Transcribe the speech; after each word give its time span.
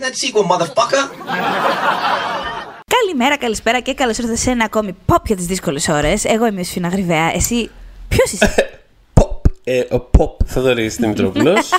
that 0.00 0.14
sequel, 0.14 0.44
motherfucker. 0.44 1.02
Καλημέρα, 2.86 3.36
καλησπέρα 3.36 3.80
και 3.80 3.94
καλώς 3.94 4.18
ήρθατε 4.18 4.36
σε 4.36 4.50
ένα 4.50 4.64
ακόμη 4.64 4.96
pop 5.06 5.24
για 5.24 5.36
τις 5.36 5.46
δύσκολες 5.46 5.88
ώρες. 5.88 6.24
Εγώ 6.24 6.46
είμαι 6.46 6.60
η 6.60 6.64
Σφίνα 6.64 6.88
Γρυβαία. 6.88 7.34
Εσύ, 7.34 7.70
ποιος 8.08 8.32
είσαι; 8.32 8.80
Pop. 9.20 9.40
Ε, 9.64 9.80
ο 9.80 10.10
Pop 10.18 10.44
Θοδωρής 10.46 10.96
Δημητρόπουλος. 10.96 11.70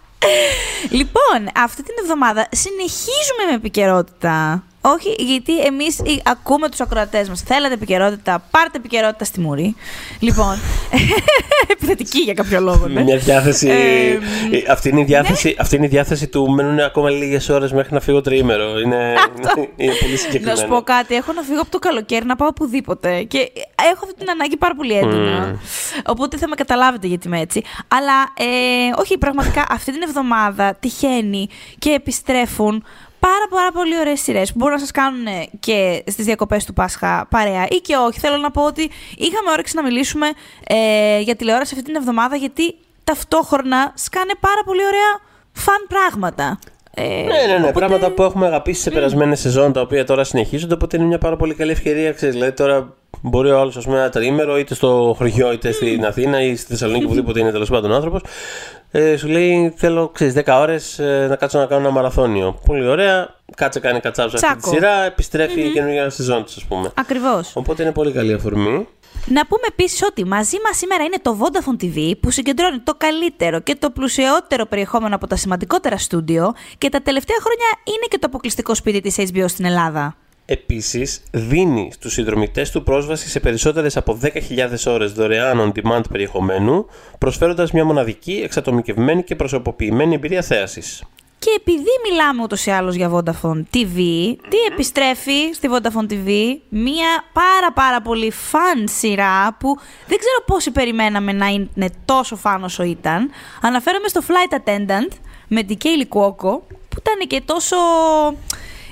λοιπόν, 0.98 1.48
αυτή 1.56 1.82
την 1.82 1.94
εβδομάδα 2.00 2.48
συνεχίζουμε 2.50 3.44
με 3.48 3.54
επικαιρότητα. 3.54 4.64
Όχι, 4.84 5.14
γιατί 5.18 5.60
εμείς 5.60 6.00
ακούμε 6.24 6.68
τους 6.68 6.80
ακροατές 6.80 7.28
μας. 7.28 7.42
Θέλετε 7.42 7.74
επικαιρότητα, 7.74 8.44
πάρτε 8.50 8.78
επικαιρότητα 8.78 9.24
στη 9.24 9.40
Μουρή. 9.40 9.74
Λοιπόν. 10.18 10.58
επιθετική 11.72 12.18
για 12.18 12.34
κάποιο 12.34 12.60
λόγο. 12.60 12.86
Ναι. 12.86 13.02
Μια 13.02 13.16
διάθεση. 13.16 13.68
Ε, 13.68 14.10
ε, 14.10 14.18
αυτή, 14.68 14.88
είναι 14.88 15.00
η 15.00 15.04
διάθεση 15.04 15.56
αυτή 15.58 15.76
είναι 15.76 15.84
η 15.84 15.88
διάθεση 15.88 16.28
του 16.28 16.50
μένουν 16.50 16.80
ακόμα 16.80 17.10
λίγες 17.10 17.48
ώρες 17.48 17.72
μέχρι 17.72 17.94
να 17.94 18.00
φύγω 18.00 18.20
τριήμερο. 18.20 18.78
Είναι, 18.78 19.14
είναι 19.76 19.92
πολύ 20.00 20.16
συγκεκριμένο. 20.16 20.56
Να 20.56 20.62
σου 20.62 20.68
πω 20.68 20.82
κάτι, 20.82 21.14
έχω 21.14 21.32
να 21.32 21.42
φύγω 21.42 21.60
από 21.60 21.70
το 21.70 21.78
καλοκαίρι 21.78 22.24
να 22.24 22.36
πάω 22.36 22.48
οπουδήποτε. 22.48 23.22
Και 23.22 23.52
έχω 23.92 24.04
αυτή 24.04 24.14
την 24.18 24.30
ανάγκη 24.30 24.56
πάρα 24.56 24.74
πολύ 24.74 24.96
έντονα. 24.98 25.58
Οπότε 26.06 26.36
θα 26.36 26.48
με 26.48 26.54
καταλάβετε 26.54 27.06
γιατί 27.06 27.26
είμαι 27.26 27.40
έτσι. 27.40 27.62
Αλλά 27.88 28.32
ε, 28.36 29.00
όχι, 29.00 29.18
πραγματικά 29.18 29.66
αυτή 29.68 29.92
την 29.92 30.02
εβδομάδα 30.02 30.76
τυχαίνει 30.80 31.48
και 31.78 31.90
επιστρέφουν 31.90 32.84
πάρα, 33.26 33.46
πάρα 33.50 33.72
πολύ 33.72 33.98
ωραίες 33.98 34.20
σειρές 34.20 34.52
που 34.52 34.58
μπορούν 34.58 34.74
να 34.74 34.80
σας 34.80 34.90
κάνουν 34.90 35.26
και 35.60 36.04
στις 36.06 36.24
διακοπές 36.24 36.64
του 36.64 36.72
Πάσχα 36.72 37.26
παρέα 37.30 37.66
ή 37.70 37.76
και 37.76 37.96
όχι. 37.96 38.18
Θέλω 38.20 38.36
να 38.36 38.50
πω 38.50 38.62
ότι 38.66 38.90
είχαμε 39.16 39.50
όρεξη 39.50 39.76
να 39.76 39.82
μιλήσουμε 39.82 40.26
ε, 40.66 41.20
για 41.20 41.36
τηλεόραση 41.36 41.74
αυτή 41.74 41.86
την 41.86 41.96
εβδομάδα 41.96 42.36
γιατί 42.36 42.74
ταυτόχρονα 43.04 43.92
σκάνε 43.94 44.32
πάρα 44.40 44.62
πολύ 44.64 44.84
ωραία 44.86 45.12
φαν 45.52 45.86
πράγματα. 45.88 46.58
Ε, 46.94 47.04
Ναι, 47.04 47.52
ναι, 47.52 47.58
ναι. 47.58 47.72
Πράγματα 47.72 48.10
που 48.10 48.22
έχουμε 48.22 48.46
αγαπήσει 48.46 48.82
σε 48.82 48.90
περασμένε 48.90 49.34
σεζόν 49.34 49.72
τα 49.72 49.80
οποία 49.80 50.04
τώρα 50.04 50.24
συνεχίζονται. 50.24 50.74
Οπότε 50.74 50.96
είναι 50.96 51.06
μια 51.06 51.18
πάρα 51.18 51.36
πολύ 51.36 51.54
καλή 51.54 51.70
ευκαιρία. 51.70 52.12
Ξέρεις, 52.12 52.34
δηλαδή 52.34 52.52
τώρα 52.52 52.96
μπορεί 53.20 53.50
ο 53.50 53.60
άλλος 53.60 53.86
ένα 53.86 54.08
τριήμερο 54.08 54.58
είτε 54.58 54.74
στο 54.74 55.14
χωριό 55.18 55.52
είτε 55.52 55.72
στην 55.72 56.04
Αθήνα 56.04 56.42
ή 56.42 56.56
στη 56.56 56.66
Θεσσαλονίκη, 56.66 57.04
οπουδήποτε 57.08 57.40
είναι 57.40 57.50
τέλος 57.50 57.70
πάντων 57.70 57.92
άνθρωπος. 57.92 58.22
Ε, 58.94 59.16
σου 59.16 59.28
λέει 59.28 59.74
θέλω 59.76 60.08
ξέρεις, 60.08 60.34
10 60.34 60.58
ώρες 60.60 61.00
να 61.28 61.36
κάτσω 61.36 61.58
να 61.58 61.66
κάνω 61.66 61.80
ένα 61.80 61.90
μαραθώνιο. 61.90 62.58
Πολύ 62.66 62.86
ωραία. 62.86 63.34
Κάτσε 63.56 63.80
κάνει 63.80 64.00
κατσάψα 64.00 64.36
αυτή 64.36 64.48
τη 64.48 64.60
Τσάκο. 64.60 64.74
σειρά. 64.76 65.02
επιστρέφει 65.04 65.60
η 65.60 65.72
καινούργια 65.72 66.10
σεζόν 66.10 66.44
της, 66.44 66.56
ας 66.56 66.64
πούμε. 66.64 66.90
Ακριβώς. 66.94 67.52
Οπότε 67.54 67.82
είναι 67.82 67.92
πολύ 67.92 68.12
καλή 68.12 68.32
αφορμή. 68.32 68.88
Να 69.26 69.46
πούμε 69.46 69.62
επίσης 69.68 70.02
ότι 70.02 70.24
μαζί 70.24 70.56
μας 70.64 70.76
σήμερα 70.76 71.04
είναι 71.04 71.16
το 71.22 71.38
Vodafone 71.40 71.84
TV 71.84 72.12
που 72.20 72.30
συγκεντρώνει 72.30 72.78
το 72.78 72.94
καλύτερο 72.94 73.60
και 73.60 73.76
το 73.78 73.90
πλουσιότερο 73.90 74.66
περιεχόμενο 74.66 75.14
από 75.14 75.26
τα 75.26 75.36
σημαντικότερα 75.36 75.98
στούντιο 75.98 76.52
και 76.78 76.88
τα 76.88 77.00
τελευταία 77.02 77.36
χρόνια 77.40 77.66
είναι 77.84 78.06
και 78.08 78.18
το 78.18 78.26
αποκλειστικό 78.26 78.74
σπίτι 78.74 79.00
της 79.00 79.16
HBO 79.18 79.44
στην 79.48 79.64
Ελλάδα. 79.64 80.16
Επίσης, 80.52 81.22
δίνει 81.30 81.90
στους 81.92 82.12
συνδρομητές 82.12 82.70
του 82.70 82.82
πρόσβαση 82.82 83.28
σε 83.28 83.40
περισσότερες 83.40 83.96
από 83.96 84.18
10.000 84.22 84.30
ώρες 84.86 85.12
δωρεάν 85.12 85.72
on 85.74 85.78
demand 85.78 86.02
περιεχομένου, 86.10 86.86
προσφέροντας 87.18 87.72
μια 87.72 87.84
μοναδική, 87.84 88.40
εξατομικευμένη 88.44 89.22
και 89.22 89.36
προσωποποιημένη 89.36 90.14
εμπειρία 90.14 90.42
θέασης. 90.42 91.02
Και 91.38 91.50
επειδή 91.56 91.90
μιλάμε 92.10 92.42
ούτως 92.42 92.66
ή 92.66 92.70
άλλως 92.70 92.94
για 92.94 93.10
Vodafone 93.10 93.62
TV, 93.74 93.96
τι 94.48 94.56
επιστρέφει 94.72 95.52
στη 95.54 95.68
Vodafone 95.72 96.12
TV, 96.12 96.30
μία 96.68 97.24
πάρα 97.32 97.72
πάρα 97.74 98.02
πολύ 98.02 98.30
φαν 98.30 98.88
σειρά 98.88 99.56
που 99.60 99.76
δεν 100.06 100.18
ξέρω 100.18 100.44
πόσοι 100.46 100.70
περιμέναμε 100.70 101.32
να 101.32 101.46
είναι 101.46 101.90
τόσο 102.04 102.36
φαν 102.36 102.64
όσο 102.64 102.82
ήταν. 102.82 103.30
Αναφέρομαι 103.60 104.08
στο 104.08 104.20
Flight 104.28 104.56
Attendant 104.56 105.16
με 105.48 105.62
την 105.62 105.76
Kaylee 105.82 106.16
Cuoco, 106.16 106.60
που 106.88 106.96
ήταν 106.98 107.26
και 107.26 107.42
τόσο... 107.44 107.76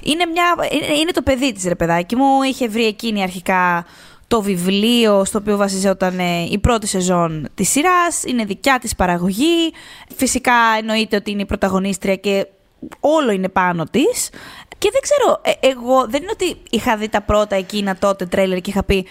Είναι, 0.03 0.27
μια... 0.27 0.69
είναι- 0.72 0.99
είναι 0.99 1.11
το 1.11 1.22
παιδί 1.22 1.53
της 1.53 1.65
ρε 1.65 1.75
παιδάκι 1.75 2.16
μου, 2.16 2.43
είχε 2.43 2.69
βρει 2.69 2.87
εκείνη 2.87 3.22
αρχικά 3.22 3.87
το 4.28 4.43
βιβλίο 4.43 5.25
στο 5.25 5.38
οποίο 5.38 5.56
βασιζόταν 5.56 6.19
ε, 6.19 6.43
η 6.50 6.59
πρώτη 6.59 6.87
σεζόν 6.87 7.49
της 7.55 7.71
σειράς, 7.71 8.22
είναι 8.27 8.44
δικιά 8.44 8.78
της 8.78 8.97
παραγωγή, 8.97 9.72
φυσικά 10.16 10.53
εννοείται 10.78 11.16
ότι 11.16 11.31
είναι 11.31 11.43
η 11.43 11.47
πρωταγωνίστρια 11.47 12.16
και 12.16 12.47
όλο 13.00 13.31
είναι 13.31 13.49
πάνω 13.49 13.84
της. 13.84 14.31
Και 14.78 14.91
δεν 14.93 15.00
ξέρω, 15.00 15.41
ε, 15.43 15.69
εγώ 15.69 16.06
δεν 16.09 16.22
είναι 16.22 16.31
ότι 16.33 16.56
είχα 16.71 16.97
δει 16.97 17.09
τα 17.09 17.21
πρώτα 17.21 17.56
εκείνα 17.56 17.97
τότε 17.97 18.27
τρέλερ 18.27 18.60
και 18.60 18.71
είχα 18.71 18.84
πει 18.84 19.06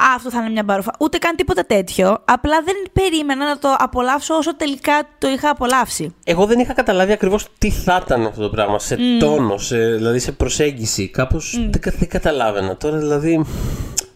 «Α, 0.00 0.14
αυτό 0.16 0.30
θα 0.30 0.38
είναι 0.40 0.48
μια 0.50 0.62
μπαρούφα. 0.62 0.92
Ούτε 0.98 1.18
καν 1.18 1.36
τίποτα 1.36 1.64
τέτοιο. 1.66 2.18
Απλά 2.24 2.62
δεν 2.64 2.74
περίμενα 2.92 3.44
να 3.46 3.58
το 3.58 3.68
απολαύσω 3.78 4.34
όσο 4.34 4.56
τελικά 4.56 4.92
το 5.18 5.28
είχα 5.28 5.50
απολαύσει. 5.50 6.14
Εγώ 6.24 6.46
δεν 6.46 6.58
είχα 6.58 6.72
καταλάβει 6.72 7.12
ακριβώς 7.12 7.46
τι 7.58 7.70
θα 7.70 8.00
ήταν 8.04 8.26
αυτό 8.26 8.42
το 8.42 8.48
πράγμα, 8.50 8.78
σε 8.78 8.96
τόνο, 9.18 9.58
σε, 9.58 9.76
δηλαδή 9.78 10.18
σε 10.18 10.32
προσέγγιση. 10.32 11.08
Κάπως 11.08 11.56
δεν, 11.70 11.80
κα- 11.80 11.94
δεν 11.98 12.08
καταλάβαινα. 12.08 12.76
Τώρα 12.76 12.96
δηλαδή 12.96 13.44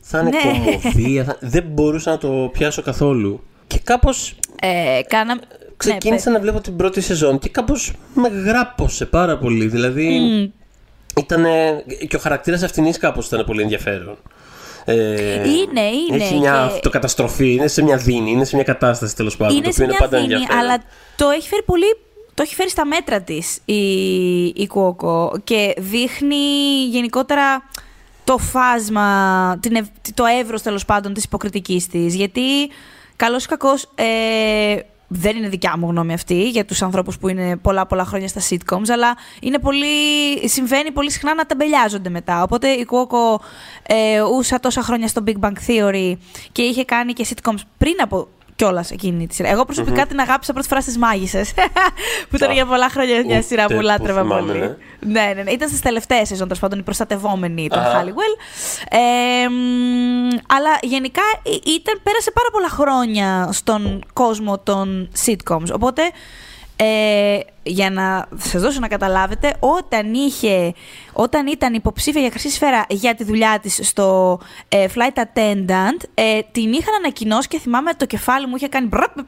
θα 0.00 0.18
είναι 0.20 0.30
Ναι. 0.30 0.38
κομμωδία, 0.42 1.24
θα- 1.24 1.36
δεν 1.40 1.64
μπορούσα 1.66 2.10
να 2.10 2.18
το 2.18 2.28
πιάσω 2.52 2.82
καθόλου. 2.82 3.42
Και 3.66 3.78
κάπως 3.84 4.34
Ε, 4.60 5.00
κάνα... 5.08 5.40
ξεκίνησα 5.76 6.30
να 6.30 6.40
βλέπω 6.40 6.60
την 6.60 6.76
πρώτη 6.76 7.00
σεζόν 7.00 7.38
και 7.38 7.48
κάπως 7.48 7.92
με 8.14 8.28
γράπωσε 8.28 9.06
πάρα 9.06 9.38
πολύ. 9.38 9.66
Δηλαδή 9.66 10.06
ήταν. 11.18 11.44
και 12.08 12.16
ο 12.16 12.18
χαρακτήρας 12.18 12.62
αυτήν 12.62 12.92
κάπως 12.98 13.26
ήταν 13.26 13.44
πολύ 13.44 13.62
ενδιαφέρον. 13.62 14.16
Ε, 14.84 14.94
Είναι, 15.48 15.80
είναι, 15.80 16.24
Έχει 16.24 16.34
μια 16.34 16.50
και- 16.68 16.74
αυτοκαταστροφή, 16.74 17.52
είναι 17.52 17.66
σε 17.66 17.82
μια 17.82 17.96
δίνη, 17.96 18.30
είναι 18.30 18.44
σε 18.44 18.54
μια 18.56 18.64
κατάσταση 18.64 19.16
τέλος 19.16 19.36
πάντων. 19.36 19.56
είναι 19.56 19.66
το 19.66 19.72
σε 19.72 19.82
οποίο 19.82 19.94
μια 19.94 19.96
είναι 20.00 20.08
πάντα 20.10 20.22
δίνη, 20.22 20.32
ενδιαφέρον. 20.32 20.64
αλλά 20.70 20.82
το 21.16 21.28
έχει 21.28 21.48
φέρει 21.48 21.62
πολύ. 21.62 21.96
Το 22.34 22.42
έχει 22.42 22.54
φέρει 22.54 22.70
στα 22.70 22.86
μέτρα 22.86 23.20
της 23.22 23.58
η, 23.64 24.44
η 24.46 24.66
Κουόκο 24.68 25.40
και 25.44 25.74
δείχνει 25.78 26.36
γενικότερα 26.90 27.68
το 28.24 28.38
φάσμα, 28.38 29.58
την, 29.62 29.74
ευ- 29.74 29.88
το 30.14 30.24
εύρος 30.40 30.62
τέλος 30.62 30.84
πάντων 30.84 31.12
της 31.14 31.24
υποκριτικής 31.24 31.86
της. 31.86 32.14
Γιατί, 32.14 32.42
καλός 33.16 33.44
ή 33.44 33.48
κακός, 33.48 33.88
ε, 33.94 34.76
δεν 35.08 35.36
είναι 35.36 35.48
δικιά 35.48 35.76
μου 35.78 35.88
γνώμη 35.88 36.12
αυτή 36.12 36.48
για 36.48 36.64
τους 36.64 36.82
ανθρώπους 36.82 37.18
που 37.18 37.28
είναι 37.28 37.56
πολλά 37.56 37.86
πολλά 37.86 38.04
χρόνια 38.04 38.28
στα 38.28 38.40
sitcoms, 38.48 38.88
αλλά 38.88 39.16
είναι 39.40 39.58
πολύ, 39.58 39.86
συμβαίνει 40.48 40.90
πολύ 40.90 41.10
συχνά 41.10 41.34
να 41.34 41.46
τεμπελιάζονται 41.46 42.08
μετά. 42.08 42.42
Οπότε 42.42 42.68
η 42.68 42.84
Κουόκο 42.84 43.40
ε, 43.82 44.20
ούσα 44.22 44.60
τόσα 44.60 44.82
χρόνια 44.82 45.08
στο 45.08 45.24
Big 45.26 45.40
Bang 45.40 45.52
Theory 45.66 46.12
και 46.52 46.62
είχε 46.62 46.84
κάνει 46.84 47.12
και 47.12 47.26
sitcoms 47.28 47.60
πριν 47.78 47.94
από 48.02 48.28
κιόλας 48.56 48.90
εκείνη 48.90 49.26
τη 49.26 49.34
σειρά. 49.34 49.48
Εγώ 49.48 49.64
προσωπικά 49.64 50.06
την 50.06 50.20
αγάπησα 50.20 50.52
πρώτη 50.52 50.68
φορά 50.68 50.80
στις 50.80 50.98
Μάγισσες. 50.98 51.52
που 52.28 52.36
ήταν 52.36 52.50
Α, 52.50 52.52
για 52.52 52.66
πολλά 52.66 52.88
χρόνια 52.88 53.14
μια 53.14 53.36
ούτε 53.36 53.40
σειρά 53.40 53.66
που 53.66 53.74
που 53.74 53.80
λάτρευα 53.80 54.20
θυμάμαι, 54.20 54.40
πολύ. 54.52 54.58
ναι. 54.58 54.76
Ναι, 55.20 55.32
ναι, 55.36 55.42
ναι. 55.42 55.50
Ήταν 55.50 55.68
στις 55.68 55.80
τελευταίες 55.80 56.28
σεζόν, 56.28 56.46
τέλος 56.46 56.62
πάντων, 56.62 56.78
η 56.78 56.82
προστατευόμενη 56.82 57.68
των 57.68 57.78
Αχα. 57.78 58.04
Halliwell. 58.04 58.36
Ε, 58.90 59.48
μ, 59.48 60.28
αλλά 60.46 60.78
γενικά 60.82 61.22
ε, 61.42 61.50
ήταν, 61.50 62.00
πέρασε 62.02 62.30
πάρα 62.30 62.48
πολλά 62.52 62.68
χρόνια 62.68 63.48
στον 63.52 64.04
κόσμο 64.12 64.58
των 64.58 65.08
sitcoms. 65.26 65.72
Οπότε, 65.74 66.02
ε, 66.84 67.40
για 67.62 67.90
να 67.90 68.28
σας 68.38 68.62
δώσω 68.62 68.80
να 68.80 68.88
καταλάβετε, 68.88 69.54
όταν, 69.58 70.14
είχε, 70.14 70.72
όταν 71.12 71.46
ήταν 71.46 71.74
υποψήφια 71.74 72.20
για 72.20 72.30
χρυσή 72.30 72.50
σφαίρα 72.50 72.84
για 72.88 73.14
τη 73.14 73.24
δουλειά 73.24 73.58
της 73.62 73.80
στο 73.82 74.38
ε, 74.68 74.86
Flight 74.94 75.18
Attendant, 75.18 76.08
ε, 76.14 76.40
την 76.52 76.72
είχαν 76.72 76.94
ανακοινώσει 76.98 77.48
και 77.48 77.58
θυμάμαι 77.58 77.94
το 77.94 78.06
κεφάλι 78.06 78.46
μου 78.46 78.56
είχε 78.56 78.68
κάνει 78.68 78.86
μπραπ, 78.86 79.18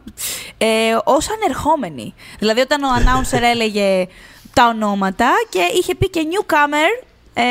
ε, 0.59 0.67
ως 1.05 1.31
ανερχόμενη. 1.31 2.15
Δηλαδή 2.39 2.61
όταν 2.61 2.83
ο 2.83 2.89
announcer 2.99 3.41
έλεγε 3.53 4.07
τα 4.53 4.67
ονόματα 4.67 5.31
και 5.49 5.61
είχε 5.79 5.95
πει 5.95 6.11
και 6.11 6.21
newcomer 6.31 7.05
ε, 7.35 7.43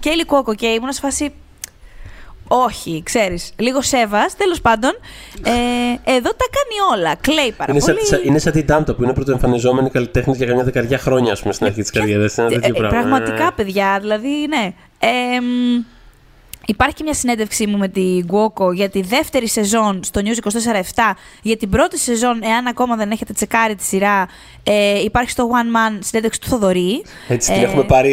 και 0.00 0.10
Έλλη 0.10 0.24
Κόκο 0.24 0.54
και 0.54 0.66
ήμουν 0.66 0.92
σε 0.92 1.00
φάση 1.00 1.32
όχι, 2.48 3.02
ξέρεις, 3.04 3.52
λίγο 3.56 3.82
σέβας, 3.82 4.36
τέλος 4.36 4.60
πάντων, 4.60 4.90
ε, 5.44 5.50
εδώ 6.12 6.30
τα 6.30 6.46
κάνει 6.50 6.98
όλα, 7.00 7.14
κλαίει 7.20 7.52
πάρα 7.56 7.72
Είναι 7.72 7.80
πολύ. 7.80 8.06
σαν, 8.06 8.20
είναι 8.24 8.38
σαν 8.38 8.52
την 8.52 8.66
Τάντο 8.66 8.94
που 8.94 9.02
είναι 9.02 9.12
πρωτοεμφανιζόμενη 9.12 9.90
καλλιτέχνης 9.90 10.36
για 10.36 10.46
καμιά 10.46 10.64
δεκαριά 10.64 10.98
χρόνια, 10.98 11.32
ας 11.32 11.40
πούμε, 11.40 11.52
στην 11.52 11.66
αρχή 11.66 11.80
της 11.80 11.90
καριέρας. 11.90 12.36
Είναι 12.36 12.46
ένα 12.46 12.56
Ε, 12.56 12.58
τέτοιο 12.60 12.84
ε, 12.84 12.88
πράγμα. 12.88 12.98
Πραγματικά, 13.08 13.46
Ε, 13.46 13.50
παιδιά, 13.56 13.98
δηλαδή, 14.00 14.28
ναι. 14.48 14.72
Ε, 14.98 15.40
μ, 15.40 15.84
υπάρχει 16.66 16.94
και 16.94 17.02
μια 17.02 17.14
συνέντευξή 17.14 17.66
μου 17.66 17.76
με 17.76 17.88
την 17.88 18.24
Γκουόκο 18.24 18.72
για 18.72 18.88
τη 18.88 19.02
δεύτερη 19.02 19.48
σεζόν 19.48 20.00
στο 20.04 20.20
News 20.24 20.48
24-7. 20.48 20.50
Για 21.42 21.56
την 21.56 21.68
πρώτη 21.70 21.98
σεζόν, 21.98 22.40
εάν 22.42 22.66
ακόμα 22.66 22.96
δεν 22.96 23.10
έχετε 23.10 23.32
τσεκάρει 23.32 23.74
τη 23.74 23.82
σειρά, 23.84 24.28
ε, 24.62 25.00
υπάρχει 25.02 25.30
στο 25.30 25.50
One 25.52 25.76
Man 25.76 25.98
συνέντευξη 26.00 26.40
του 26.40 26.46
Θοδωρή. 26.48 27.04
Έτσι 27.28 27.52
την 27.52 27.62
Ε, 27.62 27.64
έχουμε 27.64 27.82
πάρει 27.84 28.12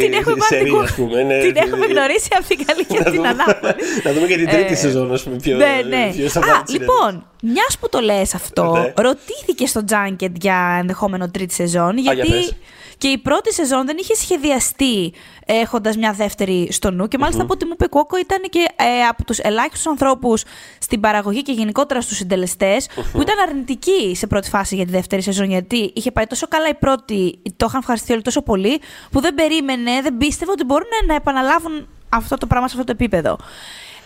την 0.00 0.12
έχουμε 0.12 0.36
πάρει 0.36 0.54
σερή, 0.54 0.64
την 0.70 0.78
ας 0.80 0.92
πούμε. 0.94 1.22
ναι, 1.22 1.38
την 1.38 1.52
δηλαδή, 1.52 1.58
έχουμε 1.68 1.86
γνωρίσει 1.86 2.28
από 2.38 2.46
την 2.48 2.64
καλή 2.66 2.84
και 2.84 2.98
να 2.98 3.04
την 3.04 3.14
δούμε- 3.14 3.28
ανάποδη. 3.28 3.74
Να 4.04 4.12
δούμε 4.12 4.26
και 4.26 4.36
την 4.36 4.48
τρίτη 4.48 4.72
Ε, 4.72 4.76
σεζόν, 4.76 5.12
ας 5.12 5.22
πούμε. 5.22 5.36
Πιο, 5.36 5.56
ναι, 5.56 5.80
ναι. 5.88 6.10
πιο 6.16 6.28
στα 6.28 6.40
Α, 6.40 6.46
βάθη 6.46 6.62
της 6.64 6.72
λοιπόν, 6.78 7.26
μιας 7.42 7.76
που 7.80 7.88
το 7.88 8.00
λες 8.00 8.34
αυτό, 8.34 8.72
Ναι. 8.72 8.92
ρωτήθηκε 9.02 9.66
στο 9.66 9.80
Junket 9.90 10.32
για 10.40 10.76
ενδεχόμενο 10.80 11.30
τρίτη 11.30 11.54
σεζόν. 11.54 11.98
για 11.98 12.12
Γιατί 12.12 12.30
πες. 12.30 12.54
Και 13.00 13.08
η 13.08 13.18
πρώτη 13.18 13.52
σεζόν 13.52 13.86
δεν 13.86 13.96
είχε 14.00 14.14
σχεδιαστεί 14.14 15.12
έχοντας 15.46 15.96
μια 15.96 16.12
δεύτερη 16.12 16.68
στο 16.72 16.90
νου. 16.90 17.08
Και 17.08 17.18
μαλιστα 17.18 17.42
από 17.42 17.52
ό,τι 17.52 17.64
μου 17.64 17.70
είπε 17.74 17.86
Κόκο, 17.86 18.18
ήταν 18.18 18.42
και 18.50 18.68
ε, 18.76 19.02
από 19.08 19.24
τους 19.24 19.38
ελάχιστους 19.38 19.86
ανθρώπους 19.86 20.44
στην 20.78 21.00
παραγωγή 21.00 21.42
και 21.42 21.52
γενικότερα 21.52 22.00
στους 22.00 22.16
συντελεστε 22.16 22.76
που 23.12 23.20
ήταν 23.20 23.38
αρνητικοί 23.48 24.14
σε 24.14 24.26
πρώτη 24.26 24.48
φάση 24.48 24.74
για 24.74 24.84
τη 24.84 24.90
δεύτερη 24.90 25.22
σεζόν. 25.22 25.48
Γιατί 25.48 25.92
είχε 25.94 26.10
πάει 26.10 26.26
τόσο 26.26 26.46
καλά 26.48 26.68
η 26.68 26.74
πρώτη, 26.74 27.38
το 27.56 27.66
είχαν 27.68 27.80
ευχαριστηθεί 27.80 28.12
όλοι 28.12 28.22
τόσο 28.22 28.42
πολύ, 28.42 28.80
που 29.10 29.20
δεν 29.20 29.34
περίμενε, 29.34 30.00
δεν 30.02 30.16
πίστευε 30.16 30.50
ότι 30.50 30.64
μπορούν 30.64 30.88
να 31.06 31.14
επαναλάβουν 31.14 31.88
αυτό 32.08 32.36
το 32.36 32.46
πράγμα 32.46 32.68
σε 32.68 32.74
αυτό 32.78 32.86
το 32.86 33.02
επίπεδο. 33.02 33.38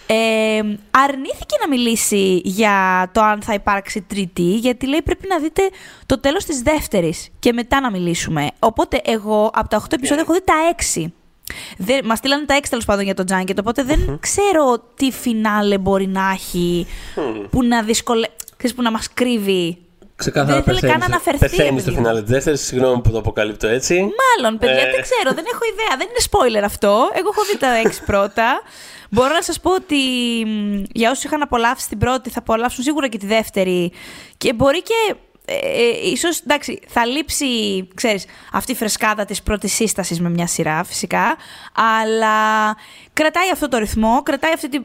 Ε, 0.07 0.61
αρνήθηκε 0.91 1.57
να 1.61 1.69
μιλήσει 1.69 2.41
για 2.45 3.09
το 3.13 3.21
αν 3.21 3.43
θα 3.43 3.55
υπάρξει 3.55 4.01
τρίτη, 4.03 4.43
γιατί 4.43 4.87
λέει 4.87 5.03
πρέπει 5.03 5.27
να 5.29 5.39
δείτε 5.39 5.63
το 6.07 6.21
τέλος 6.21 6.45
της 6.45 6.63
δεύτερης 6.63 7.29
και 7.39 7.53
μετά 7.53 7.81
να 7.81 7.91
μιλήσουμε. 7.91 8.51
Οπότε 8.59 9.01
εγώ 9.05 9.51
από 9.55 9.69
τα 9.69 9.83
8 9.83 9.93
επεισόδια 9.93 10.23
έχω 10.23 10.33
δει 10.33 10.43
τα 10.45 10.55
6. 10.97 11.07
Δεν, 11.77 12.01
μας 12.05 12.19
στείλανε 12.19 12.45
τα 12.45 12.59
6 12.59 12.63
τέλος 12.71 12.85
πάντων 12.85 13.05
για 13.05 13.15
το 13.15 13.25
Junket, 13.29 13.57
οπότε 13.59 13.83
δεν 13.83 14.19
ξέρω 14.21 14.83
τι 14.95 15.11
φινάλε 15.11 15.79
μπορεί 15.79 16.07
να 16.07 16.31
έχει 16.31 16.87
που 17.51 17.63
να 17.63 17.83
δυσκολε... 17.83 18.27
που 18.75 18.83
να 18.83 18.91
μας 18.91 19.13
κρύβει 19.15 19.79
Ξεκάθαρα 20.17 20.63
δεν 20.63 20.75
ήθελε 20.75 20.93
καν 20.93 20.99
να 20.99 21.05
αναφερθεί. 21.05 21.39
Πεθαίνει 21.39 21.81
στο 21.81 21.91
φινάλε 21.91 22.23
της 22.23 22.31
δεύτερης. 22.31 22.61
Συγγνώμη 22.61 23.01
που 23.01 23.11
το 23.11 23.19
αποκαλύπτω 23.19 23.67
έτσι. 23.67 23.95
Μάλλον, 23.95 24.59
παιδιά, 24.59 24.83
Ε. 24.87 24.91
δεν 24.91 25.03
ξέρω, 25.03 25.35
δεν 25.35 25.45
έχω 25.53 25.63
ιδέα. 25.73 25.97
Δεν 25.99 26.07
είναι 26.11 26.25
spoiler 26.31 26.65
αυτό. 26.65 27.11
Εγώ 27.15 27.29
έχω 27.33 27.45
δει 27.51 27.59
τα 27.59 27.75
έξι 27.75 28.03
πρώτα. 28.11 28.63
Μπορώ 29.15 29.35
να 29.35 29.43
σας 29.43 29.61
πω 29.61 29.75
ότι 29.75 29.97
μ, 30.47 30.83
για 30.93 31.11
όσους 31.11 31.25
είχαν 31.25 31.43
απολαύσει 31.43 31.89
την 31.89 31.99
πρώτη, 31.99 32.31
θα 32.31 32.39
απολαύσουν 32.39 32.85
σίγουρα 32.85 33.09
και 33.09 33.19
τη 33.19 33.27
δεύτερη. 33.27 33.93
Και 34.37 34.53
μπορεί 34.53 34.83
και. 34.83 35.15
Ε, 35.47 35.55
ε, 35.55 36.11
ίσως, 36.11 36.41
εντάξει, 36.41 36.81
θα 36.87 37.07
λείψει, 37.07 37.47
ξέρεις, 37.95 38.25
αυτή 38.53 38.73
η 38.73 38.75
φρεσκάδα 38.75 39.25
της 39.25 39.43
πρώτης 39.43 39.73
σύστασης 39.73 40.21
με 40.21 40.31
μια 40.31 40.47
σειρά, 40.47 40.85
φυσικά, 40.85 41.37
αλλά 42.01 42.77
κρατάει 43.13 43.51
αυτό 43.53 43.69
το 43.69 43.79
ρυθμό, 43.79 44.23
κρατάει 44.23 44.53
αυτή 44.53 44.69
την 44.69 44.85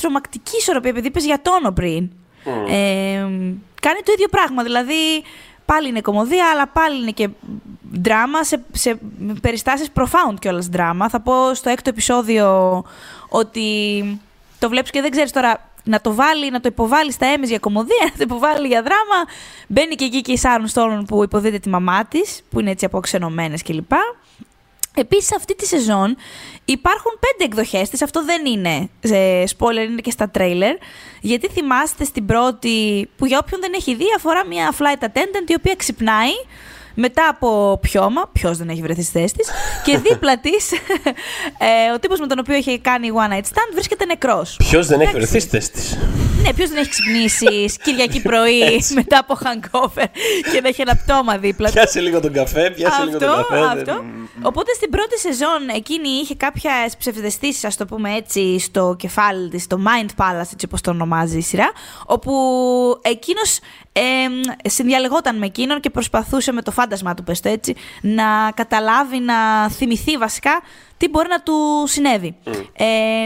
τρομακτική 0.00 0.56
ισορροπία, 0.56 0.90
επειδή 0.90 1.06
είπες 1.06 1.24
για 1.24 1.42
τόνο 1.42 1.72
πριν. 1.72 2.10
Ε, 2.68 3.18
κάνει 3.80 4.00
το 4.04 4.12
ίδιο 4.12 4.28
πράγμα, 4.30 4.62
δηλαδή 4.62 4.94
πάλι 5.64 5.88
είναι 5.88 6.00
κομμωδία, 6.00 6.50
αλλά 6.52 6.66
πάλι 6.66 7.00
είναι 7.02 7.10
και 7.10 7.28
δράμα 7.92 8.44
σε, 8.44 8.64
σε 8.72 8.98
περιστάσεις 9.40 9.88
profound 9.94 10.34
κιόλας 10.38 10.66
δράμα. 10.66 11.08
Θα 11.08 11.20
πω 11.20 11.54
στο 11.54 11.70
έκτο 11.70 11.90
επεισόδιο 11.90 12.84
ότι 13.28 14.20
το 14.58 14.68
βλέπεις 14.68 14.90
και 14.90 15.00
δεν 15.00 15.10
ξέρεις 15.10 15.32
τώρα 15.32 15.70
να 15.84 16.00
το 16.00 16.14
βάλει, 16.14 16.50
να 16.50 16.60
το 16.60 16.68
υποβάλει 16.72 17.12
στα 17.12 17.26
έμες 17.26 17.48
για 17.48 17.58
κομμωδία, 17.58 18.04
να 18.10 18.10
το 18.10 18.20
υποβάλει 18.20 18.66
για 18.66 18.82
δράμα. 18.82 19.30
Μπαίνει 19.68 19.94
και 19.94 20.04
εκεί 20.04 20.20
και 20.20 20.32
η 20.32 20.36
Σάρων 20.36 20.66
Στόλων 20.66 21.04
που 21.04 21.22
υποδίδεται 21.22 21.58
τη 21.58 21.68
μαμά 21.68 22.04
της, 22.04 22.42
που 22.50 22.60
είναι 22.60 22.70
έτσι 22.70 22.84
αποξενωμένες 22.84 23.62
κλπ. 23.62 23.92
Επίσης 24.94 25.34
αυτή 25.36 25.54
τη 25.54 25.66
σεζόν 25.66 26.16
υπάρχουν 26.64 27.12
πέντε 27.20 27.44
εκδοχές 27.44 27.88
της, 27.88 28.02
αυτό 28.02 28.24
δεν 28.24 28.46
είναι 28.46 28.88
ε, 29.00 29.44
spoiler, 29.58 29.88
είναι 29.90 30.00
και 30.00 30.10
στα 30.10 30.30
τρέιλερ, 30.30 30.76
γιατί 31.20 31.48
θυμάστε 31.48 32.04
στην 32.04 32.26
πρώτη, 32.26 33.08
που 33.16 33.26
για 33.26 33.38
όποιον 33.42 33.60
δεν 33.60 33.72
έχει 33.74 33.94
δει, 33.94 34.04
αφορά 34.16 34.46
μια 34.46 34.74
flight 34.78 35.04
attendant 35.04 35.48
η 35.50 35.54
οποία 35.54 35.74
ξυπνάει 35.76 36.32
μετά 37.00 37.28
από 37.28 37.78
πιώμα, 37.82 38.28
ποιος 38.32 38.56
δεν 38.58 38.68
έχει 38.68 38.80
βρεθεί 38.82 39.02
στη 39.02 39.18
θέση 39.18 39.34
της, 39.34 39.48
και 39.84 39.98
δίπλα 39.98 40.38
της 40.40 40.72
ε, 40.72 41.92
ο 41.94 41.98
τύπος 41.98 42.20
με 42.20 42.26
τον 42.26 42.38
οποίο 42.38 42.54
είχε 42.54 42.78
κάνει 42.78 43.08
one 43.14 43.32
night 43.32 43.42
stand 43.44 43.70
βρίσκεται 43.72 44.04
νεκρός. 44.04 44.56
Ποιος 44.58 44.86
δεν 44.86 45.00
έχει 45.00 45.10
Εντάξει. 45.10 45.28
βρεθεί 45.30 45.46
στη 45.46 45.50
θέση 45.56 45.70
της; 45.70 45.98
Ναι, 46.42 46.52
ποιος 46.54 46.68
δεν 46.68 46.78
έχει 46.78 46.88
ξυπνήσει 46.88 47.74
Κυριακή 47.82 48.22
πρωί 48.22 48.82
μετά 49.00 49.18
από 49.18 49.38
hangover 49.44 50.04
και 50.52 50.60
να 50.60 50.68
έχει 50.68 50.80
ένα 50.80 50.96
πτώμα 50.96 51.38
δίπλα 51.38 51.68
του. 51.68 51.74
Πιάσε 51.74 52.00
λίγο 52.00 52.20
τον 52.20 52.32
καφέ, 52.32 52.70
πιάσε 52.70 53.04
λίγο 53.04 53.18
τον 53.18 53.28
καφέ. 53.28 53.64
αυτό. 53.64 53.84
δεν- 53.84 54.28
Οπότε 54.42 54.72
στην 54.74 54.90
πρώτη 54.90 55.18
σεζόν 55.18 55.68
εκείνη 55.74 56.08
είχε 56.08 56.34
κάποιες 56.34 56.96
ψευδεστήσεις, 56.98 57.64
ας 57.64 57.76
το 57.76 57.84
πούμε 57.86 58.14
έτσι, 58.14 58.58
στο 58.58 58.94
κεφάλι 58.98 59.48
της, 59.48 59.66
το 59.66 59.78
Mind 59.86 60.08
Palace, 60.22 60.40
έτσι 60.52 60.64
όπως 60.66 60.80
το 60.80 60.90
ονομάζει 60.90 61.36
η 61.38 61.40
σειρά, 61.42 61.72
όπου 62.06 62.32
εκείνος 63.02 63.58
ε, 63.98 64.68
συνδιαλεγόταν 64.68 65.38
με 65.38 65.46
εκείνον 65.46 65.80
και 65.80 65.90
προσπαθούσε 65.90 66.52
με 66.52 66.62
το 66.62 66.70
φάντασμά 66.70 67.14
του, 67.14 67.24
πες 67.24 67.40
το 67.40 67.48
έτσι, 67.48 67.74
να 68.00 68.50
καταλάβει, 68.54 69.18
να 69.18 69.68
θυμηθεί 69.70 70.16
βασικά 70.16 70.60
τι 70.96 71.08
μπορεί 71.08 71.28
να 71.28 71.42
του 71.42 71.86
συνέβη. 71.86 72.36
Ε, 72.72 72.84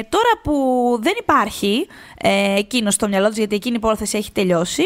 τώρα 0.09 0.33
που 0.43 0.53
δεν 1.01 1.13
υπάρχει 1.19 1.87
ε, 2.23 2.55
εκείνο 2.59 2.91
στο 2.91 3.09
μυαλό 3.09 3.29
τη, 3.29 3.35
γιατί 3.39 3.55
εκείνη 3.55 3.75
η 3.75 3.79
υπόθεση 3.83 4.17
έχει 4.17 4.33
τελειώσει, 4.33 4.83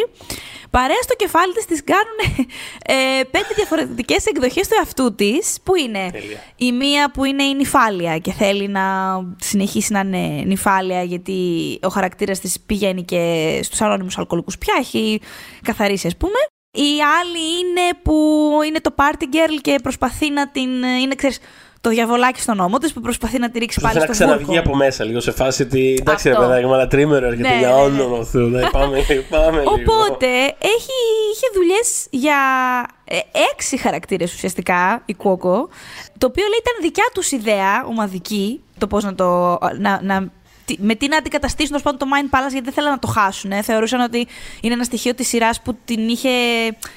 παρέα 0.71 1.03
στο 1.03 1.15
κεφάλι 1.15 1.53
της 1.53 1.65
τις 1.65 1.85
κάνουν 1.85 2.49
ε, 2.87 3.23
πέντε 3.31 3.49
διαφορετικές 3.57 4.27
εκδοχές 4.27 4.69
του 4.69 4.75
εαυτού 4.79 5.15
της, 5.15 5.57
που 5.63 5.75
είναι 5.75 6.09
Τέλεια. 6.13 6.43
η 6.57 6.73
μία 6.73 7.11
που 7.11 7.25
είναι 7.25 7.43
η 7.43 7.55
νυφάλια 7.55 8.19
και 8.19 8.33
θέλει 8.33 8.69
να 8.69 8.85
συνεχίσει 9.41 9.93
να 9.93 10.01
είναι 10.01 10.43
νυφάλια 10.47 11.03
γιατί 11.03 11.39
ο 11.83 11.89
χαρακτήρας 11.89 12.41
της 12.41 12.61
πηγαίνει 12.61 13.03
και 13.03 13.61
στους 13.63 13.81
ανώνυμους 13.81 14.19
αλκοολικούς 14.19 14.59
πια, 14.59 14.75
έχει 14.79 15.21
καθαρίσει 15.63 16.07
ας 16.07 16.17
πούμε. 16.17 16.39
Η 16.71 17.01
άλλη 17.21 17.59
είναι 17.59 17.99
που 18.03 18.49
είναι 18.67 18.81
το 18.81 18.95
party 18.97 19.23
girl 19.23 19.59
και 19.61 19.79
προσπαθεί 19.83 20.31
να 20.31 20.49
την... 20.49 20.83
είναι 20.83 21.15
ξέρεις, 21.15 21.39
το 21.87 21.93
διαβολάκι 21.93 22.41
στον 22.41 22.61
ώμο 22.61 22.79
της 22.79 22.93
που 22.93 23.01
προσπαθεί 23.01 23.39
να 23.39 23.51
τη 23.51 23.59
ρίξει 23.59 23.81
πάλι 23.81 23.95
Προσπαθεί 23.95 24.17
στο 24.19 24.25
να 24.27 24.31
βούρκο. 24.33 24.45
ξαναβγεί 24.53 24.69
από 24.69 24.77
μέσα 24.85 25.05
λίγο 25.05 25.21
σε 25.21 25.31
φάση 25.33 25.63
ότι. 25.63 25.97
Εντάξει, 26.01 26.29
ρε 26.29 26.35
Αυτό. 26.35 26.47
παιδάκι, 26.47 26.67
μου, 26.67 26.75
αλλά 26.75 26.87
τρίμερο 26.87 27.27
έρχεται 27.27 27.49
Ναι, 27.49 27.59
για 27.59 27.69
ναι, 27.69 27.75
ναι. 27.75 27.81
όνομα 27.81 28.25
Θεού. 28.25 28.47
Ναι, 28.49 28.61
πάμε, 28.71 28.99
πάμε 29.31 29.59
λίγο. 29.59 29.73
Οπότε 29.73 30.27
έχει, 30.59 30.97
είχε 31.33 31.47
δουλειές 31.55 32.07
για 32.11 32.37
ε, 33.05 33.19
έξι 33.53 33.77
χαρακτήρες 33.77 34.33
ουσιαστικά 34.35 35.03
η 35.07 35.15
Κόκο. 35.15 35.69
Το 36.19 36.27
οποίο 36.27 36.45
λέει 36.49 36.59
ήταν 36.61 36.75
δικιά 36.81 37.05
τους 37.15 37.31
ιδέα 37.33 37.85
ομαδική. 37.89 38.61
Το 38.79 38.87
πώς 38.87 39.05
να 39.05 39.15
το. 39.15 39.59
Να, 39.79 40.01
να, 40.03 40.23
τι- 40.23 40.31
με 40.79 40.95
τι 40.95 41.09
να 41.09 41.17
αντικαταστήσουν 41.17 41.69
τέλος 41.69 41.83
πάντων, 41.83 41.99
το 41.99 42.07
Mind 42.15 42.35
Palace 42.37 42.51
γιατί 42.51 42.65
δεν 42.65 42.73
θέλανε 42.73 42.93
να 42.93 42.99
το 42.99 43.07
χάσουν. 43.07 43.51
ε. 43.53 43.63
Θεωρούσαν 43.63 44.01
ότι 44.01 44.27
είναι 44.61 44.75
ένα 44.75 44.85
στοιχείο 44.85 45.15
της 45.15 45.29
σειράς 45.29 45.61
που 45.63 45.77
την 45.85 46.09
είχε 46.09 46.31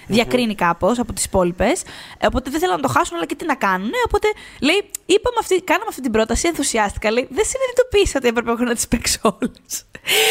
διακρίνει 0.08 0.56
κάπως 0.56 1.00
από 1.00 1.14
τις 1.14 1.24
υπόλοιπες. 1.26 1.82
Οπότε 2.26 2.50
δεν 2.50 2.60
θέλανε 2.60 2.82
να 2.82 2.88
το 2.88 2.94
χάσουν, 2.98 3.16
αλλά 3.18 3.26
και 3.26 3.36
τι 3.36 3.46
να 3.46 3.56
κάνουν. 3.56 3.92
Οπότε 4.06 4.28
λέει, 4.62 4.84
είπαμε 5.06 5.36
αυτή, 5.40 5.62
κάναμε 5.62 5.86
αυτή 5.90 6.02
την 6.02 6.12
πρόταση, 6.12 6.48
ενθουσιάστηκα. 6.48 7.12
Λέει, 7.12 7.28
δεν 7.32 7.46
συνειδητοποίησα 7.46 8.14
ότι 8.18 8.28
έπρεπε 8.28 8.52
εγώ 8.52 8.64
να 8.64 8.74
τις 8.76 8.88
παίξω 8.88 9.20
όλες. 9.40 9.86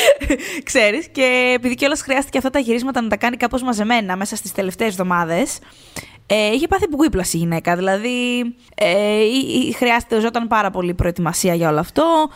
Ξέρεις. 0.69 1.09
Και 1.13 1.53
επειδή 1.55 1.75
κιόλας 1.75 2.01
χρειάστηκε 2.03 2.39
αυτά 2.39 2.51
τα 2.51 2.59
γυρίσματα 2.59 3.01
να 3.03 3.09
τα 3.09 3.17
κάνει 3.17 3.37
κάπως 3.37 3.63
μαζεμένα 3.63 4.17
μέσα 4.17 4.37
στις 4.37 4.53
τελευταίες 4.53 4.89
εβδομάδες. 4.91 5.59
Ε, 6.27 6.53
είχε 6.53 6.67
πάθει 6.67 6.85
whiplash 6.99 7.33
η 7.33 7.37
γυναίκα. 7.37 7.77
Δηλαδή, 7.77 8.41
ε, 8.75 9.21
ή- 9.23 9.67
ή 9.69 9.73
χρειάζεται, 9.73 10.21
ζόταν 10.21 10.49
πάρα 10.49 10.71
πολύ 10.71 10.95
προετοιμασία 10.95 11.55
για 11.55 11.69
όλο 11.69 11.79
αυτό. 11.81 12.31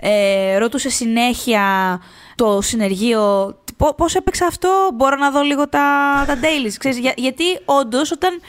Ε, 0.00 0.56
ρωτούσε 0.58 0.88
συνέχεια 0.90 1.98
το 2.34 2.60
συνεργείο 2.60 3.54
«Πο- 3.76 3.94
πώς 3.94 4.14
έπαιξα 4.14 4.46
αυτό, 4.46 4.90
μπορώ 4.94 5.16
να 5.16 5.30
δω 5.30 5.42
λίγο 5.42 5.68
τα, 5.68 5.80
τα 6.26 6.34
dailies. 6.42 6.72
Ξέρεις, 6.78 6.98
για- 6.98 7.14
γιατί 7.16 7.44
όντως 7.64 8.10
όταν 8.10 8.40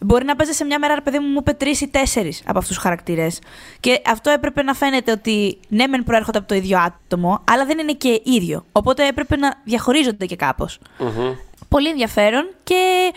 μπορεί 0.00 0.24
να 0.24 0.36
παίζει 0.36 0.52
σε 0.52 0.64
μια 0.64 0.78
μέρα, 0.78 0.94
ρε 0.94 1.00
παιδί 1.00 1.18
μου, 1.18 1.26
μου 1.28 1.38
είπε 1.40 1.52
τρεις 1.52 1.80
ή 1.80 1.88
τέσσερις 1.88 2.42
από 2.46 2.58
αυτούς 2.58 2.74
τους 2.74 2.82
χαρακτήρες. 2.82 3.38
Και 3.80 4.02
αυτό 4.06 4.30
έπρεπε 4.30 4.62
να 4.62 4.74
φαίνεται 4.74 5.12
ότι 5.12 5.58
ναι, 5.68 5.86
μεν 5.86 6.04
προέρχονται 6.04 6.38
από 6.38 6.48
το 6.48 6.54
ίδιο 6.54 6.78
άτομο, 6.78 7.40
αλλά 7.50 7.64
δεν 7.66 7.78
είναι 7.78 7.92
και 7.92 8.20
ίδιο. 8.24 8.64
Οπότε 8.72 9.06
έπρεπε 9.06 9.36
να 9.36 9.54
διαχωρίζονται 9.64 10.26
και 10.26 10.36
κάπως. 10.36 10.78
Μμμ. 10.98 11.32
Πολύ 11.68 11.88
ενδιαφέρον 11.88 12.48
και 12.74 13.12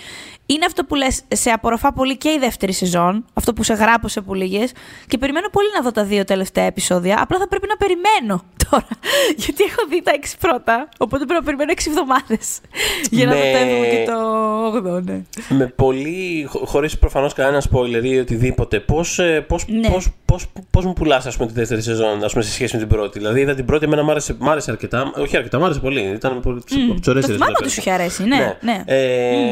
είναι 0.45 0.65
αυτό 0.65 0.83
που 0.85 0.95
λες, 0.95 1.21
σε 1.33 1.49
απορροφά 1.49 1.93
πολύ 1.93 2.17
και 2.17 2.29
η 2.29 2.37
δεύτερη 2.39 2.71
σεζόν, 2.73 3.25
αυτό 3.33 3.53
που 3.53 3.63
σε 3.63 3.73
γράπωσε 3.73 4.21
που 4.21 4.33
λίγες 4.33 4.71
και 5.07 5.17
περιμένω 5.17 5.47
πολύ 5.51 5.67
να 5.75 5.81
δω 5.81 5.91
τα 5.91 6.03
δύο 6.03 6.23
τελευταία 6.23 6.63
επεισόδια, 6.63 7.17
απλά 7.21 7.37
θα 7.37 7.47
πρέπει 7.47 7.67
να 7.67 7.75
περιμένω 7.77 8.43
τώρα, 8.69 8.87
γιατί 9.35 9.63
έχω 9.63 9.87
δει 9.89 10.01
τα 10.03 10.11
έξι 10.15 10.37
πρώτα, 10.39 10.89
οπότε 10.97 11.25
πρέπει 11.25 11.39
να 11.39 11.45
περιμένω 11.45 11.71
έξι 11.71 11.89
εβδομάδες 11.89 12.59
για 13.09 13.25
να 13.25 13.33
Με- 13.33 13.39
δω 13.41 13.51
το 13.51 13.57
έβδομο 13.57 13.83
και 13.83 14.03
το 14.05 14.17
όγδοο, 14.65 14.99
ναι. 14.99 15.21
Με 15.49 15.65
πολύ, 15.65 16.45
χω- 16.49 16.67
χωρίς 16.67 16.97
προφανώς 16.97 17.33
κανένα 17.33 17.63
spoiler 17.71 18.03
ή 18.03 18.19
οτιδήποτε, 18.19 18.79
πώς, 18.79 19.19
ε, 19.19 19.41
πώς, 19.47 19.65
Ναι. 19.67 19.89
πώς, 19.89 20.09
πώς, 20.25 20.45
πώς 20.71 20.85
μου 20.85 20.93
πουλάς 20.93 21.25
ας 21.25 21.35
πούμε, 21.35 21.47
τη 21.47 21.53
δεύτερη 21.53 21.81
σεζόν 21.81 22.23
ας 22.23 22.31
πούμε, 22.31 22.43
σε 22.43 22.51
σχέση 22.51 22.73
με 22.75 22.79
την 22.85 22.89
πρώτη. 22.97 23.19
Δηλαδή 23.19 23.39
είδα 23.41 23.55
την 23.55 23.65
πρώτη, 23.65 23.85
εμένα 23.85 24.03
μ' 24.03 24.09
άρεσε, 24.09 24.35
μ' 24.39 24.49
άρεσε 24.49 24.71
αρκετά, 24.71 25.11
όχι 25.17 25.37
αρκετά, 25.37 25.59
μ' 25.59 25.63
άρεσε 25.63 25.79
πολύ. 25.79 26.01
Ήταν 26.01 26.39
πολύ 26.39 26.57
από 26.57 26.65
τις 26.65 26.75
Το 26.75 27.09
ωραίες 27.11 27.23
σειρές 27.25 27.25
θυμάμαι 27.25 27.51
που 27.51 27.59
ότι 27.63 27.69
σου 27.71 27.79
έπαιξα. 27.79 27.81
είχε 27.81 27.91
αρέσει, 27.91 28.23
ναι. 28.23 28.57
ναι. 28.61 28.83
Ε, 28.85 29.42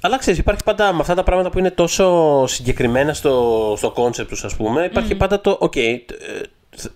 Αλλά 0.00 0.18
ξέρεις, 0.18 0.38
υπάρχει 0.38 0.64
πάντα 0.64 0.92
με 0.92 1.00
αυτά 1.00 1.14
τα 1.14 1.22
πράγματα 1.22 1.50
που 1.50 1.58
είναι 1.58 1.70
τόσο 1.70 2.44
συγκεκριμένα 2.46 3.14
στο, 3.14 3.74
στο 3.76 3.94
concept 3.96 4.26
τους, 4.26 4.44
ας 4.44 4.56
πούμε. 4.56 4.84
Υπάρχει 4.84 5.14
πάντα 5.14 5.40
το. 5.40 5.58
OK, 5.60 5.76
ε, 5.76 5.98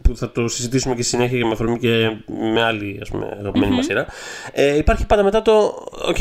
που 0.02 0.16
θα 0.16 0.30
το 0.32 0.48
συζητήσουμε 0.48 0.94
και 0.94 1.02
στη 1.02 1.10
συνέχεια 1.10 1.38
και 1.38 1.44
με 1.44 1.52
αφορμή 1.52 1.78
και 1.78 2.16
με 2.52 2.62
άλλη 2.62 2.98
ας 3.02 3.08
πούμε, 3.08 3.36
αγαπημένη 3.38 3.74
μας 3.74 3.84
σειρά. 3.84 4.06
Ε, 4.52 4.76
υπάρχει 4.76 5.06
πάντα 5.06 5.22
μετά 5.22 5.42
το. 5.42 5.86
OK, 6.08 6.20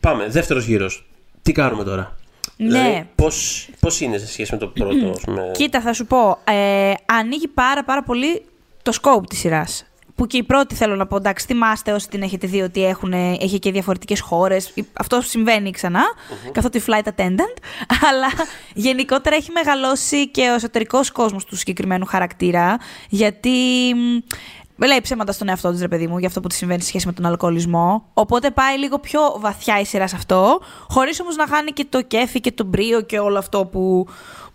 πάμε, 0.00 0.26
δεύτερος 0.28 0.64
γύρος. 0.64 1.06
Τι 1.42 1.52
κάνουμε 1.52 1.84
τώρα; 1.84 2.16
Ναι. 2.56 2.66
Δηλαδή, 2.66 3.08
πώς, 3.14 3.68
πώς 3.80 4.00
είναι 4.00 4.18
σε 4.18 4.26
σχέση 4.26 4.52
με 4.52 4.58
το 4.58 4.66
πρώτο, 4.66 5.10
ας 5.10 5.20
πούμε; 5.20 5.50
Κοίτα, 5.52 5.80
θα 5.80 5.92
σου 5.92 6.06
πω. 6.06 6.38
Ε, 6.44 6.92
ανοίγει 7.06 7.48
πάρα 7.48 7.84
πάρα 7.84 8.02
πολύ 8.02 8.42
το 8.82 8.92
scope 9.02 9.26
της 9.28 9.38
σειράς. 9.38 9.84
Που 10.20 10.26
και 10.26 10.36
η 10.36 10.42
πρώτη 10.42 10.74
θέλω 10.74 10.96
να 10.96 11.06
πω, 11.06 11.16
εντάξει, 11.16 11.46
θυμάστε 11.46 11.92
όσοι 11.92 12.08
την 12.08 12.22
έχετε 12.22 12.46
δει 12.46 12.60
ότι 12.60 12.84
έχουν, 12.84 13.12
έχει 13.12 13.58
και 13.58 13.72
διαφορετικές 13.72 14.20
χώρες. 14.20 14.72
Αυτό 14.92 15.20
συμβαίνει 15.20 15.70
ξανά, 15.70 16.00
mm-hmm. 16.00 16.50
καθότι 16.52 16.82
flight 16.86 17.08
attendant. 17.08 17.56
Αλλά 18.08 18.26
γενικότερα 18.74 19.36
έχει 19.36 19.50
μεγαλώσει 19.50 20.28
και 20.28 20.50
ο 20.50 20.54
εσωτερικός 20.54 21.10
κόσμος 21.10 21.44
του 21.44 21.56
συγκεκριμένου 21.56 22.04
χαρακτήρα. 22.04 22.78
Γιατί 23.08 23.50
λέει 24.86 25.00
ψέματα 25.02 25.32
στον 25.32 25.48
εαυτό 25.48 25.70
της, 25.70 25.80
ρε 25.80 25.88
παιδί 25.88 26.06
μου, 26.06 26.18
για 26.18 26.28
αυτό 26.28 26.40
που 26.40 26.48
τη 26.48 26.54
συμβαίνει 26.54 26.80
σε 26.80 26.86
σχέση 26.86 27.06
με 27.06 27.12
τον 27.12 27.26
αλκοολισμό. 27.26 28.04
Οπότε 28.14 28.50
πάει 28.50 28.78
λίγο 28.78 28.98
πιο 28.98 29.20
βαθιά 29.38 29.80
η 29.80 29.84
σειρά 29.84 30.06
σε 30.06 30.16
αυτό, 30.16 30.60
χωρίς 30.88 31.20
όμως 31.20 31.36
να 31.36 31.46
χάνει 31.46 31.70
και 31.70 31.86
το 31.88 32.02
κέφι 32.02 32.40
και 32.40 32.52
το 32.52 32.64
μπρίο 32.64 33.00
και 33.00 33.18
όλο 33.18 33.38
αυτό 33.38 33.66
που, 33.66 34.06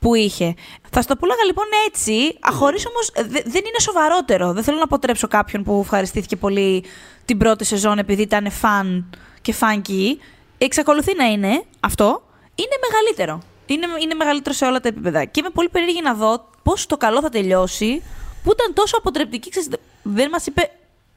που 0.05 0.15
είχε. 0.15 0.53
Θα 0.89 1.01
στο 1.01 1.15
πούλαγα 1.15 1.43
λοιπόν 1.45 1.65
έτσι, 1.87 2.37
χωρίς 2.53 2.85
όμως. 2.87 3.11
δεν 3.29 3.63
είναι 3.65 3.79
σοβαρότερο. 3.79 4.53
Δεν 4.53 4.63
θέλω 4.63 4.77
να 4.77 4.83
αποτρέψω 4.83 5.27
κάποιον 5.27 5.63
που 5.63 5.79
ευχαριστήθηκε 5.83 6.35
πολύ 6.35 6.83
την 7.25 7.37
πρώτη 7.37 7.65
σεζόν 7.65 7.97
επειδή 7.97 8.21
ήταν 8.21 8.51
φαν 8.51 9.09
και 9.41 9.53
φάνκι. 9.53 10.19
Εξακολουθεί 10.57 11.15
να 11.15 11.25
είναι 11.25 11.63
αυτό. 11.79 12.23
Είναι 12.55 12.77
μεγαλύτερο. 12.89 13.41
Είναι, 13.65 13.87
είναι 14.03 14.13
μεγαλύτερο 14.13 14.55
σε 14.55 14.65
όλα 14.65 14.79
τα 14.79 14.87
επίπεδα. 14.87 15.25
Και 15.25 15.39
είμαι 15.39 15.49
πολύ 15.49 15.69
περίεργη 15.69 16.01
να 16.01 16.13
δω 16.13 16.49
πώς 16.63 16.85
το 16.85 16.97
καλό 16.97 17.21
θα 17.21 17.29
τελειώσει 17.29 18.03
που 18.43 18.51
ήταν 18.51 18.73
τόσο 18.73 18.97
αποτρεπτική. 18.97 19.49
Ξέρεις, 19.49 19.69
δεν 20.03 20.29
μας 20.29 20.45
είπε 20.45 20.69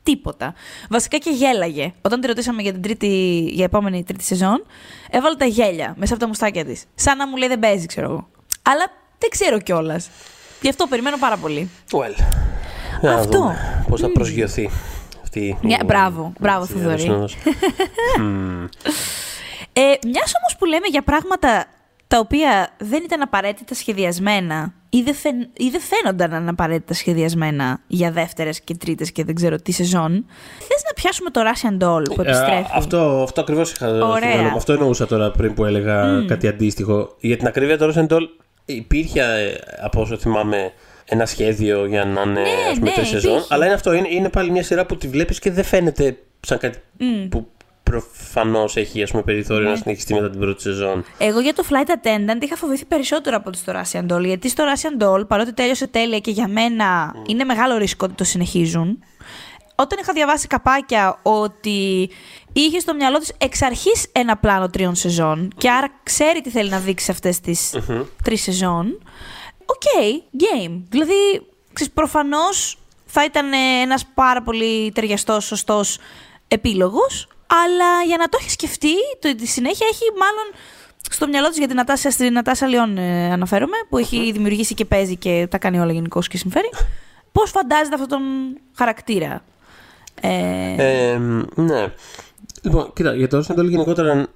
τίποτα. 0.02 0.54
Βασικά 0.90 1.18
και 1.18 1.30
γέλαγε. 1.30 1.92
Όταν 2.02 2.20
τη 2.20 2.26
ρωτήσαμε 2.26 2.62
για 2.62 2.72
την 2.72 2.82
τρίτη, 2.82 3.44
για 3.52 3.64
επόμενη 3.64 4.04
τρίτη 4.04 4.24
σεζόν, 4.24 4.64
έβαλε 5.10 5.36
τα 5.36 5.44
γέλια 5.44 5.94
μέσα 5.98 6.12
από 6.12 6.22
τα 6.22 6.28
μουστάκια 6.28 6.64
της. 6.64 6.84
Σαν 6.94 7.16
να 7.16 7.28
μου 7.28 7.36
λέει 7.36 7.48
δεν 7.48 7.58
παίζει, 7.58 7.86
ξέρω 7.86 8.10
εγώ. 8.10 8.28
Αλλά 8.70 8.84
δεν 9.18 9.30
ξέρω 9.30 9.58
κιόλας. 9.60 10.10
Γι' 10.60 10.68
αυτό 10.68 10.86
περιμένω 10.86 11.16
πάρα 11.18 11.36
πολύ. 11.36 11.70
Well. 11.90 12.14
Αυτό. 13.08 13.54
Πώς 13.88 14.00
θα 14.00 14.10
προσγειωθεί 14.12 14.70
αυτή 15.22 15.40
η. 15.40 15.56
Μπράβο, 15.86 16.32
μπράβο, 16.40 16.66
Θοδωρή. 16.66 17.04
ε, 19.72 19.82
Μιας 20.04 20.32
όμως 20.38 20.56
που 20.58 20.64
λέμε 20.64 20.86
για 20.90 21.02
πράγματα 21.02 21.66
τα 22.08 22.18
οποία 22.18 22.68
δεν 22.78 23.02
ήταν 23.04 23.22
απαραίτητα 23.22 23.74
σχεδιασμένα 23.74 24.72
ή 24.90 25.02
δεν, 25.02 25.14
φαι... 25.14 25.28
ή 25.56 25.68
δεν 25.70 25.80
φαίνονταν 25.80 26.48
απαραίτητα 26.48 26.94
σχεδιασμένα 26.94 27.80
για 27.86 28.10
δεύτερες 28.10 28.60
και 28.60 28.74
τρίτες 28.74 29.12
και 29.12 29.24
δεν 29.24 29.34
ξέρω 29.34 29.56
τι 29.56 29.72
σεζόν. 29.72 30.26
Θες 30.58 30.82
να 30.86 30.92
πιάσουμε 30.94 31.30
το 31.30 31.40
Russian 31.40 31.84
Doll 31.84 32.02
που 32.14 32.22
ε, 32.22 32.28
επιστρέφει; 32.28 32.70
αυτό 32.74 33.22
αυτό 33.22 33.40
ακριβώς 33.40 33.72
είχα 33.72 34.06
Ωραία. 34.06 34.52
Αυτό 34.54 34.72
εννοούσα 34.72 35.06
τώρα 35.06 35.30
πριν 35.30 35.54
που 35.54 35.64
έλεγα 35.64 36.24
κάτι 36.26 36.48
αντίστοιχο. 36.48 37.16
Για 37.20 37.36
την 37.36 37.46
ακρίβεια, 37.46 37.78
το 37.78 37.92
Russian 37.94 38.06
Doll 38.12 38.22
υπήρχε, 38.74 39.20
ε, 39.20 39.58
από 39.80 40.00
όσο 40.00 40.18
θυμάμαι, 40.18 40.72
ένα 41.04 41.26
σχέδιο 41.26 41.86
για 41.86 42.04
να 42.04 42.22
είναι 42.22 42.40
ναι, 42.40 42.80
ναι, 42.80 42.90
τρεις 42.90 43.08
σεζόν. 43.08 43.44
Αλλά 43.48 43.64
είναι 43.64 43.74
αυτό. 43.74 43.92
Είναι, 43.92 44.08
είναι 44.10 44.28
πάλι 44.28 44.50
μια 44.50 44.62
σειρά 44.62 44.86
που 44.86 44.96
τη 44.96 45.08
βλέπεις 45.08 45.38
και 45.38 45.50
δεν 45.50 45.64
φαίνεται 45.64 46.16
σαν 46.40 46.58
κάτι 46.58 46.78
που 47.28 47.48
προφανώς 47.82 48.76
έχει 48.76 49.02
ας 49.02 49.10
πούμε, 49.10 49.22
περιθώριο 49.22 49.64
ναι. 49.64 49.70
να 49.70 49.76
συνεχιστεί 49.76 50.14
μετά 50.14 50.30
την 50.30 50.40
πρώτη 50.40 50.62
σεζόν. 50.62 51.04
Εγώ 51.18 51.40
για 51.40 51.54
το 51.54 51.64
Flight 51.70 51.90
Attendant 51.90 52.42
είχα 52.42 52.56
φοβηθεί 52.56 52.84
περισσότερο 52.84 53.36
από 53.36 53.48
ότι 53.48 53.58
στο 53.58 53.72
Russian 53.76 54.12
Doll. 54.12 54.24
Γιατί 54.24 54.48
στο 54.48 54.64
Russian 54.64 55.02
Doll, 55.02 55.28
παρότι 55.28 55.52
τέλειωσε 55.52 55.86
τέλεια 55.86 56.18
και 56.18 56.30
για 56.30 56.48
μένα 56.48 57.12
mm. 57.14 57.28
είναι 57.28 57.44
μεγάλο 57.44 57.76
ρίσκο 57.76 58.06
ότι 58.06 58.14
το 58.14 58.24
συνεχίζουν. 58.24 58.98
Όταν 59.80 59.98
είχα 60.00 60.12
διαβάσει 60.12 60.46
καπάκια 60.46 61.18
ότι 61.22 62.10
είχε 62.52 62.78
στο 62.78 62.94
μυαλό 62.94 63.18
της 63.18 63.32
εξ 63.38 63.62
αρχής 63.62 64.06
ένα 64.12 64.36
πλάνο 64.36 64.70
τριών 64.70 64.94
σεζόν 64.94 65.52
και 65.56 65.70
άρα 65.70 65.90
ξέρει 66.02 66.40
τι 66.40 66.50
θέλει 66.50 66.70
να 66.70 66.78
δείξει 66.78 67.10
αυτές 67.10 67.40
τις 67.40 67.74
mm-hmm. 67.74 68.04
τρεις 68.22 68.42
σεζόν. 68.42 69.00
OK, 69.66 69.82
okay, 69.82 70.12
game. 70.42 70.82
Δηλαδή, 70.88 71.46
προφανώς 71.94 72.78
θα 73.06 73.24
ήταν 73.24 73.52
ένας 73.82 74.06
πάρα 74.14 74.42
πολύ 74.42 74.92
ταιριαστός, 74.92 75.44
σωστός 75.44 75.98
επίλογος. 76.48 77.28
Αλλά 77.64 78.02
για 78.06 78.16
να 78.16 78.28
το 78.28 78.38
έχεις 78.40 78.52
σκεφτεί, 78.52 78.94
το, 79.20 79.34
τη 79.34 79.46
συνέχεια 79.46 79.86
έχει 79.90 80.04
μάλλον 80.18 80.62
στο 81.10 81.28
μυαλό 81.28 81.48
της 81.48 81.58
για 81.58 81.66
την 81.66 81.76
Νατάσα, 81.76 82.10
στην 82.10 82.32
Νατάσα 82.32 82.66
Λιόν 82.66 82.98
ε, 82.98 83.32
αναφέρομαι, 83.32 83.76
που 83.88 83.98
έχει 83.98 84.32
δημιουργήσει 84.32 84.74
και 84.74 84.84
παίζει 84.84 85.16
και 85.16 85.46
τα 85.50 85.58
κάνει 85.58 85.78
όλα 85.78 85.92
γενικώς 85.92 86.28
και 86.28 86.36
συμφέρει. 86.36 86.70
Πώς 87.32 87.50
φαντάζεται 87.50 87.94
αυτόν 87.94 88.08
τον 88.08 88.22
χαρακτήρα. 88.76 89.42
Ε... 90.20 90.74
Ε, 90.76 91.18
ναι. 91.54 91.92
Λοιπόν, 92.62 92.92
κοίτα, 92.92 93.14
για 93.14 93.28
το 93.28 93.36
Russian 93.36 93.57
Doll 93.57 93.68
γενικότερα 93.68 94.12
ε, 94.12 94.26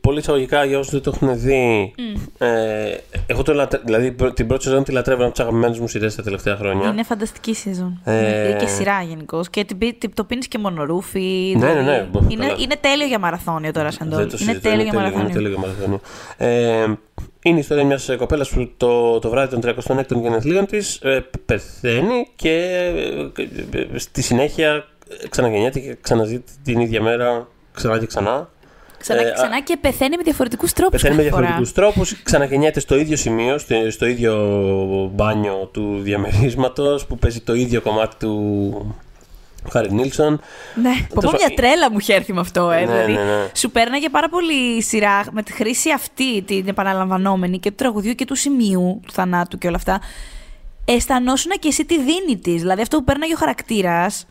πολύ 0.00 0.18
εισαγωγικά 0.18 0.64
για 0.64 0.78
όσους 0.78 0.92
δεν 0.92 1.02
το 1.02 1.12
έχουν 1.14 1.40
δει. 1.40 1.94
Mm. 1.96 2.28
Ε, 2.38 2.96
εγώ 3.26 3.42
το 3.42 3.54
λατρε... 3.54 3.80
δηλαδή 3.84 4.14
την 4.34 4.46
πρώτη 4.46 4.62
σεζόν 4.62 4.84
τη 4.84 4.92
λατρεύω 4.92 5.24
από 5.24 5.34
τι 5.34 5.42
αγαπημένε 5.42 5.76
μου 5.80 5.88
σειρές 5.88 6.14
τα 6.14 6.22
τελευταία 6.22 6.56
χρόνια. 6.56 6.88
Είναι 6.88 7.02
φανταστική 7.02 7.54
σεζόν. 7.54 8.00
Ε... 8.04 8.56
Και 8.58 8.66
σειρά 8.66 9.02
γενικώς. 9.02 9.50
Και 9.50 9.66
το 10.14 10.24
πίνεις 10.24 10.48
και 10.48 10.58
μονορούφι. 10.58 11.54
Ναι, 11.58 11.72
ναι, 11.72 11.80
ναι. 11.80 12.08
Είναι, 12.28 12.54
είναι 12.58 12.76
τέλειο 12.80 13.06
για 13.06 13.18
μαραθώνιο 13.18 13.72
τώρα, 13.72 13.90
σαν 13.90 14.10
Είναι, 14.10 14.26
είναι 14.40 14.54
τέλειο 14.54 14.82
για 14.82 14.92
μαραθώνιο. 14.94 15.24
Είναι 15.24 15.32
τέλειο 15.32 15.48
για 15.48 15.58
μαραθώνιο. 15.58 16.00
Ε, 16.36 16.84
είναι 17.42 17.56
η 17.56 17.60
ιστορία 17.60 17.84
μιας 17.84 18.10
κοπέλας 18.16 18.50
που 18.50 18.70
το, 18.76 19.18
το 19.18 19.30
βράδυ 19.30 19.60
των 19.60 19.74
36ων 19.86 20.20
γενεθλίων 20.20 20.66
της 20.66 20.96
ε, 20.96 21.24
πεθαίνει 21.46 22.28
και 22.36 22.82
ε, 23.70 23.98
στη 23.98 24.22
συνέχεια 24.22 24.84
ξαναγεννιέται 25.28 25.78
και 25.78 25.96
ξαναζεί 26.00 26.44
την 26.62 26.80
ίδια 26.80 27.02
μέρα 27.02 27.48
ξανά 27.72 27.98
και 27.98 28.06
ξανά. 28.06 28.48
Ξανά 29.00 29.22
και 29.22 29.32
ξανά 29.34 29.60
και 29.60 29.76
πεθαίνει 29.80 30.16
με 30.16 30.22
διαφορετικούς 30.22 30.72
τρόπους. 30.72 31.02
Πεθαίνει 31.02 31.16
με 31.16 31.22
διαφορετικούς 31.22 31.72
τρόπους. 31.72 32.22
Ξαναγεννιέται 32.22 32.80
στο 32.80 32.98
ίδιο 32.98 33.16
σημείο, 33.16 33.58
στο, 33.90 34.06
ίδιο 34.06 35.10
μπάνιο 35.14 35.68
του 35.72 36.00
διαμερίσματος 36.02 37.06
που 37.06 37.18
παίζει 37.18 37.40
το 37.40 37.54
ίδιο 37.54 37.80
κομμάτι 37.80 38.16
του 38.18 38.94
Χάρη 39.70 39.92
Νίλσον. 39.92 40.40
Ναι, 40.82 41.06
πω 41.14 41.30
μια 41.30 41.54
τρέλα 41.54 41.90
μου 41.90 41.98
είχε 41.98 42.14
έρθει 42.14 42.32
με 42.32 42.40
αυτό, 42.40 42.70
ε. 42.70 42.80
Ναι, 42.80 42.86
δηλαδή, 42.86 43.12
ναι, 43.12 43.22
ναι. 43.22 43.50
Σου 43.54 43.70
πέρναγε 43.70 44.08
πάρα 44.08 44.28
πολύ 44.28 44.82
σειρά 44.82 45.24
με 45.30 45.42
τη 45.42 45.52
χρήση 45.52 45.90
αυτή, 45.92 46.42
την 46.42 46.68
επαναλαμβανόμενη 46.68 47.58
και 47.58 47.68
του 47.70 47.76
τραγουδιού 47.76 48.14
και 48.14 48.24
του 48.24 48.34
σημείου 48.34 49.00
του 49.06 49.12
θανάτου 49.12 49.58
και 49.58 49.66
όλα 49.66 49.76
αυτά. 49.76 50.00
Αισθανόσουν 50.84 51.52
και 51.58 51.68
εσύ 51.68 51.84
τη 51.84 51.98
δίνει 51.98 52.38
τη. 52.42 52.50
Δηλαδή 52.50 52.82
αυτό 52.82 52.96
που 52.96 53.04
πέρναγε 53.04 53.34
ο 53.34 53.36
χαρακτήρας 53.36 54.26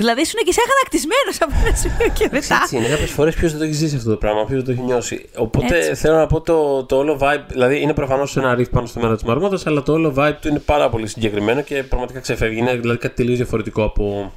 Δηλαδή 0.00 0.20
ήσουν 0.20 0.40
και 0.44 0.48
εσύ 0.48 0.60
αγανακτισμένος 0.66 1.36
από 1.40 1.52
ένα 1.66 1.76
σημείο 1.76 2.08
και 2.18 2.28
μετά. 2.32 2.60
Έτσι 2.62 2.76
είναι. 2.76 2.88
Κάποιες 2.88 3.10
φορές 3.10 3.34
ποιος 3.34 3.50
δεν 3.50 3.60
το 3.60 3.66
έχει 3.66 3.74
ζήσει 3.74 3.96
αυτό 3.96 4.10
το 4.10 4.16
πράγμα, 4.16 4.44
ποιος 4.44 4.62
δεν 4.62 4.64
το 4.64 4.70
έχει 4.70 4.90
νιώσει. 4.90 5.28
Οπότε 5.36 5.76
Έτσι. 5.76 5.94
θέλω 5.94 6.16
να 6.16 6.26
πω 6.26 6.40
το, 6.40 6.84
το 6.84 6.96
όλο 6.96 7.18
vibe. 7.20 7.44
Δηλαδή 7.48 7.80
είναι 7.80 7.94
προφανώς 7.94 8.36
ένα 8.36 8.54
ρίφ 8.54 8.68
πάνω 8.68 8.86
στο 8.86 9.00
μέρα 9.00 9.14
της 9.14 9.22
Μαρμότας, 9.22 9.66
αλλά 9.66 9.82
το 9.82 9.92
όλο 9.92 10.14
vibe 10.16 10.36
του 10.40 10.48
είναι 10.48 10.58
πάρα 10.58 10.88
πολύ 10.88 11.06
συγκεκριμένο 11.06 11.60
και 11.60 11.82
πραγματικά 11.82 12.20
ξεφεύγει. 12.20 12.58
Είναι 12.58 12.76
δηλαδή 12.76 12.98
κάτι 12.98 13.14
τελείως 13.14 13.36
διαφορετικό 13.36 13.84
από, 13.84 14.32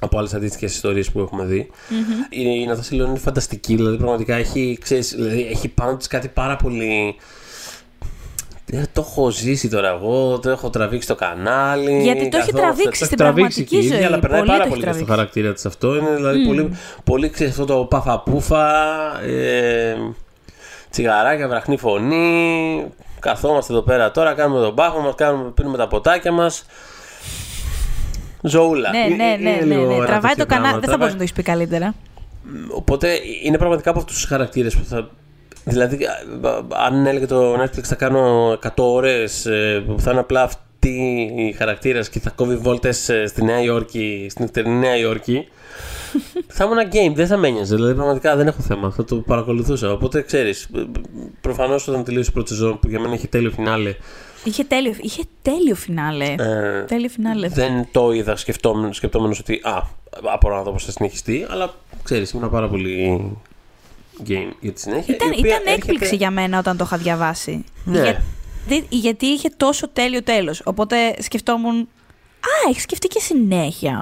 από 0.00 0.18
άλλες 0.18 0.34
αντίστοιχες 0.34 0.74
ιστορίες 0.74 1.10
που 1.10 1.20
έχουμε 1.20 1.44
δει. 1.44 1.70
Mm-hmm. 1.70 2.26
Η, 2.32 2.42
η 2.62 2.66
Ναθασίλων 2.66 3.08
είναι 3.08 3.18
φανταστική, 3.18 3.74
δηλαδή 3.74 3.96
πραγματικά 3.96 4.34
έχει, 4.34 4.78
ξέρεις, 4.80 5.14
δηλαδή, 5.14 5.48
έχει 5.50 5.68
πάνω 5.68 5.96
της 5.96 6.06
κάτι 6.06 6.28
πάρα 6.28 6.56
πολύ 6.56 6.84
ε, 6.88 7.12
το 8.70 9.06
έχω 9.08 9.30
ζήσει 9.30 9.68
τώρα 9.68 9.88
εγώ, 9.88 10.38
το 10.38 10.50
έχω 10.50 10.70
τραβήξει 10.70 11.04
στο 11.04 11.14
κανάλι. 11.14 12.02
Γιατί 12.02 12.28
το 12.28 12.36
έχει 12.36 12.52
τραβήξει 12.52 13.04
στην 13.04 13.16
πραγματική 13.16 13.80
ζωή. 13.80 14.04
αλλά 14.04 14.18
περνάει 14.18 14.44
πάρα 14.44 14.66
πολύ 14.66 14.92
στο 14.92 15.04
χαρακτήρα 15.04 15.52
της 15.52 15.66
αυτό. 15.66 15.96
Είναι 15.96 16.14
δηλαδή 16.14 16.46
πολύ, 16.46 16.76
πολύ 17.04 17.30
ξέρεις 17.30 17.52
αυτό 17.52 17.64
το 17.64 17.84
παφαπούφα, 17.84 18.66
ε, 19.22 19.96
τσιγαράκια, 20.90 21.48
βραχνή 21.48 21.76
φωνή. 21.76 22.84
Καθόμαστε 23.20 23.72
εδώ 23.72 23.82
πέρα 23.82 24.10
τώρα, 24.10 24.34
κάνουμε 24.34 24.60
τον 24.60 24.74
πάχο 24.74 25.00
μας, 25.00 25.14
πίνουμε 25.54 25.76
τα 25.76 25.88
ποτάκια 25.88 26.32
μας. 26.32 26.64
Ζωούλα. 28.42 28.90
Ναι, 28.90 29.14
ναι, 29.16 29.36
ναι. 29.40 29.64
ναι, 29.64 29.76
ναι. 29.76 30.06
Τραβάει 30.06 30.34
το 30.34 30.46
κανάλι. 30.46 30.80
Δεν 30.80 30.88
θα 30.88 30.96
μπορούσε 30.96 31.10
να 31.10 31.16
το 31.16 31.22
έχεις 31.22 31.32
πει 31.32 31.42
καλύτερα. 31.42 31.94
Οπότε 32.70 33.18
είναι 33.42 33.56
πραγματικά 33.56 33.90
από 33.90 33.98
αυτούς 33.98 34.14
τους 34.14 34.24
χαρακτήρες 34.24 34.76
που 34.76 34.84
θα 34.84 35.10
Δηλαδή, 35.64 35.98
αν 36.86 37.06
έλεγε 37.06 37.26
το 37.26 37.62
Netflix 37.62 37.82
θα 37.82 37.94
κάνω 37.94 38.52
100 38.52 38.68
ώρες 38.76 39.46
ε, 39.46 39.84
που 39.86 40.00
θα 40.00 40.10
είναι 40.10 40.20
απλά 40.20 40.42
αυτή 40.42 41.30
η 41.36 41.52
χαρακτήρα 41.52 42.00
και 42.00 42.20
θα 42.20 42.30
κόβει 42.30 42.56
βόλτες 42.56 43.08
ε, 43.08 43.26
στη 43.26 43.44
Νέα 43.44 43.62
Υόρκη, 43.62 44.26
στην 44.30 44.44
νυχτερινή 44.44 44.78
Νέα 44.78 44.96
Υόρκη. 44.96 45.48
θα 46.56 46.64
ήμουν 46.64 46.78
ένα 46.78 46.90
game, 46.92 47.14
δεν 47.14 47.26
θα 47.26 47.36
με 47.36 47.48
ένοιαζε. 47.48 47.74
Δηλαδή, 47.74 47.94
πραγματικά 47.94 48.36
δεν 48.36 48.46
έχω 48.46 48.60
θέμα. 48.60 48.90
Θα 48.90 49.04
το 49.04 49.16
παρακολουθούσα. 49.16 49.92
Οπότε 49.92 50.22
ξέρεις, 50.22 50.68
προφανώς 51.40 51.88
όταν 51.88 52.04
τελείωσε 52.04 52.30
η 52.30 52.32
πρώτη 52.32 52.48
σεζόν 52.48 52.78
που 52.80 52.88
για 52.88 53.00
μένα 53.00 53.14
είχε 53.14 53.26
τέλειο 53.26 53.50
φινάλε. 53.50 53.94
Είχε 54.44 54.64
τέλειο, 54.64 54.94
είχε 55.00 55.22
τέλειο 55.42 55.74
φινάλε. 55.74 56.34
Ε, 56.38 56.84
τέλειο 56.86 57.08
φινάλε. 57.08 57.48
Δεν 57.48 57.88
το 57.90 58.12
είδα 58.12 58.36
σκεπτόμενος 58.36 59.38
ότι. 59.40 59.60
Α, 59.62 59.86
απορώ 60.32 60.56
να 60.56 60.62
δω 60.62 60.72
πώς 60.72 60.84
θα 60.84 60.90
συνεχιστεί, 60.90 61.46
αλλά 61.50 61.74
ξέρεις, 62.02 62.30
ήμουν 62.30 62.50
πάρα 62.50 62.68
πολύ 62.68 63.30
game 64.28 64.50
για 64.60 64.72
τη 64.72 64.80
συνέχεια. 64.80 65.14
Ήταν, 65.14 65.32
ήταν 65.32 65.62
έκπληξη 65.66 66.16
για 66.16 66.30
μένα 66.30 66.58
όταν 66.58 66.76
το 66.76 66.84
είχα 66.86 66.96
διαβάσει. 66.96 67.64
Ναι. 67.84 68.02
Για, 68.02 68.22
γιατί 68.88 69.26
είχε 69.26 69.48
τόσο 69.56 69.88
τέλειο 69.88 70.22
τέλος. 70.22 70.62
Οπότε 70.64 71.22
σκεφτόμουν, 71.22 71.78
α, 72.40 72.68
έχεις 72.70 72.82
σκεφτεί 72.82 73.06
και 73.06 73.20
συνέχεια. 73.20 73.96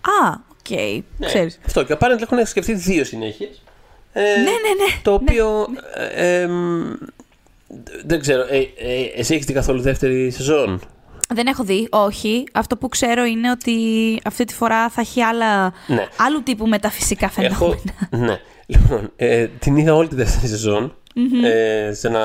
Α, 0.00 0.28
OK, 0.50 0.66
okay, 0.68 1.00
ναι, 1.18 1.26
ξέρεις. 1.26 1.60
Αυτό 1.66 1.82
και 1.82 1.92
απαραίτητα 1.92 2.28
έχουν 2.32 2.46
σκεφτεί 2.46 2.74
δύο 2.74 3.04
συνέχειες. 3.04 3.62
Ε, 4.12 4.20
ναι, 4.20 4.42
ναι, 4.42 4.50
ναι. 4.50 5.00
Το 5.02 5.12
οποίο, 5.12 5.66
ναι, 5.70 6.04
ε, 6.04 6.40
ε, 6.40 6.48
δεν 8.04 8.20
ξέρω, 8.20 8.42
ε, 8.42 8.56
ε, 8.58 9.02
εσύ 9.16 9.34
έχεις 9.34 9.46
την 9.46 9.54
καθόλου 9.54 9.80
δεύτερη 9.80 10.30
σεζόν; 10.30 10.80
Δεν 11.34 11.46
έχω 11.46 11.64
δει, 11.64 11.88
όχι. 11.90 12.44
Αυτό 12.52 12.76
που 12.76 12.88
ξέρω 12.88 13.24
είναι 13.24 13.50
ότι 13.50 13.76
αυτή 14.24 14.44
τη 14.44 14.54
φορά 14.54 14.88
θα 14.88 15.00
έχει 15.00 15.22
άλλα, 15.22 15.72
Ναι. 15.86 16.08
άλλου 16.16 16.42
τύπου 16.42 16.66
μεταφυσικά 16.66 17.28
φαινόμενα. 17.28 17.56
Έχω, 17.56 17.82
ναι. 18.24 18.40
Λοιπόν, 18.66 19.10
ε, 19.16 19.46
την 19.46 19.76
είδα 19.76 19.94
όλη 19.94 20.08
τη 20.08 20.14
δεύτερη 20.14 20.46
σεζόν, 20.46 20.94
ε, 21.44 21.92
σε 21.92 22.08
ένα 22.08 22.24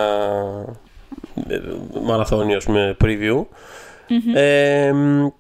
ε, 1.48 1.60
μαραθώνιο, 2.04 2.58
ας 2.58 2.66
πούμε, 2.66 2.98
preview. 3.04 3.46
Ε, 4.34 4.92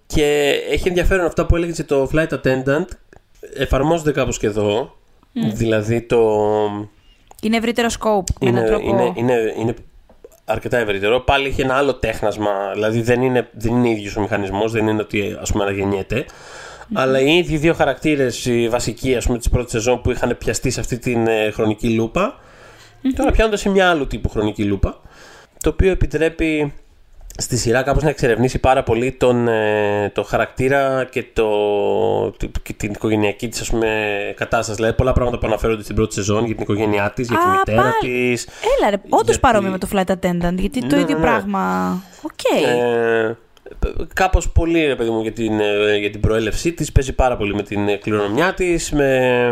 και 0.06 0.60
έχει 0.70 0.88
ενδιαφέρον 0.88 1.25
αυτά 1.25 1.46
που 1.46 1.56
έλεγε 1.56 1.84
το 1.84 2.10
Flight 2.13 2.27
Attendant. 2.27 2.86
Εφαρμόζονται 3.53 4.12
κάπως 4.12 4.38
και 4.38 4.48
εδώ. 4.48 4.96
Δηλαδή 5.53 6.01
το... 6.01 6.20
Είναι 7.41 7.58
ευρύτερο 7.58 7.88
scope. 7.88 8.34
με 8.41 8.50
Είναι, 8.50 8.60
έναν 8.60 8.70
τρόπο. 8.70 8.89
είναι, 8.89 9.13
είναι, 9.15 9.53
είναι 9.60 9.74
αρκετά 10.46 10.77
ευρύτερο. 10.77 11.20
Πάλι 11.20 11.48
έχει 11.48 11.62
ένα 11.62 11.75
άλλο 11.75 11.96
τέχνασμα. 11.96 12.51
Δηλαδή 12.74 13.01
δεν 13.01 13.22
είναι, 13.22 13.50
δεν 13.51 13.75
είναι 13.75 13.89
ίδιος 13.89 14.15
ο 14.15 14.22
μηχανισμός, 14.22 14.72
δεν 14.72 14.88
είναι 14.88 15.01
ότι 15.01 15.38
ας 15.41 15.51
πούμε 15.51 15.63
αναγεννιέται. 15.63 16.25
Αλλά 16.93 17.19
οι 17.19 17.38
ίδιοι 17.38 17.58
δύο 17.58 17.74
χαρακτήρες, 17.74 18.46
οι 18.46 18.69
βασικοί 18.69 19.15
ας 19.15 19.25
πούμε 19.25 19.38
της 19.38 19.50
πρώτης 19.50 19.72
σεζόν 19.72 20.01
που 20.01 20.12
είχαν 20.12 20.38
πιαστεί 20.38 20.69
σε 20.69 20.79
αυτή 20.79 20.98
την 20.98 21.27
ε, 21.27 21.51
χρονική 21.51 21.89
λούπα, 21.89 22.39
τώρα 23.15 23.31
πιάνονται 23.31 23.58
σε 23.58 23.69
μια 23.69 23.89
άλλου 23.89 24.08
τύπου 24.08 24.29
χρονική 24.29 24.63
λούπα, 24.63 25.00
το 25.63 25.69
οποίο 25.69 25.91
επιτρέπει 25.91 26.74
στη 27.38 27.58
σειρά 27.58 27.84
κάπως 27.84 28.03
να 28.03 28.10
εξερευνήσει 28.10 28.60
πάρα 28.60 28.84
πολύ 28.84 29.12
τον, 29.12 29.48
ε, 29.48 30.10
το 30.13 30.24
χαρακτήρα 30.24 31.08
και, 31.12 31.25
το, 31.34 31.48
και 32.63 32.74
την 32.74 32.91
οικογενειακή 32.91 33.48
της 33.48 33.62
ας 33.62 33.69
πούμε, 33.69 33.88
κατάσταση. 34.36 34.75
Δηλαδή 34.75 34.96
πολλά 34.96 35.13
πράγματα 35.13 35.38
που 35.38 35.48
αναφέρονται 35.48 35.84
στην 35.84 35.96
πρώτη 35.96 36.13
σεζόν 36.13 36.46
για 36.46 36.53
την 36.53 36.63
οικογένειά 36.63 37.12
της, 37.15 37.27
για 37.27 37.38
τη 37.38 37.43
Α, 37.43 37.50
μητέρα 37.51 37.81
πάλι. 37.81 37.93
της. 38.31 38.48
Έλα 38.77 38.89
ρε, 38.89 38.96
όντως 39.10 39.22
Γιατί- 39.25 39.39
παρόμοιο 39.39 39.72
με 39.72 39.77
το 39.77 39.88
flight 39.93 40.12
attendant, 40.12 40.55
γιατί 40.55 40.79
το 40.88 40.96
Ναι, 40.96 41.01
ίδιο 41.01 41.17
ναι, 41.17 41.22
ναι. 41.24 41.29
πράγμα. 41.29 41.91
Οκ. 42.22 42.67
Ε, 42.67 43.38
κάπως 44.13 44.49
πολύ 44.49 44.85
ρε 44.85 44.95
παιδί 44.95 45.09
μου 45.09 45.21
για 45.21 45.31
την, 45.31 45.59
ε, 45.59 45.97
για 45.97 46.09
την 46.09 46.19
προέλευσή 46.19 46.71
της 46.73 46.91
παίζει 46.91 47.13
πάρα 47.13 47.38
πολύ 47.38 47.53
με 47.55 47.63
την 47.63 47.88
ε, 47.88 47.95
κληρονομιά 47.95 48.53
της 48.53 48.91
με... 48.91 49.51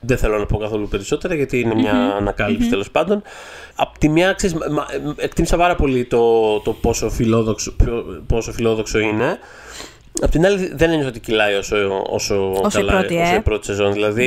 δεν 0.00 0.16
θέλω 0.18 0.38
να 0.38 0.46
πω 0.46 0.56
καθόλου 0.56 0.88
περισσότερα 0.88 1.34
γιατί 1.34 1.60
είναι 1.60 1.74
μια 1.74 1.92
ανακάλυψη 2.18 2.68
τέλος 2.68 2.90
πάντων 2.90 3.22
Απ' 3.76 3.98
τη 3.98 4.08
μια 4.08 4.32
ξέρεις, 4.32 4.56
μα- 4.56 4.66
μα- 4.70 4.86
ε, 5.18 5.24
εκτίμησα 5.24 5.56
πάρα 5.56 5.74
πολύ 5.74 6.04
το, 6.04 6.58
το 6.60 6.72
πόσο, 6.72 7.10
φιλόδοξο, 7.10 7.72
ποιο- 7.76 8.22
πόσο 8.26 8.52
φιλόδοξο 8.52 8.98
είναι 8.98 9.38
Απ' 10.20 10.30
την 10.30 10.46
άλλη 10.46 10.72
δεν 10.74 10.90
ένιωσα 10.90 11.08
ότι 11.08 11.20
κυλάει 11.20 11.54
όσο, 11.54 11.76
όσο, 12.10 12.50
Όσο 12.64 12.78
η 12.80 12.84
καλά 12.84 12.98
πρώτη, 12.98 13.16
όσο 13.16 13.32
ε. 13.34 13.36
η 13.36 13.40
πρώτη 13.40 13.66
σεζόν. 13.66 13.92
Δηλαδή 13.92 14.26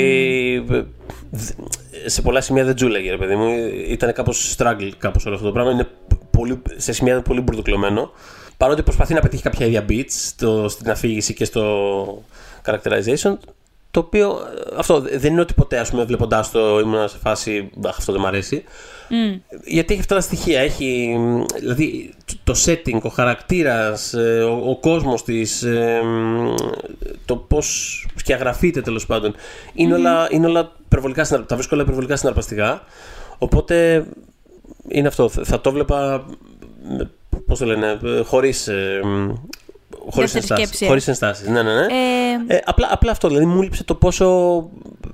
ε, 0.72 0.84
δ- 1.32 1.50
σε 2.06 2.22
πολλά 2.22 2.42
σημεία 2.42 2.64
δεν 2.64 2.76
τσούλαγε 2.76 3.10
ρε 3.10 3.18
παιδί 3.18 3.36
μου. 3.36 3.50
Ήταν 3.88 4.14
κάπως 4.14 4.56
struggle 4.58 4.90
κάπως 4.98 5.26
όλο 5.26 5.36
αυτό 5.36 5.48
το 5.48 5.54
πράγμα. 5.54 5.72
Είναι 5.72 5.88
πολύ, 6.32 6.62
σε 6.76 6.94
σημεία 6.94 7.14
είναι 7.14 7.22
πολύ 7.22 7.42
μπουρδουκλωμένο. 7.42 8.12
Παρότι 8.60 8.84
προσπαθεί 8.84 9.14
να 9.14 9.20
πετύχει 9.22 9.44
κάποια 9.44 9.66
ίδια 9.66 9.86
beats 9.90 10.06
στο, 10.10 10.70
στην 10.70 10.90
αφήγηση 10.92 11.34
και 11.34 11.46
στο 11.46 12.24
characterization. 12.66 13.38
Το 13.92 14.00
οποίο 14.00 14.30
ε, 14.30 14.76
αυτό 14.78 15.00
δεν 15.02 15.32
είναι 15.32 15.42
ότι 15.42 15.54
ποτέ 15.54 15.78
ας 15.80 15.90
πούμε 15.90 16.04
βλέποντάς 16.04 16.52
το 16.52 16.80
ήμουν 16.80 17.10
σε 17.10 17.18
φάση 17.18 17.70
«Αχ, 17.86 17.98
αυτό 17.98 18.12
δεν 18.12 18.22
μ' 18.22 18.26
αρέσει. 18.26 18.64
Γιατί 19.66 19.92
έχει 19.94 20.02
αυτά 20.02 20.16
τα 20.16 20.22
στοιχεία. 20.22 20.60
Έχει, 20.60 21.16
μ, 21.18 21.44
δηλαδή 21.60 22.14
το 22.44 22.54
setting, 22.66 23.02
ο 23.02 23.10
χαρακτήρας, 23.10 24.14
ε, 24.14 24.42
ο, 24.44 24.70
ο 24.70 24.78
κόσμος 24.80 25.24
της, 25.24 25.64
ε, 25.64 26.02
μ, 26.04 26.54
το 27.26 27.36
πώς 27.36 28.06
σκιαγραφείται 28.16 28.82
τέλος 28.82 29.06
πάντων. 29.06 29.36
Είναι, 29.74 29.94
όλα, 29.94 30.28
είναι 30.32 30.48
όλα 30.48 30.72
υπερβολικά 30.86 31.24
συναρπαστικά. 31.24 31.46
Τα 31.48 31.56
βρίσκω 31.56 31.76
όλα 31.76 31.84
υπερβολικά 31.84 32.16
συναρπαστικά. 32.16 32.84
Οπότε 33.38 34.06
είναι 34.88 35.08
αυτό. 35.08 35.30
Θα 35.30 35.62
το 35.62 35.72
βλέπα, 35.72 36.26
με- 36.98 37.10
πώς 37.50 37.60
το 37.60 37.66
λένε, 37.66 38.00
ε, 38.04 38.22
χωρίς, 38.24 38.68
ε, 38.68 39.00
μ, 39.04 39.34
χωρίς 40.10 40.32
Δεύτερη 40.32 40.38
ενστάσεις. 40.38 40.66
σκέψη, 40.66 40.86
ε. 40.86 40.88
Χωρίς 40.88 41.08
ενστάσεις. 41.08 41.48
Ναι, 41.48 41.62
ναι, 41.64 41.74
ναι. 41.74 41.82
Ε, 41.82 42.56
Ε, 42.56 42.60
απλά, 42.66 42.88
απλά 42.92 43.12
αυτό, 43.12 43.28
δηλαδή 43.28 43.46
μου 43.46 43.62
λείψε 43.62 43.84
το 43.84 43.96
πόσο 43.96 44.28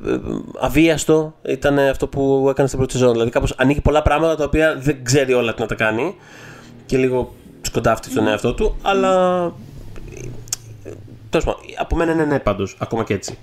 ε, 0.06 0.18
αβίαστο 0.60 1.36
ήταν 1.48 1.80
αυτό 1.80 2.08
που 2.08 2.48
έκανε 2.50 2.68
στην 2.68 2.80
πρώτη 2.80 2.94
σεζόν. 2.94 3.12
Δηλαδή 3.12 3.30
κάπως 3.30 3.54
ανοίγει 3.58 3.82
πολλά 3.82 4.02
πράγματα 4.02 4.36
τα 4.36 4.44
οποία 4.44 4.76
δεν 4.80 5.04
ξέρει 5.04 5.34
όλα 5.34 5.54
τι 5.54 5.62
να 5.62 5.68
τα 5.68 5.76
κάνει 5.76 6.16
και 6.86 6.98
λίγο 6.98 7.34
σκοντάφτει 7.62 8.10
στον 8.10 8.28
εαυτό 8.28 8.54
του, 8.54 8.76
αλλά 8.82 9.44
ε, 10.84 10.90
τέλος 11.30 11.46
πάντων, 11.46 11.62
από 11.78 11.96
μένα 11.96 12.12
είναι 12.12 12.26
ναι 12.26 12.40
πάντως, 12.40 12.78
ακόμα 12.80 13.04
και 13.04 13.14
έτσι. 13.14 13.38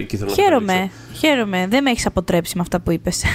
Εκεί 0.00 0.16
θέλω 0.16 0.30
να 0.36 0.42
χαίρομαι. 0.42 0.72
καταλήξω. 0.72 1.26
Χαίρομαι. 1.26 1.66
Δεν 1.68 1.82
με 1.82 1.90
έχεις 1.90 2.06
αποτρέψει 2.06 2.52
με 2.56 2.62
αυτά 2.62 2.80
που 2.80 2.90
είπες. 2.90 3.22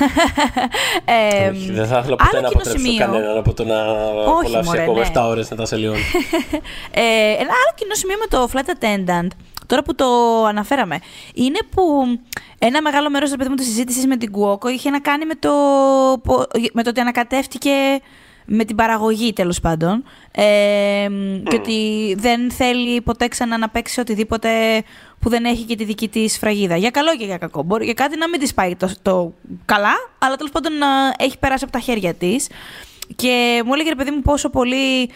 ε, 1.05 1.49
Όχι, 1.49 1.71
δεν 1.71 1.85
θα 1.87 1.99
ήθελα 1.99 2.15
ποτέ 2.15 2.29
άλλο 2.31 2.41
να 2.41 2.47
κοινό 2.47 2.61
αποτρέψω 2.61 2.77
σημείο. 2.77 3.05
κανέναν 3.05 3.37
από 3.37 3.53
το 3.53 3.63
να 3.63 3.81
απολαύσει 4.27 4.69
μωρέ, 4.69 4.81
ακόμα 4.81 4.99
ναι. 4.99 5.07
7 5.13 5.21
ώρες 5.27 5.49
να 5.49 5.55
τα 5.57 5.65
σελιώνει. 5.65 5.99
Ε, 6.91 7.01
ένα 7.31 7.51
άλλο 7.59 7.71
κοινό 7.75 7.93
σημείο 7.93 8.17
με 8.19 8.27
το 8.29 8.49
flight 8.53 8.69
attendant, 8.83 9.27
τώρα 9.65 9.83
που 9.83 9.95
το 9.95 10.05
αναφέραμε, 10.45 10.99
είναι 11.33 11.59
που 11.75 11.83
ένα 12.59 12.81
μεγάλο 12.81 13.09
μέρος 13.09 13.31
τη 13.31 13.49
μου 13.49 13.55
της 13.55 13.65
συζήτησης 13.65 14.05
με 14.05 14.17
την 14.17 14.31
Κουόκο 14.31 14.69
είχε 14.69 14.89
να 14.89 14.99
κάνει 14.99 15.25
με 15.25 15.35
το, 15.35 15.51
πο- 16.23 16.45
με 16.73 16.83
το 16.83 16.89
ότι 16.89 16.99
ανακατεύτηκε 16.99 17.71
με 18.45 18.63
την 18.65 18.75
παραγωγή 18.75 19.33
τέλος 19.33 19.59
πάντων 19.59 20.03
ε, 20.31 21.07
και 21.49 21.55
ότι 21.55 22.15
δεν 22.17 22.51
θέλει 22.51 23.01
ποτέ 23.01 23.27
ξανά 23.27 23.57
να 23.57 23.69
παίξει 23.69 23.99
οτιδήποτε 23.99 24.49
που 25.21 25.29
δεν 25.29 25.45
έχει 25.45 25.63
και 25.63 25.75
τη 25.75 25.83
δική 25.83 26.07
της 26.09 26.37
φραγίδα. 26.37 26.75
Για 26.77 26.89
καλό 26.89 27.15
και 27.17 27.25
για 27.25 27.37
κακό. 27.37 27.63
Μπορεί 27.63 27.85
για 27.85 27.93
κάτι 27.93 28.17
να 28.17 28.29
μην 28.29 28.39
της 28.39 28.53
πάει 28.53 28.75
το, 28.75 28.91
το 29.01 29.33
καλά, 29.65 29.93
αλλά 30.17 30.35
τέλος 30.35 30.51
πάντων 30.51 30.77
να 30.77 30.87
έχει 31.17 31.37
περάσει 31.37 31.63
από 31.63 31.73
τα 31.73 31.79
χέρια 31.79 32.13
της. 32.13 32.47
Και 33.15 33.61
μου 33.65 33.73
έλεγε 33.73 33.89
ρε 33.89 33.95
παιδί 33.95 34.11
μου 34.11 34.21
πόσο 34.21 34.49
πολύ 34.49 35.09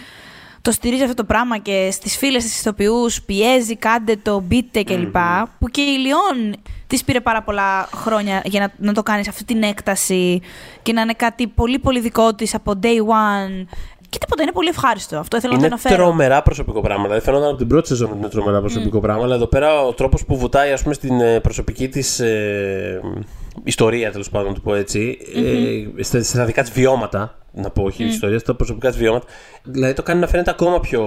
το 0.61 0.71
στηρίζει 0.71 1.01
αυτό 1.01 1.15
το 1.15 1.23
πράγμα 1.23 1.57
και 1.57 1.89
στις 1.91 2.17
φίλες 2.17 2.43
της 2.43 2.59
ηθοποιούς 2.59 3.21
πιέζει, 3.21 3.75
κάντε 3.75 4.15
το, 4.15 4.39
μπείτε 4.39 4.83
κλπ. 4.83 5.15
Που 5.59 5.67
και 5.67 5.81
η 5.81 5.97
Λιόν 5.97 6.55
της 6.87 7.03
πήρε 7.03 7.21
πάρα 7.21 7.43
πολλά 7.43 7.89
χρόνια 7.93 8.41
για 8.45 8.59
να, 8.59 8.87
να 8.87 8.93
το 8.93 9.03
κάνεις 9.03 9.23
σε 9.23 9.29
αυτή 9.29 9.43
την 9.43 9.63
έκταση 9.63 10.41
και 10.81 10.93
να 10.93 11.01
είναι 11.01 11.13
κάτι 11.13 11.47
πολύ 11.47 11.79
πολύ 11.79 11.99
δικό 11.99 12.33
της 12.35 12.53
από 12.53 12.79
day 12.81 12.97
one. 12.97 13.65
Και 14.09 14.17
τίποτα, 14.17 14.43
είναι 14.43 14.51
πολύ 14.51 14.69
ευχάριστο. 14.69 15.17
Αυτό 15.17 15.37
ήθελα 15.37 15.53
να 15.53 15.59
το 15.59 15.65
Είναι 15.65 15.73
αναφέρω. 15.81 16.03
τρομερά 16.03 16.41
προσωπικό 16.41 16.81
πράγμα. 16.81 17.03
Δηλαδή 17.03 17.21
φαινόταν 17.21 17.47
από 17.47 17.57
την 17.57 17.67
πρώτη 17.67 17.87
σεζόν 17.87 18.09
ότι 18.09 18.17
είναι 18.17 18.27
τρομερά 18.27 18.59
προσωπικό 18.59 18.99
πράγμα. 18.99 19.23
Αλλά 19.23 19.35
εδώ 19.35 19.47
πέρα 19.47 19.81
ο 19.81 19.93
τρόπος 19.93 20.25
που 20.25 20.37
βουτάει 20.37 20.71
ας 20.71 20.81
πούμε, 20.81 20.93
στην 20.93 21.21
ε, 21.21 21.39
προσωπική 21.39 21.89
της 21.89 22.19
ε, 22.19 23.01
ιστορία, 23.63 24.11
τέλος 24.11 24.29
πάντων, 24.29 24.47
να 24.47 24.53
το 24.53 24.59
πω 24.63 24.75
έτσι, 24.75 25.17
ε, 25.97 26.03
στα, 26.03 26.23
στα 26.23 26.45
δικά 26.45 26.61
της 26.61 26.71
βιώματα, 26.71 27.37
να 27.53 27.69
πω 27.69 27.83
όχι 27.83 28.03
ιστορία, 28.03 28.39
στα 28.39 28.53
προσωπικά 28.55 28.89
της 28.89 28.97
βιώματα. 28.97 29.25
Δηλαδή 29.63 29.93
το 29.93 30.03
κάνει 30.03 30.19
να 30.19 30.27
φαίνεται 30.27 30.49
ακόμα 30.49 30.79
πιο. 30.79 31.03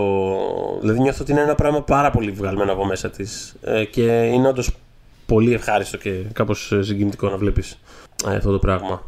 Δηλαδή 0.80 1.00
νιώθω 1.00 1.18
ότι 1.22 1.32
είναι 1.32 1.40
ένα 1.40 1.54
πράγμα 1.54 1.82
πάρα 1.82 2.10
πολύ 2.10 2.30
βγαλμένο 2.30 2.72
από 2.72 2.84
μέσα 2.86 3.10
της. 3.10 3.54
Ε, 3.62 3.84
και 3.84 4.02
είναι 4.02 4.48
όντως 4.48 4.70
πολύ 5.26 5.52
ευχάριστο 5.54 5.96
και 5.96 6.10
κάπως 6.32 6.72
συγκινητικό 6.80 7.28
να 7.28 7.36
βλέπεις 7.36 7.78
αυτό 8.26 8.50
το 8.52 8.58
πράγμα. 8.58 9.02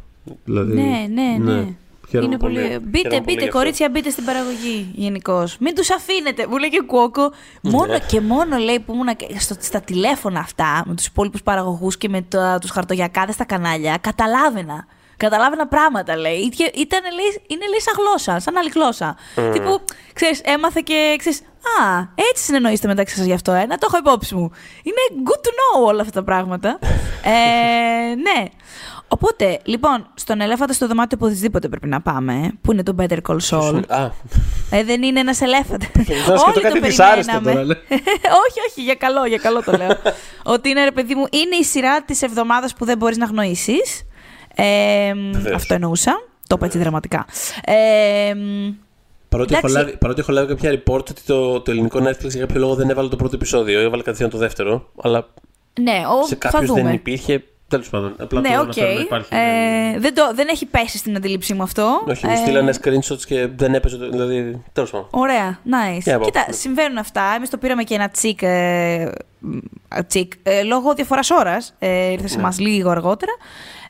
Δηλαδή, 0.45 0.75
Ναι, 0.75 1.07
ναι, 1.15 1.53
ναι. 1.53 1.75
Χαίρομαι 2.11 2.29
είναι 2.29 2.37
πολύ. 2.37 2.55
πολύ. 2.61 2.79
Μπείτε, 2.79 2.99
Χαίρομαι 2.99 3.09
πολύ 3.11 3.21
μπείτε, 3.21 3.33
γι' 3.41 3.45
αυτό. 3.49 3.59
κορίτσια, 3.59 3.89
μπείτε 3.91 4.11
στην 4.11 4.25
παραγωγή 4.25 4.91
γενικώς. 4.95 5.57
Μην 5.61 5.75
τους 5.75 5.91
αφήνετε. 5.91 6.47
Μου 6.47 6.57
λέει 6.59 6.69
και 6.71 6.83
Κουόκο. 6.87 7.33
Μόνο 7.63 7.87
Ναι. 7.93 7.99
και 7.99 8.21
μόνο 8.21 8.57
λέει 8.57 8.81
που 8.81 8.93
ήμουν 8.93 9.17
και 9.17 9.27
στο, 9.39 9.55
στα 9.61 9.81
τηλέφωνα 9.81 10.41
αυτά 10.41 10.83
με 10.87 10.95
τους 10.95 11.07
υπόλοιπους 11.07 11.43
παραγωγούς 11.43 11.97
και 11.99 12.09
με 12.09 12.25
τους 12.61 12.71
χαρτογιακάδες 12.71 13.35
στα 13.35 13.45
κανάλια. 13.45 13.97
Καταλάβαινα. 14.01 14.87
Καταλάβαινα 15.17 15.67
πράγματα, 15.67 16.17
λέει. 16.17 16.37
Ήτια- 16.39 16.71
Ήταν, 16.75 17.01
λέει, 17.03 17.43
είναι 17.47 17.67
λέει 17.69 17.81
σαν 17.81 17.95
γλώσσα, 17.99 18.39
σαν 18.41 18.57
άλλη 18.57 18.71
γλώσσα. 18.75 19.17
Τύπου, 19.53 19.81
ξέρεις, 20.13 20.41
έμαθε 20.45 20.81
και 20.85 21.15
ξέρεις, 21.19 21.41
Α, 21.81 22.01
έτσι 22.31 22.45
συνεννοείστε 22.45 22.87
μεταξύ 22.87 23.17
σας 23.17 23.25
γι' 23.27 23.33
αυτό, 23.33 23.53
ε, 23.53 23.67
να 23.67 23.79
το 23.79 23.87
έχω 23.89 23.97
υπόψη 23.99 24.35
μου. 24.35 24.51
Είναι 24.83 25.23
good 25.31 25.41
to 25.47 25.49
know 25.51 25.87
όλα 25.89 26.01
αυτά 26.01 26.13
τα 26.13 26.25
πράγματα. 26.25 26.79
ε, 27.35 28.15
ναι. 28.15 28.45
Οπότε, 29.13 29.59
λοιπόν, 29.65 30.07
στον 30.15 30.41
ελέφαντα 30.41 30.73
στο 30.73 30.87
δωμάτιο 30.87 31.19
οπωσδήποτε 31.21 31.69
πρέπει 31.69 31.87
να 31.89 32.01
πάμε, 32.01 32.35
ε, 32.35 32.51
που 32.61 32.73
είναι 32.73 32.83
το 32.83 32.95
Better 32.99 33.19
Call 33.29 33.37
Saul. 33.51 33.83
Α, 33.89 34.11
Ε, 34.71 34.85
δεν 34.85 35.03
είναι 35.03 35.21
ένας 35.21 35.41
ελέφαντα. 35.41 35.87
να 36.29 36.37
σκεφτώ 36.37 36.61
κάτι 36.61 36.81
δυσάρεστο 36.81 37.41
τώρα, 37.41 37.65
λέει. 37.65 37.77
όχι, 38.47 38.61
όχι, 38.69 38.83
για 38.83 38.95
καλό, 38.95 39.25
για 39.25 39.39
καλό 39.39 39.63
το 39.63 39.73
λέω. 39.77 39.89
Ότι 40.55 40.69
είναι, 40.69 40.85
ρε 40.85 40.91
παιδί 40.91 41.15
μου, 41.15 41.25
είναι 41.31 41.57
η 41.61 41.65
σειρά 41.65 42.03
της 42.03 42.23
εβδομάδας 42.23 42.73
που 42.75 42.85
δεν 42.85 42.97
μπορείς 42.99 43.17
να 43.17 43.27
γνωρίσεις. 43.27 44.03
Ε, 44.55 45.13
Βεβαίως. 45.33 45.55
αυτό 45.55 45.75
εννοούσα. 45.75 46.13
Το 46.47 46.55
είπα 46.57 46.67
έτσι 46.67 46.79
δραματικά. 46.79 47.27
Ε, 47.65 48.35
Παρότι 49.29 49.55
έχω, 49.55 49.67
Εντάξει. 49.67 49.85
λάβει, 49.87 49.99
παρότι 49.99 50.21
έχω 50.21 50.33
λάβει 50.33 50.55
κάποια 50.55 50.71
report 50.71 51.09
ότι 51.11 51.23
το, 51.27 51.61
το 51.61 51.71
ελληνικό 51.71 51.99
Netflix 51.99 52.29
για 52.29 52.41
κάποιο 52.41 52.61
λόγο 52.61 52.75
δεν 52.75 52.91
έβαλε 52.91 53.09
το 53.09 53.17
πρώτο 53.17 53.37
επεισόδιο, 53.37 53.81
έβαλε 53.81 54.03
κατευθείαν 54.03 54.31
το 54.31 54.39
δεύτερο. 54.39 54.91
Αλλά 55.03 55.29
ναι, 55.81 56.03
ο, 56.23 56.27
σε 56.27 56.37
θα 56.41 56.49
κάποιου 56.51 56.67
δούμε. 56.67 56.83
δεν 56.83 56.93
υπήρχε. 56.93 57.45
Τέλος 57.71 57.89
πάντων. 57.89 58.15
Απλά 58.19 58.41
Ναι, 58.41 58.49
το 58.49 58.55
οκ. 58.55 58.61
αναφέρω 58.63 58.93
να 58.95 59.01
υπάρχει. 59.01 59.29
Ε, 59.35 59.99
δεν, 59.99 60.15
το, 60.15 60.31
δεν 60.35 60.49
έχει 60.49 60.67
πέσει 60.67 60.99
στην 60.99 61.17
αντίληψή 61.17 61.55
μου 61.55 61.63
αυτό. 61.63 62.03
Όχι, 62.09 62.27
μου 62.27 62.33
Ε, 62.33 62.37
στείλανε 62.37 62.73
screenshots 62.83 63.23
και 63.27 63.49
δεν 63.57 63.75
έπαιζε. 63.75 63.97
το- 63.97 64.11
Δηλαδή, 64.11 64.63
τέλος 64.73 64.91
πάντων. 64.91 65.07
Ωραία, 65.11 65.59
nice. 65.65 66.01
Για 66.03 66.19
Κοίτα, 66.19 66.41
από- 66.41 66.53
συμβαίνουν 66.53 66.99
αυτά. 66.99 67.23
Εμείς 67.37 67.51
το 67.51 67.57
πήραμε 67.57 67.83
και 67.83 67.95
ένα 67.95 68.09
τσικ. 68.09 68.43
Ε, 68.43 69.11
μ, 69.39 69.57
τσικ 70.07 70.33
ε, 70.43 70.63
λόγω 70.63 70.95
διαφοράς 70.95 71.31
ώρας. 71.31 71.75
Ε, 71.79 72.11
ήρθε 72.11 72.29
σε 72.29 72.37
Ναι. 72.37 72.43
εμά 72.43 72.55
λίγο 72.59 72.91
αργότερα. 72.91 73.33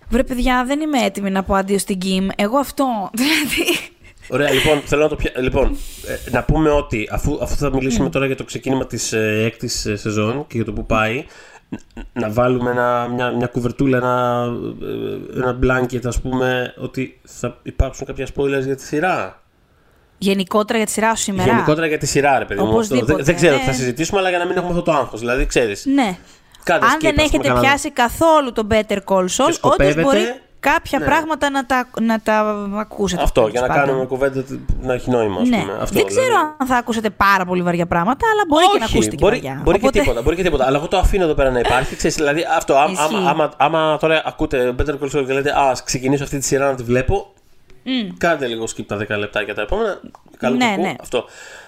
Βρε, 0.09 0.23
παιδιά, 0.25 0.64
δεν 0.66 0.81
είμαι 0.81 0.99
έτοιμη 1.05 1.31
να 1.31 1.43
πω 1.43 1.55
αντίο 1.55 1.79
στην 1.79 1.99
Κιμ. 1.99 2.27
Εγώ 2.37 2.59
αυτό. 2.59 2.85
Δηλαδή. 3.12 3.79
Ωραία, 4.29 4.51
λοιπόν, 4.51 4.81
θέλω 4.85 5.03
να 5.03 5.09
το 5.09 5.16
πια... 5.16 5.31
Λοιπόν, 5.37 5.77
ε, 6.27 6.31
να 6.31 6.43
πούμε 6.45 6.71
ότι 6.71 7.09
αφού, 7.12 7.38
αφού 7.43 7.57
θα 7.57 7.71
μιλήσουμε 7.71 8.11
τώρα 8.11 8.27
για 8.27 8.37
το 8.37 8.45
ξεκίνημα 8.45 8.87
της 8.87 9.12
ε, 9.12 9.43
έκτης 9.47 9.87
ε, 9.87 9.97
σεζόν 9.97 10.47
και 10.47 10.57
για 10.57 10.64
το 10.64 10.73
που 10.73 10.87
πάει, 10.87 11.16
ν- 11.16 11.25
να 12.12 12.30
βάλουμε 12.30 12.70
ένα, 12.70 13.09
μια, 13.14 13.30
μια 13.30 13.46
κουβερτούλα, 13.46 13.96
ένα, 13.96 14.46
ε, 14.83 15.38
ένα 15.38 15.59
blanket, 15.62 16.06
ας 16.06 16.20
πούμε, 16.20 16.74
ότι 16.78 17.20
θα 17.24 17.56
υπάρξουν 17.62 18.06
κάποια 18.06 18.26
spoilers 18.37 18.64
για 18.64 18.76
τη 18.76 18.83
σειρά. 18.83 19.42
Γενικότερα 20.18 20.78
για 20.78 20.87
τη 20.87 20.92
σειρά 20.92 21.14
σου 21.14 21.22
σήμερα. 21.22 21.50
Γενικότερα 21.50 21.87
για 21.87 21.98
τη 21.98 22.06
σειρά, 22.06 22.38
ρε 22.38 22.44
παιδί 22.44 22.61
μου. 22.61 22.66
αυτό. 22.66 22.76
Οπωσδήποτε, 22.76 23.14
Δεν, 23.14 23.24
δεν 23.24 23.35
ξέρω 23.35 23.54
τι 23.54 23.61
ναι. 23.61 23.66
θα 23.66 23.72
συζητήσουμε, 23.72 24.20
αλλά 24.20 24.28
για 24.28 24.38
να 24.38 24.44
μην 24.46 24.56
έχουμε 24.56 24.70
αυτό 24.70 24.83
το 24.83 24.92
άγχος. 24.92 25.20
Δηλαδή, 25.20 25.46
ξέρεις, 25.46 25.85
Ναι. 25.87 26.16
κάντε 26.64 26.87
Αν 26.87 26.92
skip, 26.92 27.00
δεν 27.00 27.09
ας 27.11 27.14
πούμε, 27.14 27.22
έχετε 27.22 27.48
κανένα- 27.48 27.61
πιάσει 27.61 27.90
καθόλου 27.90 28.52
το 28.52 28.66
Better 28.70 28.98
Call 29.04 29.24
Saul, 29.24 29.38
όντως 29.38 29.54
σκοπεύετε, 29.54 30.02
μπορεί 30.02 30.35
κάποια 30.61 30.99
ναι. 30.99 31.05
πράγματα 31.05 31.51
να 31.51 31.66
τα, 31.66 31.88
να 32.01 32.20
τα 32.20 32.40
ακούσετε. 32.79 33.23
Αυτό, 33.23 33.40
τέλος 33.40 33.51
για 33.51 33.61
να 33.61 33.66
πάντων. 33.66 33.85
κάνουμε 33.85 34.05
κουβέντα 34.05 34.44
να 34.83 34.92
έχει 34.92 35.11
νόημα, 35.11 35.40
ας 35.40 35.49
Ναι. 35.49 35.59
πούμε. 35.61 35.73
Αυτό, 35.81 35.94
δεν 35.99 36.07
ξέρω 36.07 36.27
δηλαδή. 36.27 36.46
αν 36.59 36.66
θα 36.66 36.77
ακούσετε 36.77 37.11
πάρα 37.11 37.44
πολύ 37.44 37.62
βαριά 37.62 37.87
πράγματα, 37.87 38.27
αλλά 38.33 38.42
μπορεί 38.49 38.64
και 38.73 38.79
να 38.79 38.85
Όχι, 38.85 38.92
ακούσετε 38.94 39.16
και 39.16 39.23
μπορεί, 39.25 39.35
βαριά. 39.40 39.61
μπορεί 39.64 39.77
Οπότε- 39.77 39.92
και 39.92 40.01
τίποτα, 40.01 40.23
μπορεί 40.23 40.37
και 40.37 40.42
τίποτα. 40.42 40.66
Αλλά 40.66 40.77
εγώ 40.77 40.88
το 40.88 40.99
αφήνω 40.99 41.25
εδώ 41.25 41.35
πέρα 41.35 41.51
να 41.51 41.59
υπάρχει. 41.59 41.96
Ξέρεις, 41.96 42.16
δηλαδή 42.16 42.44
αυτό, 42.57 42.75
άμα, 42.75 42.92
Ισχύει. 42.92 43.14
άμα, 43.16 43.29
άμα, 43.31 43.53
άμα 43.57 43.96
τώρα 44.01 44.23
ακούτε 44.25 44.75
Better 44.79 44.90
Call 45.03 45.16
Saul 45.18 45.25
και 45.27 45.33
λέτε 45.33 45.51
Α, 45.59 45.68
ας 45.70 45.83
ξεκινήσω 45.83 46.25
αυτή 46.25 46.38
τη 46.38 46.44
σειρά 46.44 46.68
να 46.70 46.75
τη 46.75 46.83
βλέπω. 46.83 47.33
Κάντε 48.18 48.46
λίγο 48.46 48.64
skip 48.64 48.85
τα 48.87 48.96
10 48.96 49.18
λεπτά 49.18 49.42
για 49.42 49.55
τα 49.55 49.62
επόμενα. 49.62 50.01
Καλό 50.38 50.57
Ναι, 50.57 50.64
το 50.64 50.70
ακούω. 50.73 50.85
ναι. 50.85 50.94
Αυτό, 51.01 51.25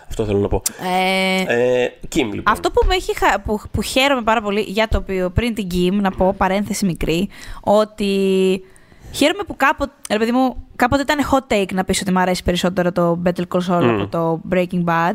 αυτό 0.09 0.24
θέλω 0.24 0.38
να 0.38 0.48
πω. 0.48 0.62
Ε, 1.46 1.83
Ε, 1.83 1.88
Kim, 2.14 2.28
λοιπόν. 2.33 2.42
Αυτό 2.52 2.70
που, 2.70 2.87
με 2.87 2.94
έχει, 2.94 3.16
χα- 3.18 3.40
που, 3.40 3.61
που 3.70 3.83
χαίρομαι 3.83 4.22
πάρα 4.22 4.40
πολύ 4.42 4.61
για 4.61 4.88
το 4.88 4.98
οποίο 4.98 5.31
πριν 5.31 5.55
την 5.55 5.66
Kim, 5.72 5.92
να 5.92 6.11
πω 6.11 6.35
παρένθεση 6.38 6.85
μικρή, 6.87 7.28
ότι 7.61 8.11
χαίρομαι 9.12 9.42
που 9.46 9.57
κάποτε, 9.57 9.92
ρε 10.11 10.18
παιδί 10.18 10.33
μου, 10.33 10.57
κάποτε 10.77 11.03
ήταν 11.03 11.18
hot 11.31 11.53
take 11.53 11.72
να 11.72 11.85
πεις 11.85 12.01
ότι 12.01 12.12
μου 12.12 12.18
αρέσει 12.18 12.42
περισσότερο 12.42 12.92
το 12.92 13.22
Better 13.25 13.42
Call 13.48 13.61
Saul 13.70 13.85
από 13.85 14.07
το 14.07 14.40
Breaking 14.53 14.85
Bad. 14.85 15.14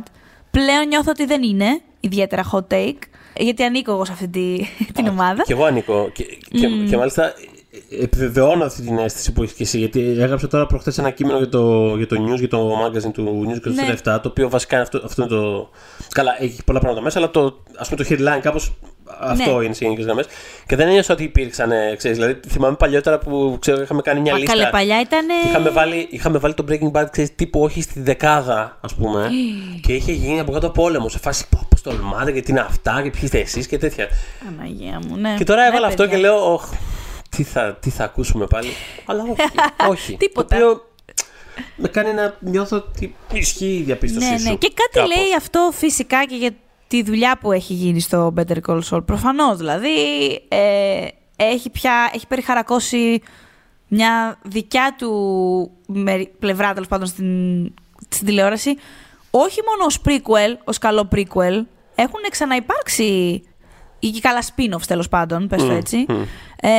Πλέον 0.52 0.88
νιώθω 0.88 1.12
ότι 1.12 1.26
δεν 1.26 1.44
είναι 1.44 1.82
ιδιαίτερα 2.00 2.44
hot 2.52 2.74
take, 2.74 2.98
γιατί 3.38 3.64
ανήκω 3.64 3.92
εγώ 3.92 4.06
σε 4.06 4.12
αυτή 4.12 4.28
τη, 4.28 4.58
την 4.96 5.08
ομάδα. 5.08 5.44
Και 5.44 5.54
εγώ 5.54 5.64
ανήκω. 5.66 6.10
Και, 6.14 6.24
και, 6.50 6.68
και 6.90 6.98
μάλιστα 6.98 7.26
ε, 7.26 8.04
επιβεβαιώνω 8.04 8.64
αυτή 8.64 8.82
την 8.82 8.98
αίσθηση 8.98 9.34
που 9.34 9.44
έχεις 9.44 9.56
και 9.56 9.64
εσύ. 9.64 9.78
Γιατί 9.78 10.02
έγραψα 10.02 10.48
τώρα 10.48 10.66
προχθές 10.66 10.98
ένα 10.98 11.10
κείμενο 11.10 11.38
για 11.38 11.50
το, 11.50 11.96
για 11.96 12.08
το 12.08 12.16
news, 12.28 12.38
για 12.38 12.48
το 12.48 12.72
magazine 12.86 13.12
του 13.14 13.48
News 13.48 13.68
24 13.68 13.74
Ναι. 13.74 13.96
το 14.04 14.22
οποίο 14.24 14.50
βασικά 14.50 14.76
είναι 14.76 14.84
αυτό, 14.84 15.02
αυτό 15.06 15.22
είναι 15.22 15.32
το. 15.32 15.70
Καλά, 16.14 16.36
έχει 16.40 16.64
πολλά 16.64 16.80
πράγματα 16.80 17.04
μέσα, 17.04 17.18
αλλά 17.18 17.32
το, 17.32 17.64
ας 17.78 17.90
πούμε, 17.90 18.04
το 18.04 18.10
headline 18.10 18.42
κάπως 18.42 18.74
αυτό 19.20 19.58
Ναι. 19.58 19.66
είναι 19.66 19.74
σε 19.74 19.84
γενικές 19.86 20.06
γραμμές. 20.06 20.26
Και 20.68 20.76
δεν 20.76 20.88
ένιωσα 20.88 21.14
ότι 21.14 21.24
υπήρξαν. 21.24 21.72
ε, 21.72 21.96
Ξέρεις, 21.98 22.18
δηλαδή, 22.18 22.40
θυμάμαι 22.48 22.76
παλιότερα 22.76 23.18
που 23.18 23.58
ξέρω, 23.60 23.82
είχαμε 23.82 24.02
κάνει 24.02 24.20
μια 24.20 24.32
Μα 24.34 24.38
λίστα. 24.40 24.54
καλέ 24.56 24.70
παλιά 24.70 25.00
ήταν. 25.02 25.26
Και 25.42 25.48
Είχαμε 25.50 25.70
βάλει, 25.70 26.08
είχαμε 26.12 26.38
βάλει 26.38 26.54
το 26.54 26.66
Breaking 26.70 26.92
Bad, 26.92 27.06
ξέρεις, 27.12 27.36
τύπου 27.36 27.62
όχι 27.62 27.82
στη 27.82 28.00
δεκάδα, 28.02 28.78
ας 28.82 28.94
πούμε. 28.96 29.30
και 29.82 29.94
είχε 29.94 30.12
γίνει 30.12 30.40
από 30.40 30.52
κάτω 30.52 30.70
πόλεμο. 30.70 31.10
Σε 31.10 31.20
φάση, 31.20 31.46
πώ 31.50 31.66
πώς 31.70 31.82
τολμάτε 31.82 32.32
και 32.32 32.42
τι 32.42 32.52
είναι 32.52 32.60
αυτά 32.60 33.02
και 33.04 33.10
ποιοι 33.10 33.22
είστε 33.24 33.40
εσείς 33.40 33.68
και 33.68 33.78
τέτοια. 33.78 34.08
Αναγία 34.48 35.00
μου, 35.08 35.16
ναι. 35.18 35.34
Και 35.38 35.44
τώρα 35.44 35.62
Ναι, 35.62 35.68
έβαλα 35.68 35.88
αυτό 35.88 36.02
παιδιά. 36.04 36.16
και 36.18 36.22
λέω, 36.22 36.54
«Οχ, 36.54 36.70
τι 37.30 37.44
θα, 37.44 37.78
τι 37.82 37.90
θα 37.90 38.04
ακούσουμε 38.04 38.46
πάλι. 38.46 38.70
Αλλά 39.06 39.22
όχι. 39.24 39.36
όχι. 39.92 40.18
Τίποτα. 40.18 40.58
Το 40.58 40.66
οποίο 40.66 40.86
με 41.76 41.88
κάνει 41.88 42.14
να 42.14 42.36
νιώθω 42.40 42.76
ότι 42.78 43.16
ισχύει 43.34 43.76
η 43.76 43.82
διαπίστωσή 43.82 44.30
Ναι, 44.30 44.38
σου. 44.38 44.44
ναι. 44.50 44.56
Και 44.56 44.72
κάτι 44.74 44.90
κάπως. 44.92 45.16
λέει 45.16 45.26
αυτό 45.38 45.70
φυσικά 45.74 46.26
και 46.26 46.36
για 46.36 46.52
τη 46.88 47.04
δουλειά 47.04 47.38
που 47.38 47.52
έχει 47.52 47.74
γίνει 47.74 48.00
στο 48.00 48.34
Better 48.38 48.58
Call 48.68 48.80
Saul. 48.90 49.06
Προφανώς 49.06 49.58
δηλαδή 49.58 49.90
ε, 50.48 51.08
έχει 51.36 51.70
πια 51.70 52.12
έχει 52.14 52.28
περιχαρακώσει 52.28 53.22
μια 53.88 54.40
δικιά 54.44 54.96
του 54.98 55.72
μερι- 55.88 56.28
πλευρά 56.40 56.74
τέλος 56.74 56.88
πάντων 56.88 57.08
στην, 57.08 57.64
στην 58.10 58.26
τηλεόραση. 58.26 58.78
Όχι 59.32 59.60
μόνο 59.66 59.86
ως 59.86 60.02
prequel, 60.06 60.58
ως 60.64 60.78
καλό 60.78 61.08
prequel, 61.16 61.64
έχουν 61.96 62.20
ξαναυπάρξει 62.30 63.42
ή 64.00 64.08
και 64.10 64.20
καλά 64.22 64.42
spin-offs 64.44 64.86
τέλος 64.88 65.08
πάντων, 65.10 65.48
πες 65.48 65.64
το 65.66 65.72
έτσι. 65.72 66.06
Ε, 66.62 66.70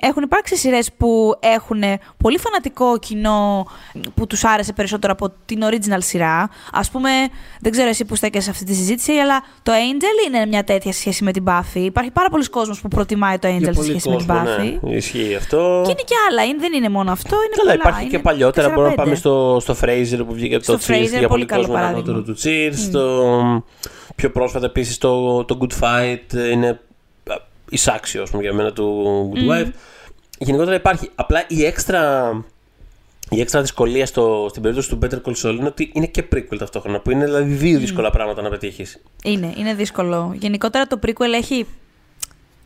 έχουν 0.00 0.22
υπάρξει 0.22 0.56
σειρές 0.56 0.90
που 0.96 1.34
έχουν 1.40 1.82
πολύ 2.16 2.38
φανατικό 2.38 2.98
κοινό 2.98 3.66
που 4.14 4.26
τους 4.26 4.44
άρεσε 4.44 4.72
περισσότερο 4.72 5.12
από 5.12 5.32
την 5.44 5.60
original 5.64 5.98
σειρά. 5.98 6.48
Ας 6.72 6.90
πούμε, 6.90 7.10
δεν 7.60 7.72
ξέρω 7.72 7.88
εσύ 7.88 8.04
που 8.04 8.14
στέκεσαι 8.16 8.44
σε 8.44 8.50
αυτή 8.50 8.64
τη 8.64 8.74
συζήτηση, 8.74 9.12
αλλά 9.12 9.42
το 9.62 9.72
Angel 9.72 10.26
είναι 10.28 10.46
μια 10.46 10.64
τέτοια 10.64 10.92
σχέση 10.92 11.24
με 11.24 11.32
την 11.32 11.44
Buffy. 11.46 11.62
Υπάρχει 11.74 12.10
πάρα 12.10 12.28
πολλοί 12.28 12.48
κόσμος 12.48 12.80
που 12.80 12.88
προτιμάει 12.88 13.38
το 13.38 13.48
Για 13.48 13.56
Angel 13.58 13.64
σε 13.64 13.70
πολύ 13.72 13.88
σχέση 13.88 14.08
με 14.08 14.16
την 14.16 14.26
κόσμο, 14.26 14.44
Buffy. 14.44 14.78
ναι. 14.82 14.96
Ισχύει 14.96 15.34
αυτό. 15.34 15.80
Και 15.84 15.90
είναι 15.90 16.02
και 16.04 16.14
άλλα, 16.30 16.44
είναι- 16.44 16.58
δεν 16.60 16.72
είναι 16.72 16.88
μόνο 16.88 17.12
αυτό, 17.12 17.36
είναι 17.36 17.54
Καλά, 17.56 17.70
πολλά. 17.70 17.82
υπάρχει 17.90 18.08
και 18.08 18.14
είναι 18.16 18.24
παλιότερα. 18.24 18.68
Μπορούμε 18.68 18.84
να 18.88 18.90
4-5. 18.94 18.96
πάμε 19.04 19.14
στο, 19.14 19.58
στο 19.60 19.74
Fraser 19.82 20.26
που 20.26 20.34
βγήκε 20.34 20.54
από 20.54 20.64
το 20.64 20.78
Στο 20.78 20.92
Cheers 20.94 20.96
Frasier, 20.96 21.10
και 21.10 21.18
για 21.18 21.28
πολύ 21.28 21.28
πολύ 21.28 21.44
καλό 21.44 21.60
κόσμο 21.60 21.74
παράδειγμα. 21.74 22.00
ανώτερο 22.12 22.22
του 22.22 22.36
Cheers. 22.42 22.74
Στο 22.88 23.64
πιο 24.16 24.30
πρόσφατα 24.30 24.66
επίσης 24.66 24.98
το, 24.98 25.44
το 25.44 25.58
Good 25.60 25.80
Fight 25.80 26.34
ε, 26.34 26.50
είναι 26.50 26.68
α, 27.30 27.34
εισάξιο 27.70 28.22
ας 28.22 28.30
πούμε, 28.30 28.42
για 28.42 28.52
μένα 28.52 28.72
του 28.72 29.32
Good 29.34 29.50
Wife. 29.50 29.70
Γενικότερα 30.38 30.76
υπάρχει. 30.76 31.10
Απλά 31.14 31.44
η 31.48 31.64
έξτρα, 31.64 32.30
η 33.30 33.40
έξτρα 33.40 33.60
δυσκολία 33.60 34.06
στο, 34.06 34.46
στην 34.50 34.62
περίπτωση 34.62 34.88
του 34.88 34.98
Better 35.02 35.20
Call 35.28 35.34
Saul 35.42 35.54
είναι 35.56 35.66
ότι 35.66 35.90
είναι 35.94 36.06
και 36.06 36.24
prequel 36.34 36.56
ταυτόχρονα. 36.58 37.00
Που 37.00 37.10
είναι 37.10 37.24
δηλαδή 37.24 37.52
δύο 37.52 37.78
δύσκολα 37.78 38.10
πράγματα 38.10 38.42
να 38.42 38.48
πετύχεις. 38.48 39.02
Είναι, 39.24 39.54
είναι 39.56 39.74
δύσκολο. 39.74 40.34
Γενικότερα 40.38 40.86
το 40.86 40.98
prequel 41.06 41.32
έχει. 41.34 41.66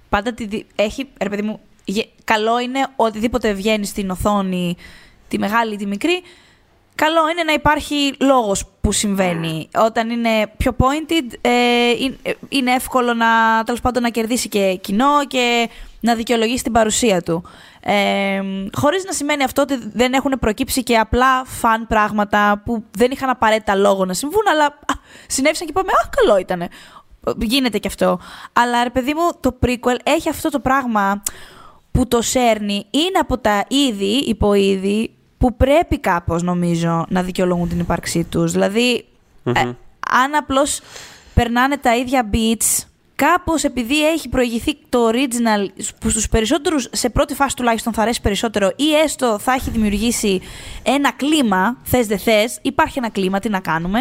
Πάντα 0.08 0.32
τη, 0.34 0.46
δι- 0.46 0.66
έχει. 0.74 1.08
Ρε 1.22 1.28
παιδί 1.28 1.42
μου, 1.42 1.60
γε- 1.84 2.08
καλό 2.24 2.60
είναι 2.60 2.86
οτιδήποτε 2.96 3.52
βγαίνει 3.52 3.86
στην 3.86 4.10
οθόνη, 4.10 4.76
τη 5.28 5.38
μεγάλη 5.38 5.74
ή 5.74 5.76
τη 5.76 5.86
μικρή. 5.86 6.22
Καλό 7.04 7.28
είναι 7.30 7.42
να 7.42 7.52
υπάρχει 7.52 8.14
λόγος 8.20 8.64
που 8.80 8.92
συμβαίνει. 8.92 9.68
Όταν 9.74 10.10
είναι 10.10 10.52
πιο 10.56 10.76
pointed, 10.78 11.36
ε, 11.40 11.90
είναι, 11.90 12.16
ε, 12.22 12.32
είναι 12.48 12.72
εύκολο 12.72 13.14
να, 13.14 13.26
τέλος 13.64 13.80
πάντων, 13.80 14.02
να 14.02 14.08
κερδίσει 14.08 14.48
και 14.48 14.78
κοινό 14.80 15.26
και 15.26 15.68
να 16.00 16.14
δικαιολογήσει 16.14 16.62
την 16.62 16.72
παρουσία 16.72 17.22
του. 17.22 17.44
Ε, 17.80 18.40
χωρίς 18.72 19.04
να 19.04 19.12
σημαίνει 19.12 19.42
αυτό 19.42 19.62
ότι 19.62 19.78
δεν 19.92 20.12
έχουν 20.12 20.34
προκύψει 20.40 20.82
και 20.82 20.98
απλά 20.98 21.44
φαν 21.44 21.86
πράγματα 21.86 22.62
που 22.64 22.84
δεν 22.90 23.10
είχαν 23.10 23.28
απαραίτητα 23.28 23.74
λόγο 23.74 24.04
να 24.04 24.12
συμβούν, 24.12 24.42
αλλά 24.50 24.64
α, 24.64 24.94
συνέβησαν 25.26 25.66
και 25.66 25.72
είπαμε 25.76 25.92
«Α, 25.92 26.08
καλό 26.22 26.38
ήτανε». 26.38 26.68
Γίνεται 27.38 27.78
και 27.78 27.88
αυτό. 27.88 28.20
Αλλά 28.52 28.82
ρε 28.82 28.90
παιδί 28.90 29.14
μου, 29.14 29.30
το 29.40 29.58
prequel 29.66 29.96
έχει 30.02 30.28
αυτό 30.28 30.48
το 30.48 30.60
πράγμα 30.60 31.22
που 31.90 32.08
το 32.08 32.22
σέρνει. 32.22 32.86
Είναι 32.90 33.18
από 33.20 33.38
τα 33.38 33.64
είδη, 33.68 34.24
υποείδη, 34.26 35.17
που 35.38 35.56
πρέπει 35.56 35.98
κάπως 35.98 36.42
νομίζω 36.42 37.06
να 37.08 37.22
δικαιολογούν 37.22 37.68
την 37.68 37.78
ύπαρξή 37.78 38.24
τους. 38.24 38.52
Δηλαδή, 38.52 39.04
ε, 39.44 39.52
αν 40.10 40.34
απλώς 40.38 40.80
περνάνε 41.34 41.76
τα 41.76 41.96
ίδια 41.96 42.30
beats, 42.32 42.88
κάπως 43.14 43.64
επειδή 43.64 44.08
έχει 44.08 44.28
προηγηθεί 44.28 44.76
το 44.88 45.08
original 45.08 45.68
που 46.00 46.10
στους 46.10 46.28
περισσότερους, 46.28 46.88
σε 46.92 47.08
πρώτη 47.08 47.34
φάση 47.34 47.56
τουλάχιστον 47.56 47.92
θα 47.92 48.02
αρέσει 48.02 48.20
περισσότερο 48.20 48.72
ή 48.76 48.94
έστω 49.04 49.38
θα 49.38 49.52
έχει 49.52 49.70
δημιουργήσει 49.70 50.40
ένα 50.82 51.12
κλίμα, 51.12 51.76
θες 51.82 52.06
δεν 52.06 52.18
θες, 52.18 52.58
υπάρχει 52.62 52.98
ένα 52.98 53.10
κλίμα, 53.10 53.38
τι 53.38 53.48
να 53.48 53.60
κάνουμε, 53.60 53.98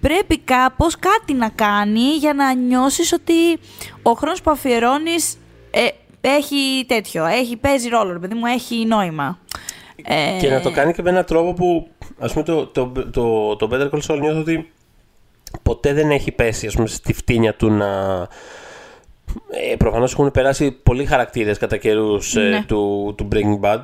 πρέπει 0.00 0.38
κάπως 0.38 0.98
κάτι 0.98 1.32
να 1.34 1.48
κάνει 1.48 2.16
για 2.18 2.34
να 2.34 2.54
νιώσεις 2.54 3.12
ότι 3.12 3.58
ο 4.02 4.12
χρόνος 4.12 4.40
που 4.42 4.50
αφιερώνεις 4.50 5.36
ε, 5.70 5.88
έχει 6.20 6.84
τέτοιο, 6.86 7.24
έχει, 7.24 7.56
παίζει 7.56 7.88
ρόλο, 7.88 8.12
ρε 8.12 8.18
παιδί 8.18 8.34
μου, 8.34 8.46
έχει 8.46 8.84
νόημα. 8.86 9.38
Ε, 10.04 10.38
Και 10.40 10.48
να 10.48 10.60
το 10.60 10.70
κάνει 10.70 10.92
και 10.92 11.02
με 11.02 11.10
έναν 11.10 11.24
τρόπο 11.24 11.52
που, 11.52 11.88
ας 12.18 12.32
πούμε, 12.32 12.44
το, 12.44 12.66
το, 12.66 12.92
το, 13.10 13.56
το 13.56 13.68
Better 13.72 13.90
Call 13.90 14.00
Saul 14.06 14.18
νιώθω 14.20 14.40
ότι 14.40 14.72
ποτέ 15.62 15.92
δεν 15.92 16.10
έχει 16.10 16.32
πέσει, 16.32 16.66
ας 16.66 16.74
πούμε, 16.74 16.86
στη 16.86 17.12
φτύνια 17.12 17.54
του 17.54 17.70
να... 17.70 18.20
Ε, 19.70 19.76
προφανώς 19.76 20.12
έχουν 20.12 20.30
περάσει 20.30 20.70
πολλοί 20.72 21.04
χαρακτήρες 21.04 21.58
κατά 21.58 21.76
καιρούς 21.76 22.36
ε, 22.36 22.40
Ναι. 22.40 22.64
του, 22.66 23.14
του 23.16 23.28
Breaking 23.32 23.60
Bad, 23.60 23.78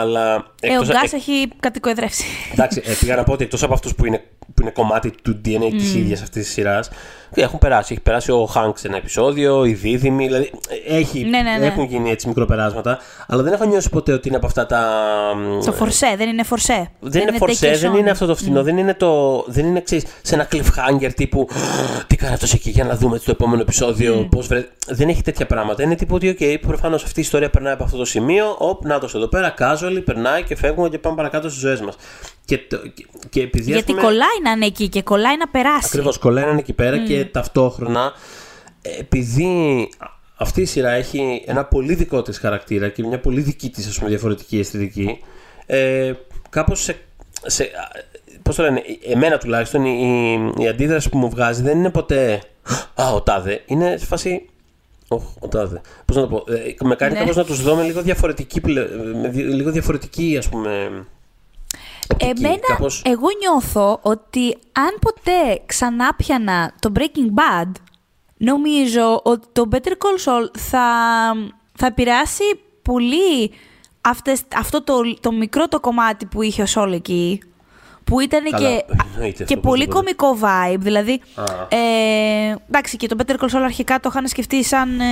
αλλά... 0.00 0.34
ε, 0.60 0.70
ο 0.70 0.72
εκτός- 0.72 0.88
Γκάς 0.88 1.12
ε, 1.12 1.16
έχει 1.16 1.48
κατοικοεδρεύσει. 1.60 2.24
Εντάξει, 2.52 2.82
ε, 2.84 2.92
πήγα 3.00 3.16
να 3.16 3.24
πω 3.24 3.32
ότι 3.32 3.44
εκτός 3.44 3.62
από 3.62 3.74
αυτούς 3.74 3.94
που 3.94 4.06
είναι, 4.06 4.22
που 4.54 4.62
είναι 4.62 4.70
κομμάτι 4.70 5.12
του 5.22 5.40
DNA 5.44 5.70
της 5.70 5.94
ίδιας 5.94 6.22
αυτής 6.22 6.44
της 6.44 6.52
σειράς, 6.52 6.90
έχουν 7.34 7.58
περάσει. 7.58 7.92
Έχει 7.92 8.02
περάσει 8.02 8.32
ο 8.32 8.44
Χάνκ 8.44 8.78
σε 8.78 8.86
ένα 8.86 8.96
επεισόδιο, 8.96 9.64
οι 9.64 9.72
δίδυμοι, 9.72 10.24
δηλαδή 10.26 10.50
ε, 10.88 10.96
έχει, 10.96 11.24
Ναι, 11.24 11.42
ναι, 11.42 11.56
ναι. 11.58 11.66
έχουν 11.66 11.84
γίνει 11.84 12.10
έτσι 12.10 12.28
μικροπεράσματα, 12.28 12.98
αλλά 13.26 13.42
δεν 13.42 13.52
έχω 13.52 13.64
νιώσει 13.64 13.90
ποτέ 13.90 14.12
ότι 14.12 14.28
είναι 14.28 14.36
από 14.36 14.46
αυτά 14.46 14.66
τα... 14.66 14.90
Στο 15.60 15.72
φορσέ, 15.72 16.14
δεν 16.16 16.28
είναι 16.28 16.42
φορσέ. 16.42 16.90
Δεν, 17.00 17.22
είναι 17.22 17.36
φορσέ, 17.38 17.76
δεν 17.76 17.94
είναι 17.94 18.10
αυτό 18.10 18.26
το 18.26 18.36
φθηνό, 18.36 18.62
δεν 18.62 18.76
είναι 18.78 18.94
το. 18.94 19.44
Δεν 19.46 19.66
είναι 19.66 19.80
ξέρεις, 19.80 20.04
σε 20.22 20.34
ένα 20.34 20.48
cliffhanger 20.52 21.10
τύπου 21.16 21.48
Τι 22.06 22.16
κάνει 22.16 22.34
αυτό 22.34 22.46
εκεί 22.54 22.70
για 22.70 22.84
να 22.84 22.96
δούμε 22.96 23.18
το 23.18 23.30
επόμενο 23.30 23.60
επεισόδιο. 23.62 24.26
Πώς 24.30 24.46
βρε... 24.46 24.68
Δεν 24.88 25.08
έχει 25.08 25.22
τέτοια 25.22 25.46
πράγματα. 25.46 25.82
Είναι 25.82 25.94
τύπου 25.94 26.14
ότι, 26.14 26.36
OK, 26.40 26.56
προφανώς 26.66 27.04
αυτή 27.04 27.18
η 27.20 27.22
ιστορία 27.22 27.50
περνάει 27.50 27.72
από 27.72 27.84
αυτό 27.84 27.96
το 27.96 28.04
σημείο. 28.04 28.54
Οπ, 28.58 28.84
να 28.84 28.98
το 28.98 29.08
εδώ 29.14 29.26
πέρα, 29.28 29.48
casually, 29.88 30.02
περνάει 30.04 30.42
και 30.42 30.56
φεύγουμε 30.56 30.88
και 30.88 30.98
πάμε 30.98 31.16
παρακάτω 31.16 31.48
στις 31.48 31.60
ζωές 31.60 31.80
μας. 31.80 31.96
Και, 32.44 32.58
το- 32.58 32.76
και, 32.88 33.06
και 33.30 33.40
επειδή. 33.40 33.70
ας 33.70 33.76
Γιατί 33.76 33.92
πούμε, 33.92 34.02
κολλάει 34.04 34.38
να 34.42 34.50
είναι 34.50 34.66
εκεί 34.66 34.88
και 34.88 35.02
κολλάει 35.02 35.36
να 35.36 35.48
περάσει. 35.48 35.86
Ακριβώς, 35.86 36.18
κολλάει 36.18 36.44
να 36.44 36.50
είναι 36.50 36.58
εκεί 36.60 36.72
πέρα 36.72 36.98
και 36.98 37.24
ταυτόχρονα 37.24 38.12
επειδή 38.98 39.88
αυτή 40.36 40.60
η 40.60 40.64
σειρά 40.64 40.90
έχει 40.90 41.42
ένα 41.46 41.64
πολύ 41.64 41.94
δικό 41.94 42.22
της 42.22 42.38
χαρακτήρα 42.38 42.88
και 42.88 43.02
μια 43.02 43.20
πολύ 43.20 43.40
δική 43.40 43.70
της 43.70 43.86
ας 43.86 43.96
πούμε 43.98 44.10
διαφορετική 44.10 44.58
αισθητική 44.58 45.18
ε, 45.66 46.12
κάπως 46.50 46.82
σε, 46.82 46.96
σε, 47.46 47.70
πώς 48.42 48.56
το 48.56 48.62
λένε, 48.62 48.82
εμένα 49.12 49.38
τουλάχιστον 49.38 49.84
η, 49.84 50.00
η, 50.58 50.62
η 50.62 50.68
αντίδραση 50.68 51.08
που 51.08 51.18
μου 51.18 51.30
βγάζει 51.30 51.62
δεν 51.62 51.78
είναι 51.78 51.90
ποτέ 51.90 52.40
«Α, 52.94 53.12
ο 53.12 53.22
τάδε». 53.22 53.62
Είναι 53.66 53.96
σε 53.96 54.06
φάση 54.06 54.30
Ωχ, 54.30 54.55
ο 55.40 55.48
τάδε. 55.48 55.80
Πώς 56.04 56.16
να 56.16 56.22
το 56.22 56.28
πω. 56.28 56.52
Ε, 56.52 56.74
με 56.84 56.94
κάνει 56.94 57.12
Ναι. 57.12 57.18
κάπως 57.18 57.36
να 57.36 57.44
τους 57.44 57.62
δω 57.62 57.74
με 57.74 57.82
λίγο 57.82 58.02
διαφορετική, 58.02 58.60
πλε- 58.60 58.90
με 59.22 59.28
δι- 59.28 59.54
λίγο 59.54 59.70
διαφορετική 59.70 60.36
ας 60.38 60.48
πούμε. 60.48 60.90
οπτική. 62.12 62.34
Εμένα, 62.44 62.58
Κάπως- 62.66 63.02
εγώ 63.06 63.26
νιώθω 63.40 63.98
ότι 64.02 64.56
αν 64.72 64.98
ποτέ 65.00 65.62
ξανά 65.66 66.14
πιανα 66.14 66.72
το 66.80 66.92
Breaking 66.98 67.38
Bad, 67.38 67.70
νομίζω 68.36 69.20
ότι 69.24 69.46
το 69.52 69.68
Better 69.72 69.90
Call 69.92 70.24
Saul 70.28 70.48
θα, 70.58 70.82
θα 71.74 71.86
επηρεάσει 71.86 72.42
πολύ 72.82 73.50
αυτές, 74.00 74.42
αυτό 74.56 74.82
το, 74.82 74.94
το 75.20 75.32
μικρό 75.32 75.68
το 75.68 75.80
κομμάτι 75.80 76.26
που 76.26 76.42
είχε 76.42 76.62
ο 76.62 76.66
Saul 76.74 76.92
εκεί, 76.92 77.40
που 78.06 78.20
ήταν 78.20 78.44
Καλά, 78.50 78.58
και, 78.58 78.84
εννοείται 79.14 79.44
και 79.44 79.54
αυτό, 79.54 79.68
πολύ 79.68 79.88
οπωσδήποτε. 79.90 80.14
κομικό 80.14 80.46
vibe. 80.46 80.78
Δηλαδή, 80.78 81.20
Α. 81.34 81.42
ε, 81.76 82.56
εντάξει, 82.68 82.96
και 82.96 83.06
το 83.06 83.16
Better 83.18 83.32
Call 83.34 83.56
Saul 83.56 83.62
αρχικά 83.64 84.00
το 84.00 84.08
είχαν 84.12 84.26
σκεφτεί 84.28 84.64
σαν 84.64 85.00
ε, 85.00 85.04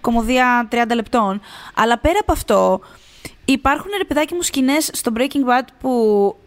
κομμωδία 0.00 0.68
30 0.72 0.76
λεπτών. 0.94 1.40
Αλλά 1.74 1.98
πέρα 1.98 2.18
από 2.20 2.32
αυτό, 2.32 2.80
υπάρχουν 3.44 3.90
ρε 3.98 4.04
παιδάκι 4.04 4.34
μου 4.34 4.42
σκηνές 4.42 4.90
στο 4.92 5.12
Breaking 5.16 5.48
Bad 5.50 5.64
που 5.80 5.90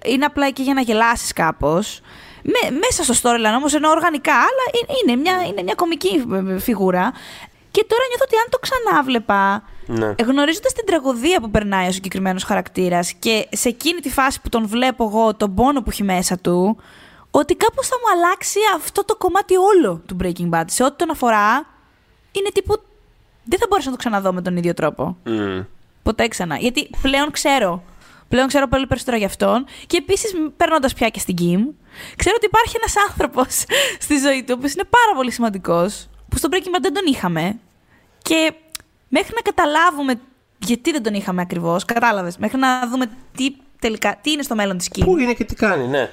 είναι 0.05 0.25
απλά 0.25 0.45
εκεί 0.47 0.61
για 0.61 0.73
να 0.73 0.81
γελάσεις 0.81 1.33
κάπως. 1.33 2.01
Με, 2.43 2.77
μέσα 2.77 3.13
στο 3.13 3.13
storyline 3.29 3.55
όμως, 3.57 3.73
ενώ 3.73 3.89
οργανικά, 3.89 4.33
αλλά 4.33 4.65
είναι, 4.81 4.99
είναι, 5.03 5.21
μια, 5.21 5.47
είναι 5.47 5.63
μια 5.63 5.75
κομική 5.75 6.23
ε, 6.55 6.59
φιγούρα. 6.59 7.11
Και 7.71 7.85
τώρα 7.87 8.03
νιώθω 8.09 8.23
ότι 8.27 8.35
αν 8.35 8.47
το 8.49 8.57
ξανάβλεπα, 8.59 9.63
Ναι. 9.85 10.13
γνωρίζοντας 10.25 10.73
την 10.73 10.85
τραγωδία 10.85 11.39
που 11.41 11.51
περνάει 11.51 11.87
ο 11.87 11.91
συγκεκριμένος 11.91 12.43
χαρακτήρας 12.43 13.13
και 13.13 13.47
σε 13.51 13.69
εκείνη 13.69 13.99
τη 13.99 14.09
φάση 14.09 14.41
που 14.41 14.49
τον 14.49 14.67
βλέπω 14.67 15.03
εγώ, 15.05 15.35
τον 15.35 15.53
πόνο 15.53 15.81
που 15.81 15.89
έχει 15.89 16.03
μέσα 16.03 16.37
του, 16.37 16.77
ότι 17.31 17.55
κάπως 17.55 17.87
θα 17.87 17.95
μου 17.95 18.19
αλλάξει 18.19 18.59
αυτό 18.75 19.05
το 19.05 19.15
κομμάτι 19.15 19.53
όλο 19.55 20.01
του 20.05 20.15
Breaking 20.23 20.49
Bad. 20.49 20.63
Σε 20.67 20.83
ό,τι 20.83 20.95
τον 20.95 21.09
αφορά, 21.09 21.65
είναι 22.31 22.49
τύπου. 22.53 22.81
Δεν 23.43 23.59
θα 23.59 23.65
μπορέσω 23.69 23.89
να 23.89 23.95
το 23.95 24.01
ξαναδώ 24.01 24.33
με 24.33 24.41
τον 24.41 24.57
ίδιο 24.57 24.73
τρόπο. 24.73 25.17
Μμ. 25.23 25.59
Ποτέ 26.03 26.27
ξανά. 26.27 26.57
Γιατί 26.57 26.89
πλέον 27.01 27.31
ξέρω. 27.31 27.83
Πλέον 28.27 28.47
ξέρω 28.47 28.67
πολύ 28.67 28.87
περισσότερο 28.87 29.17
για 29.17 29.25
αυτόν. 29.25 29.65
Και 29.87 29.97
επίσης, 29.97 30.33
παίρνοντα 30.57 30.89
πια 30.95 31.09
και 31.09 31.19
στην 31.19 31.35
Kim, 31.35 31.73
ξέρω 32.15 32.35
ότι 32.37 32.45
υπάρχει 32.45 32.75
ένας 32.75 32.93
άνθρωπος 33.09 33.63
στη 33.99 34.17
ζωή 34.17 34.39
του, 34.39 34.47
ο 34.49 34.53
οποίος 34.53 34.73
είναι 34.73 34.83
πάρα 34.89 35.15
πολύ 35.15 35.31
σημαντικός, 35.31 36.09
που 36.31 36.37
στο 36.37 36.47
Breaking 36.51 36.75
Bad 36.75 36.81
δεν 36.81 36.93
τον 36.93 37.03
είχαμε. 37.07 37.59
Και 38.21 38.53
μέχρι 39.07 39.33
να 39.35 39.41
καταλάβουμε 39.41 40.13
γιατί 40.57 40.91
δεν 40.91 41.03
τον 41.03 41.13
είχαμε 41.13 41.41
ακριβώς, 41.41 41.85
κατάλαβες. 41.85 42.37
Μέχρι 42.37 42.57
να 42.57 42.87
δούμε 42.89 43.05
τι, 43.37 43.55
τελικά, 43.79 44.17
τι 44.21 44.31
είναι 44.31 44.41
στο 44.41 44.55
μέλλον 44.55 44.77
της 44.77 44.89
Kim, 44.95 45.01
Πού 45.05 45.17
είναι 45.17 45.33
και 45.33 45.43
τι 45.43 45.55
κάνει, 45.55 45.87
ναι. 45.87 46.09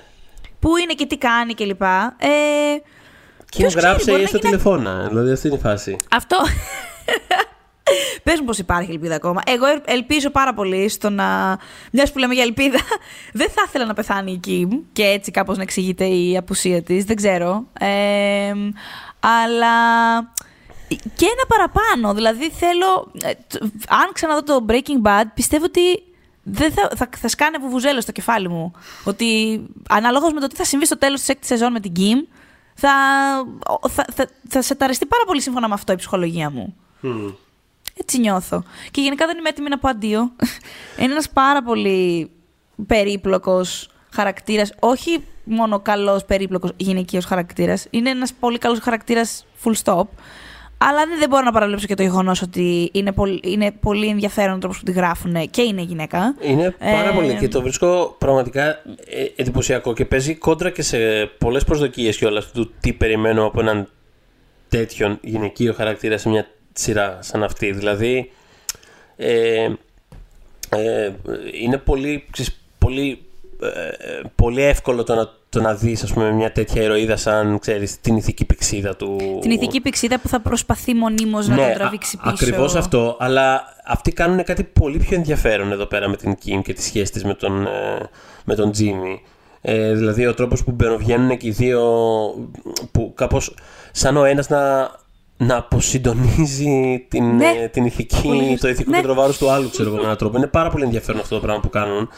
πού 0.61 0.77
είναι 0.77 0.93
και 0.93 1.07
τι 1.07 1.17
κάνει 1.19 1.55
κλπ. 1.55 1.83
Ε, 1.83 2.27
Και 3.51 3.65
μου 3.65 3.71
ποιος 3.71 3.75
ξέρει, 3.75 3.87
γράψε 3.87 4.11
μπορεί 4.11 4.21
ή 4.21 4.23
να 4.23 4.29
στο 4.29 4.39
γίνει- 4.39 4.51
τηλεφώνα. 4.51 5.07
Δηλαδή 5.09 5.31
αυτή 5.33 5.47
είναι 5.47 5.57
η 5.57 5.61
φάση. 5.61 5.97
Αυτό. 6.11 6.37
Πες 8.23 8.39
μου 8.41 8.45
πω 8.47 8.53
υπάρχει 8.59 8.91
ελπίδα 8.91 9.15
ακόμα. 9.15 9.41
Εγώ 9.47 9.67
ελ- 9.67 9.83
ελπίζω 9.87 10.31
πάρα 10.31 10.55
πολύ 10.55 10.89
στο 10.89 11.11
να. 11.11 11.59
Μιας 11.93 12.13
που 12.13 12.19
λέμε 12.19 12.35
για 12.35 12.43
ελπίδα, 12.43 12.79
δεν 13.33 13.49
θα 13.51 13.63
ήθελα 13.67 13.85
να 13.85 13.95
πεθάνει 13.95 14.33
η 14.33 14.37
Κιμ 14.37 14.69
και 14.93 15.03
έτσι 15.05 15.31
κάπως 15.31 15.57
να 15.57 15.63
εξηγείται 15.63 16.05
η 16.05 16.37
απουσία 16.37 16.83
της. 16.83 17.05
Δεν 17.05 17.17
ξέρω. 17.17 17.67
Ε, 17.81 18.53
αλλά. 19.21 19.73
Και 20.89 21.25
ένα 21.27 21.47
παραπάνω. 21.49 22.15
Δηλαδή 22.15 22.51
θέλω. 22.51 23.13
ε, 23.23 23.33
τ- 23.47 23.63
Αν 23.89 24.11
ξαναδώ 24.13 24.43
το 24.43 24.65
Breaking 24.69 25.03
Bad, 25.03 25.25
πιστεύω 25.35 25.65
ότι 25.65 26.03
δεν 26.43 26.73
θα, 26.73 26.91
θα, 26.97 27.09
θα 27.17 27.29
σκάνε 27.29 27.59
βουβουζέλο 27.59 28.01
στο 28.01 28.13
κεφάλι 28.13 28.49
μου. 28.49 28.73
Ότι 29.05 29.61
αναλόγως 29.89 30.33
με 30.33 30.41
το 30.41 30.47
τι 30.47 30.57
θα 30.57 30.65
συμβεί 30.65 30.87
στο 30.87 30.99
τέλος 30.99 31.19
της 31.19 31.29
έκτης 31.29 31.49
σεζόν 31.49 31.73
με 31.73 31.81
την 31.81 31.93
Kim, 31.97 32.27
θα, 32.75 32.91
θα, 33.89 34.05
θα, 34.15 34.29
θα 34.49 34.63
σε 34.63 34.75
ταριστεί 34.75 35.07
πάρα 35.07 35.25
πολύ 35.25 35.41
σύμφωνα 35.43 35.69
με 35.69 35.75
αυτό 35.75 35.93
η 35.93 35.97
ψυχολογία 35.97 36.51
μου. 36.51 36.77
Μμ. 37.01 37.29
Έτσι 38.01 38.19
νιώθω. 38.19 38.63
Και 38.91 39.01
γενικά 39.01 39.27
δεν 39.27 39.39
είμαι 39.39 39.49
έτοιμη 39.49 39.69
να 39.69 39.79
πω 39.79 39.89
αντίο. 39.89 40.33
Είναι 40.99 41.13
ένας 41.13 41.29
πάρα 41.31 41.63
πολύ 41.63 42.31
περίπλοκος 42.87 43.91
χαρακτήρας. 44.11 44.73
Όχι 44.79 45.25
μόνο 45.49 45.81
καλός 45.81 46.25
περίπλοκος 46.25 46.73
γυναικείος 46.77 47.25
χαρακτήρας. 47.25 47.87
Είναι 47.91 48.11
ένας 48.11 48.33
πολύ 48.41 48.59
καλός 48.59 48.79
χαρακτήρας 48.79 49.47
full 49.65 49.75
stop. 49.85 50.05
Αλλά 50.81 51.07
δεν, 51.07 51.19
δεν 51.19 51.29
μπορώ 51.29 51.43
να 51.43 51.53
παραβλέψω 51.53 51.87
και 51.87 51.95
το 51.95 52.03
γεγονός 52.03 52.43
ότι 52.43 52.91
είναι 52.93 53.13
πολύ, 53.13 53.41
είναι 53.45 53.73
πολύ 53.73 54.07
ενδιαφέρον 54.07 54.55
ο 54.55 54.59
τρόπος 54.59 54.79
που 54.79 54.85
τη 54.85 54.93
γράφουν 54.93 55.51
και 55.51 55.63
είναι 55.63 55.83
γυναίκα. 55.83 56.35
Είναι 56.41 56.71
πάρα 56.79 57.09
Ε, 57.09 57.13
πολύ 57.15 57.35
και 57.35 57.49
το 57.49 57.63
βρίσκω 57.63 58.17
πραγματικά 58.19 58.69
ε, 59.07 59.25
εντυπωσιακό 59.37 59.93
και 59.93 60.05
παίζει 60.05 60.35
κόντρα 60.35 60.71
και 60.71 60.83
σε 60.83 60.99
πολλές 61.39 61.65
προσδοκίες 61.65 62.17
κιόλας 62.17 62.51
του 62.51 62.73
τι 62.81 62.93
περιμένω 62.93 63.47
από 63.47 63.61
έναν 63.61 63.89
τέτοιον 64.69 65.19
γυναικείο 65.23 65.73
χαρακτήρα 65.73 66.19
σε 66.19 66.29
μια 66.29 66.47
σειρά 66.73 67.19
σαν 67.21 67.43
αυτή. 67.43 67.73
Δηλαδή, 67.73 68.33
ε, 69.17 69.69
ε, 70.69 71.13
είναι 71.61 71.77
πολύ, 71.77 72.25
ξέρεις, 72.31 72.61
πολύ, 72.79 73.23
ε, 73.63 73.89
ε, 73.89 74.23
πολύ 74.35 74.63
εύκολο 74.63 75.03
το 75.05 75.15
να, 75.15 75.31
το 75.49 75.61
να 75.61 75.75
δεις 75.75 76.03
ας 76.03 76.13
πούμε, 76.13 76.33
μια 76.33 76.53
τέτοια 76.53 76.83
ηρωίδα 76.83 77.17
σαν 77.17 77.59
ξέρεις, 77.59 78.01
την 78.01 78.17
ηθική 78.17 78.45
πηξίδα 78.45 78.97
του... 78.97 79.39
Την 79.41 79.51
ηθική 79.51 79.81
πηξίδα 79.81 80.19
που 80.19 80.29
θα 80.29 80.41
προσπαθεί 80.41 80.95
μονίμως 80.95 81.49
να 81.49 81.57
τον 81.57 81.73
τραβήξει 81.75 82.17
πίσω. 82.17 82.31
Ακριβώς 82.35 82.73
Ναι, 82.73 82.79
αυτό. 82.79 83.17
Αλλά 83.21 83.63
αυτοί 83.85 84.13
κάνουν 84.13 84.45
κάτι 84.45 84.65
πολύ 84.65 84.99
πιο 84.99 85.17
ενδιαφέρον 85.17 85.73
εδώ 85.73 85.87
πέρα 85.87 86.09
με 86.09 86.17
την 86.17 86.35
Kim 86.45 86.61
και 86.63 86.73
τη 86.73 86.83
σχέση 86.83 87.13
της 87.13 87.25
με 87.25 87.35
τον, 87.35 87.67
ε, 87.67 88.09
με 88.45 88.55
τον 88.55 88.71
Jimmy. 88.79 89.19
Ε, 89.61 89.93
δηλαδή 89.95 90.27
ο 90.27 90.35
τρόπος 90.35 90.65
που 90.65 90.71
μπαινοβγαίνουν 90.71 91.37
και 91.37 91.47
οι 91.47 91.51
δύο 91.51 91.81
που 92.93 93.13
κάπως 93.15 93.55
σαν 93.93 94.17
ο 94.17 94.25
ένας 94.25 94.49
να, 94.49 94.91
να 95.37 95.57
αποσυντονίζει 95.57 97.07
την, 97.09 97.37
Ναι. 97.37 97.47
ε, 97.63 97.69
την 97.69 97.85
ηθική, 97.85 98.23
Πολύ 98.23 98.59
το 98.59 98.69
ηθικό 98.69 98.91
ναι. 98.91 98.97
κέντρο 98.97 99.15
βάρους 99.15 99.39
του 99.39 99.51
άλλου 99.51 99.71
ξέρω 99.71 99.89
εγώ 99.89 99.97
με 99.97 100.03
έναν 100.05 100.17
τρόπο. 100.17 100.37
Είναι 100.37 100.47
πάρα 100.47 100.71
πολύ 100.71 100.85
ενδιαφέρον 100.85 101.21
αυτό 101.21 101.35
το 101.35 101.41
πράγμα 101.41 101.61
που 101.61 101.71
κάνουν 101.71 102.09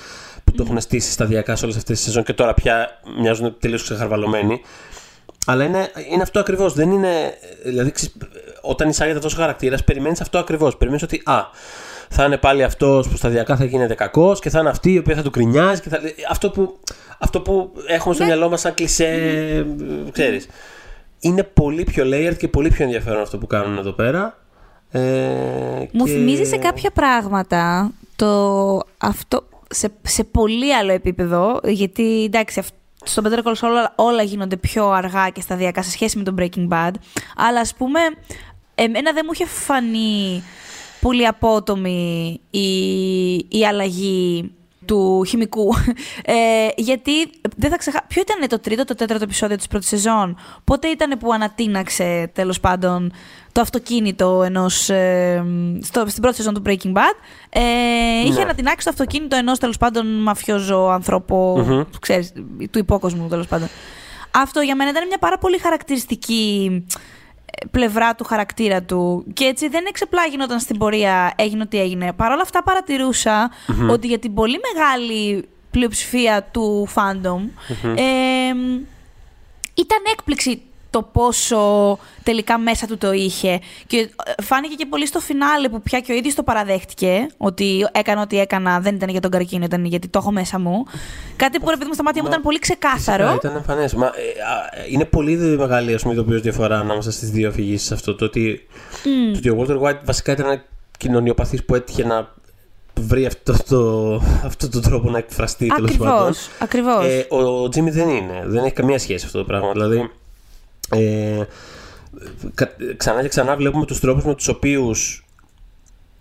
που 0.51 0.57
το 0.57 0.63
έχουν 0.67 0.81
στήσει 0.81 1.11
σταδιακά 1.11 1.57
σε 1.57 1.65
όλες 1.65 1.77
αυτές 1.77 1.97
τις 1.97 2.05
σεζόν 2.07 2.23
και 2.25 2.33
τώρα 2.33 2.55
πια 2.55 3.01
μοιάζουν 3.21 3.57
τελείως 3.59 3.83
ξεχαρβαλωμένοι. 3.83 4.61
Αλλά 5.47 5.65
είναι, 5.65 5.89
είναι 6.13 6.23
αυτό 6.23 6.41
ακριβώς. 6.41 6.73
Δεν 6.75 6.91
είναι. 6.91 7.09
Δηλαδή, 7.65 7.91
ξέρεις, 7.91 8.17
όταν 8.61 8.89
εισάγεται 8.89 9.17
αυτό 9.19 9.29
ο 9.33 9.37
χαρακτήρας, 9.41 9.85
περιμένεις 9.85 10.21
αυτό 10.21 10.39
ακριβώς. 10.39 10.77
Περιμένεις 10.77 11.05
ότι 11.05 11.23
α, 11.25 11.41
θα 12.09 12.25
είναι 12.25 12.37
πάλι 12.37 12.63
αυτός 12.63 13.09
που 13.09 13.17
σταδιακά 13.17 13.57
θα 13.57 13.65
γίνεται 13.65 13.95
κακό 13.95 14.37
και 14.41 14.51
θα 14.51 14.61
είναι 14.61 14.69
αυτή 14.69 14.93
η 14.93 14.99
οποία 14.99 15.15
θα 15.15 15.23
του 15.23 15.31
κρινιάζει. 15.31 15.81
Και 15.81 15.89
θα... 15.89 15.99
αυτό, 16.31 16.51
που, 16.51 16.79
αυτό 17.19 17.41
που 17.41 17.73
έχουμε 17.87 18.15
στο 18.15 18.25
Ναι. 18.25 18.31
μυαλό 18.31 18.49
μας 18.49 18.61
σαν 18.61 18.75
κλισέ, 18.75 19.67
ξέρεις. 20.13 20.49
Είναι 21.21 21.43
πολύ 21.43 21.85
πιο 21.85 22.05
layered 22.07 22.37
και 22.37 22.49
πολύ 22.49 22.69
πιο 22.69 22.85
ενδιαφέρον 22.85 23.23
αυτό 23.23 23.39
που 23.39 23.47
κάνουν 23.47 23.79
εδώ 23.79 23.93
πέρα. 23.93 24.39
Ε, 24.91 25.01
Μου 25.93 26.05
και- 26.05 26.11
θυμίζει 26.11 26.45
σε 26.45 26.57
κάποια 26.57 26.91
πράγματα 26.91 27.91
το 28.17 28.81
αυτό 28.99 29.43
σε, 29.71 29.93
σε 30.03 30.25
πολύ 30.25 30.75
άλλο 30.75 30.93
επίπεδο, 30.93 31.61
γιατί 31.65 32.25
εντάξει, 32.25 32.59
αυ- 32.59 32.75
στο 33.05 33.23
Better 33.25 33.43
Call 33.43 33.55
Saul 33.55 33.63
όλα, 33.63 33.93
όλα 33.97 34.23
γίνονται 34.23 34.57
πιο 34.57 34.89
αργά 34.91 35.29
και 35.29 35.41
σταδιακά 35.41 35.83
σε 35.83 35.91
σχέση 35.91 36.19
με 36.19 36.25
το 36.25 36.35
Breaking 36.39 36.69
Bad, 36.69 36.91
αλλά 37.37 37.61
ας 37.61 37.75
πούμε, 37.75 38.01
εμένα 38.75 39.13
δεν 39.13 39.23
μου 39.27 39.31
είχε 39.35 39.47
φανεί 39.47 40.43
πολύ 41.01 41.27
απότομη 41.27 42.41
η, 42.51 43.35
η 43.35 43.67
αλλαγή 43.69 44.53
του 44.91 45.25
χημικού. 45.25 45.75
Ε, 46.25 46.35
γιατί 46.77 47.13
δεν 47.57 47.71
θα 47.71 47.77
ξεχάσω. 47.77 48.05
Ποιο 48.09 48.23
ήταν 48.23 48.49
το 48.49 48.59
τρίτο, 48.59 48.85
το 48.85 48.95
τέταρτο 48.95 49.25
επεισόδιο 49.25 49.57
της 49.57 49.67
πρώτης 49.67 49.89
σεζόν; 49.89 50.37
Πότε 50.65 50.89
ήταν 50.89 51.19
που 51.19 51.33
ανατείναξε 51.33 52.31
τέλος 52.35 52.61
πάντων 52.61 53.13
το 53.53 53.61
αυτοκίνητο 53.61 54.43
ενός. 54.43 54.89
Ε, 54.89 55.45
στο, 55.83 56.05
στην 56.07 56.23
πρώτη 56.23 56.37
σεζόν 56.37 56.55
του 56.55 56.63
Breaking 56.67 56.93
Bad; 56.93 57.17
Ε, 57.49 57.61
Είχε 58.25 58.33
Ναι. 58.33 58.43
ανατινάξει 58.43 58.85
το 58.85 58.91
αυτοκίνητο 58.91 59.37
ενός 59.37 59.59
τέλος 59.59 59.77
πάντων 59.77 60.23
μαφιόζο 60.23 60.89
ανθρώπου. 60.89 61.65
Μμμ. 61.67 61.83
ξέρεις, 62.01 62.33
του 62.71 62.79
υπόκοσμου 62.79 63.29
τέλος 63.29 63.47
πάντων. 63.47 63.69
Αυτό 64.31 64.61
για 64.61 64.77
μένα 64.77 64.91
ήταν 64.91 65.07
μια 65.07 65.19
πάρα 65.19 65.39
πολύ 65.39 65.59
χαρακτηριστική 65.59 66.71
ε, 66.87 66.95
πλευρά 67.71 68.15
του 68.15 68.25
χαρακτήρα 68.25 68.83
του. 68.83 69.25
Και 69.33 69.45
έτσι 69.45 69.69
δεν 69.69 69.85
εξεπλάγει 69.89 70.43
όταν 70.43 70.61
στην 70.61 70.79
πορεία 70.79 71.33
έγινε 71.37 71.63
ό,τι 71.63 71.81
έγινε. 71.81 72.13
Παρ' 72.13 72.33
όλα 72.33 72.43
αυτά 72.43 72.63
παρατηρούσα 72.63 73.51
ότι 73.91 74.07
για 74.07 74.19
την 74.19 74.35
πολύ 74.35 74.61
μεγάλη 74.73 75.49
πλειοψηφία 75.71 76.43
του 76.43 76.89
fandom 76.95 77.41
ε, 77.83 78.53
ήταν 79.75 79.99
έκπληξη 80.13 80.63
το 80.91 81.03
πόσο 81.03 81.99
τελικά 82.23 82.59
μέσα 82.59 82.87
του 82.87 82.99
το 82.99 83.13
είχε. 83.13 83.61
Και 83.87 83.97
ε, 84.37 84.43
φάνηκε 84.43 84.75
και 84.75 84.87
πολύ 84.87 85.07
στο 85.07 85.21
φινάλε 85.21 85.69
που 85.69 85.83
πια 85.83 86.01
και 86.01 86.13
ο 86.13 86.15
ίδιος 86.15 86.35
το 86.35 86.43
παραδέχτηκε 86.43 87.27
ότι 87.37 87.87
έκανα 87.93 88.23
ό,τι 88.23 88.41
έκανα 88.41 88.81
δεν 88.81 88.95
ήταν 88.95 89.09
για 89.09 89.21
τον 89.21 89.31
καρκίνο, 89.31 89.65
ήταν 89.65 89.85
γιατί 89.85 90.09
το 90.09 90.19
έχω 90.19 90.33
μέσα 90.33 90.59
μου. 90.59 90.85
Κάτι 91.37 91.59
που 91.59 91.71
ρε 91.71 91.77
παιδί 91.77 91.87
μου 91.89 91.95
στα 91.95 92.03
μάτια 92.03 92.23
μου 92.23 92.29
Μα- 92.29 92.35
ήταν 92.35 92.45
πολύ 92.45 92.59
Φυσικά, 92.59 92.89
ξεκάθαρο. 92.95 93.35
ήταν 93.35 93.57
εμφανές. 93.57 93.95
Μα, 93.95 94.07
ε, 94.07 94.11
α, 94.11 94.85
είναι 94.91 95.05
πολύ 95.05 95.37
μεγάλη 95.37 95.95
ας 95.95 96.03
πούμε, 96.03 96.15
ειδοποιώς 96.15 96.41
διαφορά 96.41 96.79
ανάμεσα 96.79 97.11
στις 97.13 97.31
δύο 97.31 97.49
αφηγήσεις 97.49 97.93
αυτό. 97.93 98.15
Το 98.15 98.25
ότι, 98.25 98.67
το 99.33 99.39
ότι 99.39 99.51
ο 99.51 99.57
Walter 99.61 99.81
White 99.89 100.01
βασικά 100.05 100.33
ήταν 100.33 100.47
ένα 100.47 100.63
κοινωνιοπαθής 100.99 101.65
που 101.65 101.75
έτυχε 101.75 102.05
να 102.05 102.29
βρει 103.01 103.27
αυτό 103.27 103.55
το, 103.69 104.15
αυτό 104.45 104.69
το 104.69 104.81
τρόπο 104.81 105.11
να 105.11 105.19
εκφραστεί 105.19 105.67
τέλος 105.67 105.97
πάντων. 105.97 106.15
Ακριβώς, 106.15 106.49
ακριβώς. 106.59 107.05
Ε, 107.05 107.27
ο, 107.31 107.63
ο 107.63 107.69
Τζίμι 107.69 107.91
δεν 107.91 108.09
είναι. 108.09 108.43
Δεν 108.47 108.65
έχει 108.65 108.75
καμία 108.75 108.99
σχέση 108.99 109.27
αυτό 109.27 109.39
το 109.39 109.45
πράγμα. 109.45 109.73
Δηλαδή. 109.73 110.11
Ε, 110.95 111.43
κα- 112.55 112.77
ξανά 112.97 113.23
και 113.23 113.29
ξανά 113.29 113.57
βλέπουμε 113.57 113.87
τους 113.87 114.01
τρόπους 114.01 114.25
με 114.25 114.35
τους 114.35 114.49
οποίους 114.49 115.25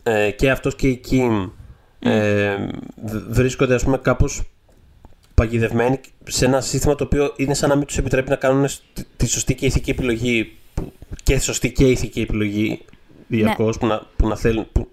ε, 0.03 0.31
και 0.31 0.51
αυτός 0.51 0.75
και 0.75 0.87
η 0.87 0.95
Κιμ 0.95 1.49
ε, 1.99 2.55
β- 3.05 3.29
βρίσκονται 3.29 3.73
ας 3.75 3.83
πούμε 3.83 3.97
κάπως 3.97 4.41
παγιδευμένοι 5.33 5.99
σε 6.23 6.45
ένα 6.45 6.61
σύστημα 6.61 6.95
το 6.95 7.03
οποίο 7.03 7.33
είναι 7.35 7.53
σαν 7.53 7.69
να 7.69 7.75
μην 7.75 7.85
τους 7.85 7.97
επιτρέπει 7.97 8.29
να 8.29 8.35
κάνουν 8.35 8.67
σ- 8.67 8.81
τη 9.17 9.27
σωστή 9.27 9.55
και 9.55 9.65
ηθική 9.65 9.89
επιλογή 9.89 10.57
που- 10.73 10.93
και 11.23 11.39
σωστή 11.39 11.71
και 11.71 11.87
ηθική 11.87 12.21
επιλογή 12.21 12.81
διαρκώς 13.27 13.77
που, 13.77 13.85
να, 13.87 14.01
που 14.15 14.27
να 14.27 14.35
θέλουν 14.35 14.67
που, 14.71 14.89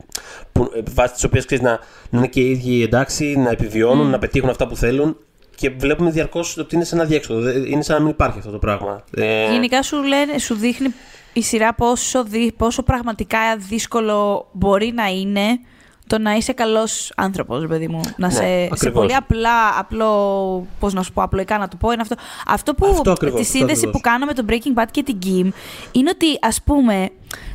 που, 0.53 0.71
ε, 0.75 0.81
βάσει 0.95 1.15
τις 1.15 1.25
οποίες 1.25 1.45
ξέρεις, 1.45 1.65
να, 1.65 1.71
να 2.11 2.19
είναι 2.19 2.27
και 2.29 2.41
οι 2.41 2.51
ίδιοι 2.51 2.83
εντάξει, 2.83 3.37
να 3.37 3.51
επιβιώνουν, 3.51 4.11
να 4.11 4.19
πετύχουν 4.19 4.49
αυτά 4.51 4.67
που 4.67 4.77
θέλουν 4.77 5.17
και 5.57 5.71
βλέπουμε 5.71 6.11
διαρκώς 6.11 6.57
ότι 6.59 6.75
είναι 6.75 6.85
σε 6.85 6.95
ένα 6.95 7.05
διέξοδο. 7.05 7.41
Δεν- 7.41 7.65
Είναι 7.65 7.83
σαν 7.83 7.97
να 7.97 8.03
μην 8.03 8.11
υπάρχει 8.11 8.39
αυτό 8.39 8.51
το 8.51 8.59
πράγμα. 8.59 9.05
Ε, 9.17 9.51
Γενικά 9.53 9.83
σου, 9.83 10.03
λένε, 10.03 10.39
σου 10.39 10.55
δείχνει 10.55 10.95
η 11.33 11.43
σειρά 11.43 11.75
πόσο, 11.75 12.25
δι- 12.25 12.53
πόσο 12.53 12.83
πραγματικά 12.83 13.39
δύσκολο 13.57 14.49
μπορεί 14.53 14.93
να 14.95 15.07
είναι 15.07 15.59
το 16.07 16.19
να 16.19 16.33
είσαι 16.35 16.53
καλός 16.53 17.13
άνθρωπος, 17.17 17.67
παιδί 17.67 17.89
μου. 17.89 18.01
Να 18.17 18.27
Ναι, 18.27 18.33
σε, 18.33 18.41
σε 18.41 18.69
ακριβώς. 18.73 18.93
πολύ 19.01 19.15
απλά, 19.15 19.79
απλό, 19.79 20.67
πώς 20.81 20.93
να 20.95 21.03
σου 21.03 21.13
πω, 21.13 21.23
απλοϊκά 21.23 21.59
να 21.59 21.69
το 21.69 21.77
πω, 21.77 21.91
είναι 21.93 22.03
αυτό. 22.03 22.15
Αυτό 22.47 22.75
που, 22.75 22.87
Αυτό 22.87 23.11
ακριβώς, 23.11 23.41
τη 23.41 23.47
αυτό 23.47 23.57
σύνδεση 23.59 23.79
ακριβώς. 23.87 24.01
που 24.01 24.09
κάνω 24.09 24.27
με 24.27 24.33
το 24.35 24.45
Breaking 24.49 24.81
Bad 24.83 24.87
και 24.91 25.03
την 25.03 25.19
Kim, 25.25 25.49
είναι 25.93 26.11
ότι, 26.15 26.27
ας 26.41 26.63
πούμε, 26.65 27.09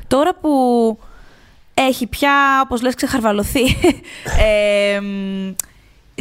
τώρα 0.08 0.36
που 0.42 0.50
έχει 1.74 2.08
πια, 2.08 2.62
όπως 2.64 2.82
λες, 2.82 2.96
ξεχαρβαλωθεί, 2.96 3.64
ε, 4.46 5.00
μ, 5.00 5.54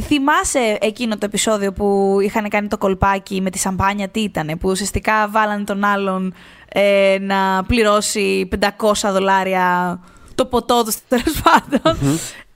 Θυμάσαι 0.00 0.78
εκείνο 0.80 1.14
το 1.18 1.24
επεισόδιο 1.24 1.72
που 1.72 2.18
είχαν 2.22 2.48
κάνει 2.48 2.68
το 2.68 2.78
κολπάκι 2.78 3.40
με 3.40 3.50
τη 3.50 3.58
σαμπάνια, 3.58 4.08
τι 4.08 4.20
ήτανε, 4.20 4.56
που 4.56 4.70
ουσιαστικά 4.70 5.28
βάλανε 5.28 5.64
τον 5.64 5.84
άλλον 5.84 6.34
ε, 6.68 7.16
να 7.20 7.64
πληρώσει 7.66 8.48
500 8.60 8.92
δολάρια 9.12 10.00
το 10.34 10.46
ποτό 10.46 10.84
του, 10.84 10.92
τέλος 11.08 11.40
πάντων. 11.42 11.98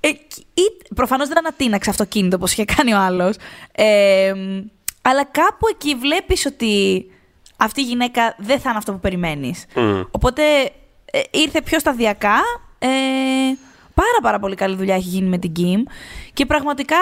Ε, 0.01 0.09
ή, 0.55 0.95
προφανώς 0.95 1.29
δεν 1.29 1.39
ανατείναξε 1.39 1.91
αυτοκίνητο 1.91 2.37
όπως 2.37 2.53
είχε 2.53 2.65
κάνει 2.65 2.93
ο 2.93 2.99
άλλος. 2.99 3.37
Ε, 3.73 4.33
αλλά 5.03 5.25
κάπου 5.25 5.67
εκεί 5.71 5.95
βλέπεις 5.95 6.47
ότι 6.47 7.05
αυτή 7.57 7.81
η 7.81 7.85
γυναίκα 7.85 8.35
δεν 8.39 8.61
θα 8.61 8.69
είναι 8.69 8.79
αυτό 8.79 8.93
που 8.93 9.01
περιμένεις. 9.01 9.65
μ. 9.75 10.01
Οπότε 10.11 10.43
ε, 11.05 11.21
ήρθε 11.31 11.63
πιο 11.63 11.79
σταδιακά. 11.79 12.37
Ε, 12.79 12.89
πάρα 13.95 14.19
πάρα 14.23 14.39
πολύ 14.39 14.55
καλή 14.55 14.77
δουλειά 14.77 14.95
έχει 14.95 15.09
γίνει 15.09 15.29
με 15.29 15.39
την 15.39 15.53
Kim. 15.57 15.91
Και 16.33 16.47
πραγματικά 16.47 16.97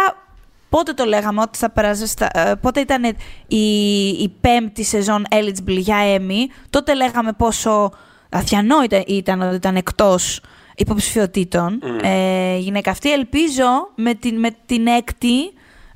πότε 0.73 0.93
το 0.93 1.05
λέγαμε 1.05 1.41
ότι 1.41 1.59
θα 1.59 1.71
περάσει. 1.71 2.07
Στα, 2.07 2.29
ε, 2.35 2.55
πότε 2.61 2.81
ήταν 2.81 3.05
η, 3.47 3.67
η 4.09 4.33
πέμπτη 4.41 4.85
σεζόν 4.85 5.27
eligible 5.31 5.77
για 5.79 5.97
Emmy. 6.17 6.53
Τότε 6.71 6.95
λέγαμε 6.95 7.33
πόσο 7.33 7.91
αδιανόητα 8.31 9.03
ήταν 9.07 9.41
ότι 9.43 9.55
ήταν 9.55 9.77
εκτός 9.77 10.41
υποψηφιωτήτων 10.77 11.81
ε, 12.03 12.55
η 12.55 12.59
γυναίκα 12.59 12.91
αυτή. 12.91 13.13
Ελπίζω 13.13 13.65
με 13.95 14.15
την, 14.15 14.39
με 14.39 14.49
την 14.67 14.87
έκτη 14.87 15.39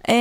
ε, 0.01 0.13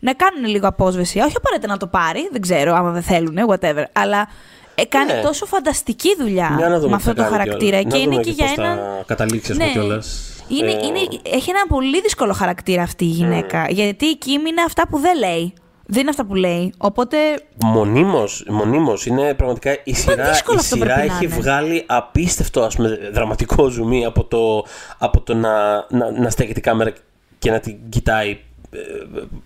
να 0.00 0.12
κάνουν 0.12 0.44
λίγο 0.50 0.66
απόσβεση. 0.68 1.18
Όχι 1.18 1.34
απαραίτητα 1.36 1.72
να 1.72 1.76
το 1.76 1.86
πάρει, 1.86 2.28
δεν 2.32 2.40
ξέρω, 2.40 2.74
άμα 2.74 2.90
δεν 2.90 3.02
θέλουν, 3.02 3.36
whatever. 3.48 3.84
Αλλά 3.92 4.28
ε, 4.74 4.84
κάνει 4.84 5.12
Ναι. 5.12 5.20
τόσο 5.20 5.46
φανταστική 5.46 6.08
δουλειά 6.18 6.54
Για 6.58 6.68
να 6.68 6.78
δούμε 6.78 6.90
με 6.90 6.96
τι 7.02 7.08
αυτό 7.08 7.08
θα 7.08 7.14
το 7.14 7.22
κάνει 7.22 7.32
χαρακτήρα. 7.36 7.82
κιόλας. 7.82 7.92
Και 7.92 7.96
Να 7.98 8.02
είναι 8.02 8.10
δούμε 8.10 8.22
και 8.22 8.30
για 8.30 8.44
πώς 8.46 8.56
έναν. 8.64 8.76
θα 8.76 9.02
καταλήξει, 9.06 9.52
ας 9.52 9.58
πούμε, 9.58 9.70
κιόλας. 9.70 10.35
Είναι, 10.48 10.70
Ε, 10.70 10.86
είναι, 10.86 10.98
έχει 11.22 11.50
ένα 11.50 11.66
πολύ 11.68 12.00
δύσκολο 12.00 12.32
χαρακτήρα 12.32 12.82
αυτή 12.82 13.04
η 13.04 13.08
γυναίκα. 13.08 13.66
Γιατί 13.70 14.06
η 14.06 14.16
Κιμ 14.16 14.46
είναι 14.46 14.62
αυτά 14.66 14.88
που 14.88 14.98
δεν 14.98 15.18
λέει. 15.18 15.54
Δεν 15.86 16.00
είναι 16.00 16.10
αυτά 16.10 16.24
που 16.24 16.34
λέει. 16.34 16.72
Οπότε. 16.78 17.16
Μονίμως, 17.64 18.44
μονίμως. 18.48 19.06
Είναι 19.06 19.34
πραγματικά 19.34 19.76
η 19.84 19.94
σειρά, 19.94 20.30
δύσκολο 20.30 20.56
η 20.56 20.60
αυτό 20.60 20.76
σειρά 20.76 20.94
πρέπει 20.94 21.08
να 21.08 21.14
έχει 21.14 21.24
είναι. 21.24 21.34
βγάλει 21.34 21.84
απίστευτο 21.86 22.62
ας 22.62 22.76
πούμε, 22.76 22.98
δραματικό 23.12 23.68
ζουμί 23.68 24.04
από 24.04 24.24
το, 24.24 24.64
από 24.98 25.20
το 25.20 25.34
να, 25.34 25.86
να, 25.88 26.10
να 26.10 26.30
στέκεται 26.30 26.58
η 26.58 26.62
κάμερα 26.62 26.92
και 27.38 27.50
να 27.50 27.60
την 27.60 27.76
κοιτάει. 27.88 28.38
Ε, 28.70 28.78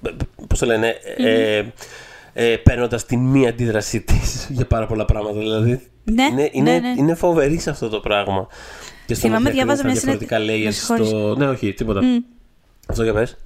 ε, 0.08 0.12
πώς 0.48 0.58
το 0.58 0.66
λένε, 0.66 0.94
ε, 1.16 1.62
ε, 2.32 2.56
παίρνοντας 2.56 3.04
την 3.04 3.20
μία 3.20 3.48
αντίδρασή 3.48 4.00
της 4.00 4.46
για 4.56 4.66
πάρα 4.66 4.86
πολλά 4.86 5.04
πράγματα. 5.04 5.38
Δηλαδή, 5.38 5.90
Ναι, 6.04 6.24
είναι, 6.24 6.48
είναι, 6.52 6.70
ναι, 6.70 6.78
ναι. 6.78 6.94
είναι 6.96 7.14
φοβερή 7.14 7.58
σε 7.58 7.70
αυτό 7.70 7.88
το 7.88 8.00
πράγμα. 8.00 8.46
Και 9.10 9.16
στο 9.16 9.26
Θυμάμαι, 9.26 9.48
να 9.48 9.54
διάβαζα 9.54 9.82
διακρίνει 9.82 10.00
τα 10.00 10.06
μια 10.06 10.18
διαφορετικά 10.18 10.36
συνέντευξη- 10.36 10.90
layers 10.90 10.96
με 10.96 11.04
συγχωρείς. 11.04 11.08
στο... 11.08 11.36
Ναι, 11.36 11.46
όχι, 11.48 11.72
τίποτα. 11.74 12.00
Αυτό 12.88 13.02
για 13.02 13.12
πες. 13.12 13.36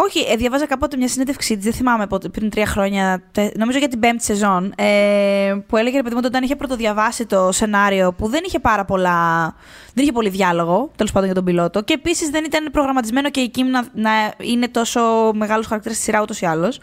Όχι, 0.00 0.20
ε, 0.32 0.36
διαβάζα 0.36 0.66
κάποτε 0.66 0.96
μια 0.96 1.08
συνέντευξή 1.08 1.54
τη, 1.56 1.62
δεν 1.62 1.72
θυμάμαι 1.72 2.06
πότε, 2.06 2.28
πριν 2.28 2.50
τρία 2.50 2.66
χρόνια, 2.66 3.22
τε- 3.32 3.56
νομίζω 3.56 3.78
για 3.78 3.88
την 3.88 4.00
πέμπτη 4.00 4.24
σεζόν, 4.24 4.72
ε, 4.76 5.54
που 5.66 5.76
έλεγε 5.76 5.96
ρε 5.96 6.02
παιδί 6.02 6.14
μου 6.14 6.20
ότι 6.24 6.26
όταν 6.26 6.42
είχε 6.42 6.56
πρωτοδιαβάσει 6.56 7.26
το 7.26 7.52
σενάριο 7.52 8.12
που 8.12 8.28
δεν 8.28 8.40
είχε 8.46 8.58
πάρα 8.58 8.84
πολλά. 8.84 9.54
δεν 9.94 10.04
είχε 10.04 10.12
πολύ 10.12 10.28
διάλογο, 10.28 10.90
τέλος 10.96 11.12
πάντων 11.12 11.26
για 11.26 11.34
τον 11.34 11.44
πιλότο, 11.44 11.82
και 11.82 11.92
επίσης 11.92 12.28
δεν 12.28 12.44
ήταν 12.44 12.68
προγραμματισμένο 12.72 13.30
και 13.30 13.40
η 13.40 13.50
Kim 13.54 13.62
να, 13.70 13.84
να 13.94 14.10
είναι 14.42 14.68
τόσο 14.68 15.00
μεγάλος 15.34 15.66
χαρακτήρας 15.66 15.96
στη 15.96 16.06
σειρά 16.06 16.22
ούτως 16.22 16.40
ή 16.40 16.46
άλλως. 16.46 16.80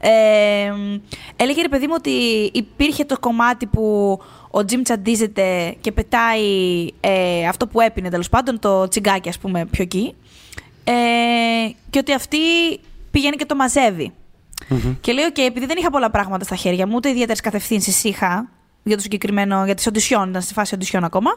Ε, 0.00 0.10
έλεγε 1.36 1.62
ρε 1.62 1.68
παιδί 1.68 1.86
μου 1.86 1.94
ότι 1.96 2.10
υπήρχε 2.52 3.04
το 3.04 3.18
κομμάτι 3.20 3.66
που 3.66 4.18
ο 4.56 4.64
Τζιμ 4.64 4.82
τσαντίζεται 4.82 5.76
και 5.80 5.92
πετάει 5.92 6.42
ε, 7.00 7.46
αυτό 7.46 7.66
που 7.66 7.80
έπινε 7.80 8.08
τέλος 8.08 8.28
πάντων, 8.28 8.58
το 8.58 8.88
τσιγκάκι, 8.88 9.28
ας 9.28 9.38
πούμε, 9.38 9.64
πιο 9.66 9.82
εκεί. 9.82 10.14
Ε, 10.84 10.92
και 11.90 11.98
ότι 11.98 12.12
αυτή 12.12 12.38
πηγαίνει 13.10 13.36
και 13.36 13.44
το 13.44 13.54
μαζεύει. 13.54 14.12
Και 15.00 15.12
λέει: 15.12 15.24
Οκ, 15.24 15.38
επειδή 15.38 15.66
δεν 15.66 15.76
είχα 15.78 15.90
πολλά 15.90 16.10
πράγματα 16.10 16.44
στα 16.44 16.54
χέρια 16.56 16.86
μου, 16.86 16.92
ούτε 16.96 17.08
ιδιαίτερες 17.08 17.40
κατευθύνσεις 17.40 18.04
είχα 18.04 18.50
για 18.82 18.96
το 18.96 19.02
συγκεκριμένο, 19.02 19.64
για 19.64 19.74
τις 19.74 19.86
οντισιόν, 19.86 20.28
ήταν 20.28 20.42
στη 20.42 20.52
φάση 20.52 20.74
οντισιόν 20.74 21.04
ακόμα. 21.04 21.30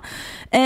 Ε, 0.50 0.60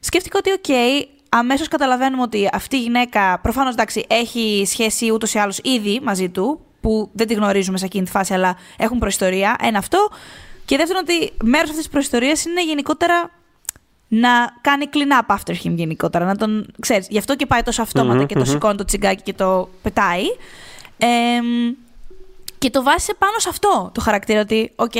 σκέφτηκα 0.00 0.38
ότι, 0.38 0.50
οκ, 0.50 1.06
αμέσως 1.28 1.68
καταλαβαίνουμε 1.68 2.22
ότι 2.22 2.48
αυτή 2.52 2.76
η 2.76 2.80
γυναίκα, 2.80 3.38
προφανώς 3.42 3.72
εντάξει, 3.72 4.04
έχει 4.08 4.64
σχέση 4.66 5.12
ούτως 5.12 5.34
ή 5.34 5.38
άλλως 5.38 5.60
ήδη 5.62 6.00
μαζί 6.02 6.28
του, 6.28 6.60
που 6.80 7.10
δεν 7.12 7.26
τη 7.26 7.34
γνωρίζουμε 7.34 7.78
σε 7.78 7.84
εκείνη 7.84 8.04
τη 8.04 8.10
φάση, 8.10 8.34
αλλά 8.34 8.56
έχουν 8.76 8.98
προϊστορία. 8.98 9.56
Ένα 9.60 9.78
αυτό. 9.78 10.08
Και 10.68 10.76
δεύτερον, 10.76 11.02
ότι 11.02 11.32
μέρος 11.42 11.68
αυτής 11.68 11.76
της 11.76 11.88
προϊστορίας 11.88 12.44
είναι 12.44 12.64
γενικότερα 12.64 13.30
να 14.08 14.28
κάνει 14.60 14.88
clean 14.92 15.22
up 15.22 15.36
after 15.36 15.52
him 15.52 15.74
γενικότερα. 15.74 16.24
Να 16.24 16.36
τον, 16.36 16.72
ξέρεις, 16.80 17.06
γι' 17.10 17.18
αυτό 17.18 17.36
και 17.36 17.46
πάει 17.46 17.62
τόσο 17.62 17.82
αυτόματα 17.82 18.18
Μμμ, 18.18 18.26
και 18.26 18.34
το 18.34 18.40
μμμ. 18.40 18.46
σηκώνει 18.50 18.76
το 18.76 18.84
τσιγκάκι 18.84 19.22
και 19.22 19.32
το 19.32 19.68
πετάει. 19.82 20.22
Εμ, 20.98 21.74
και 22.58 22.70
το 22.70 22.82
βάζει 22.82 23.14
πάνω 23.18 23.38
σε 23.38 23.48
αυτό 23.48 23.90
το 23.94 24.00
χαρακτήρα 24.00 24.40
ότι, 24.40 24.72
οκ, 24.76 24.92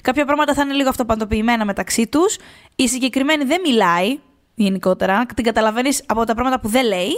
κάποια 0.00 0.24
πράγματα 0.24 0.54
θα 0.54 0.62
είναι 0.62 0.72
λίγο 0.72 0.88
αυτοπαντοποιημένα 0.88 1.64
μεταξύ 1.64 2.06
τους. 2.06 2.36
Η 2.76 2.88
συγκεκριμένη 2.88 3.44
δεν 3.44 3.60
μιλάει 3.64 4.18
γενικότερα. 4.54 5.26
Την 5.34 5.44
καταλαβαίνεις 5.44 6.02
από 6.06 6.24
τα 6.24 6.34
πράγματα 6.34 6.60
που 6.60 6.68
δεν 6.68 6.86
λέει. 6.86 7.10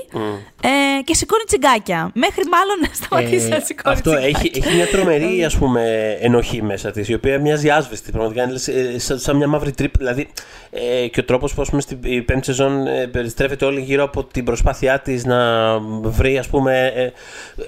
Ε, 0.63 1.03
και 1.05 1.15
σηκώνει 1.15 1.43
τσιγκάκια. 1.47 2.11
Μέχρι 2.15 2.43
μάλλον 2.51 2.77
να 2.81 2.89
σταματήσει 2.93 3.47
Ε, 3.47 3.49
να 3.49 3.61
σηκώνει 3.61 3.95
αυτό 3.95 4.11
τσιγκάκια. 4.11 4.41
έχει, 4.45 4.51
έχει 4.67 4.77
μια 4.77 4.87
τρομερή 4.87 5.45
ας 5.45 5.57
πούμε, 5.57 6.17
ενοχή 6.21 6.63
μέσα 6.63 6.91
της, 6.91 7.09
η 7.09 7.15
οποία 7.15 7.39
μοιάζει 7.41 7.71
άσβεστη. 7.71 8.11
Πραγματικά 8.11 8.43
είναι 8.43 8.53
λες, 8.53 8.69
ε, 8.69 8.99
σαν, 8.99 9.19
σαν 9.19 9.37
μια 9.37 9.47
μαύρη 9.49 9.71
τρύπα. 9.73 9.99
Δηλαδή, 9.99 10.29
ε, 10.71 11.07
και 11.09 11.21
ο 11.21 11.25
τρόπος 11.25 11.55
που 11.55 11.63
ας 11.63 11.69
πούμε, 11.71 11.81
στην 11.81 11.99
η 12.03 12.23
πέμπτη 12.23 12.45
σεζόν 12.45 12.87
ε, 12.87 13.07
περιστρέφεται 13.07 13.65
όλη 13.65 13.81
γύρω 13.81 14.05
από 14.05 14.25
την 14.25 14.45
προσπάθειά 14.45 14.99
της 15.01 15.25
να 15.25 15.39
βρει, 16.03 16.39
ας 16.39 16.49
πούμε, 16.49 16.93
ε, 16.95 17.11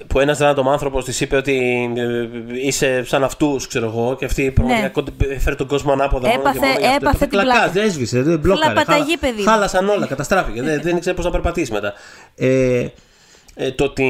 που 0.07 0.19
ένας 0.19 0.39
random 0.41 0.65
άνθρωπος 0.71 1.05
της 1.05 1.21
είπε 1.21 1.35
ότι 1.35 1.89
ε, 1.97 2.27
είσαι 2.65 3.03
σαν 3.05 3.23
αυτούς, 3.23 3.67
ξέρω 3.67 3.85
εγώ, 3.85 4.15
και 4.19 4.25
αυτή 4.25 4.51
πραγματικά 4.51 4.89
κόντε- 4.89 5.39
φέρει 5.39 5.55
τον 5.55 5.67
κόσμο 5.67 5.91
ανάποδα. 5.91 6.27
μόνο 6.29 6.41
και 6.41 6.43
Ναι. 6.43 6.49
Έπαθε- 6.49 6.61
μόνο 6.67 6.79
για 6.79 6.89
αυτό. 6.89 7.01
έπαθε 7.07 7.17
την 7.25 7.29
κλακά, 7.29 7.51
πλάκα. 7.51 7.71
δεν 7.71 7.83
έσβησε, 7.83 8.21
δεν 8.21 8.39
μπλόκαρε. 8.39 8.65
Χλαπαταγή, 8.73 9.03
χάλα- 9.03 9.17
παιδί 9.19 9.37
μου. 9.37 9.43
Χάλασαν 9.57 9.89
όλα, 9.89 10.07
καταστράφηκε. 10.07 10.61
δεν, 10.61 10.81
δεν 10.81 10.97
ήξερε 10.97 11.15
πώς 11.15 11.25
να 11.25 11.31
περπατήσει 11.31 11.71
μετά. 11.71 11.93
Ε, 12.35 12.87
ε, 13.55 13.71
το 13.71 13.83
ότι 13.83 14.07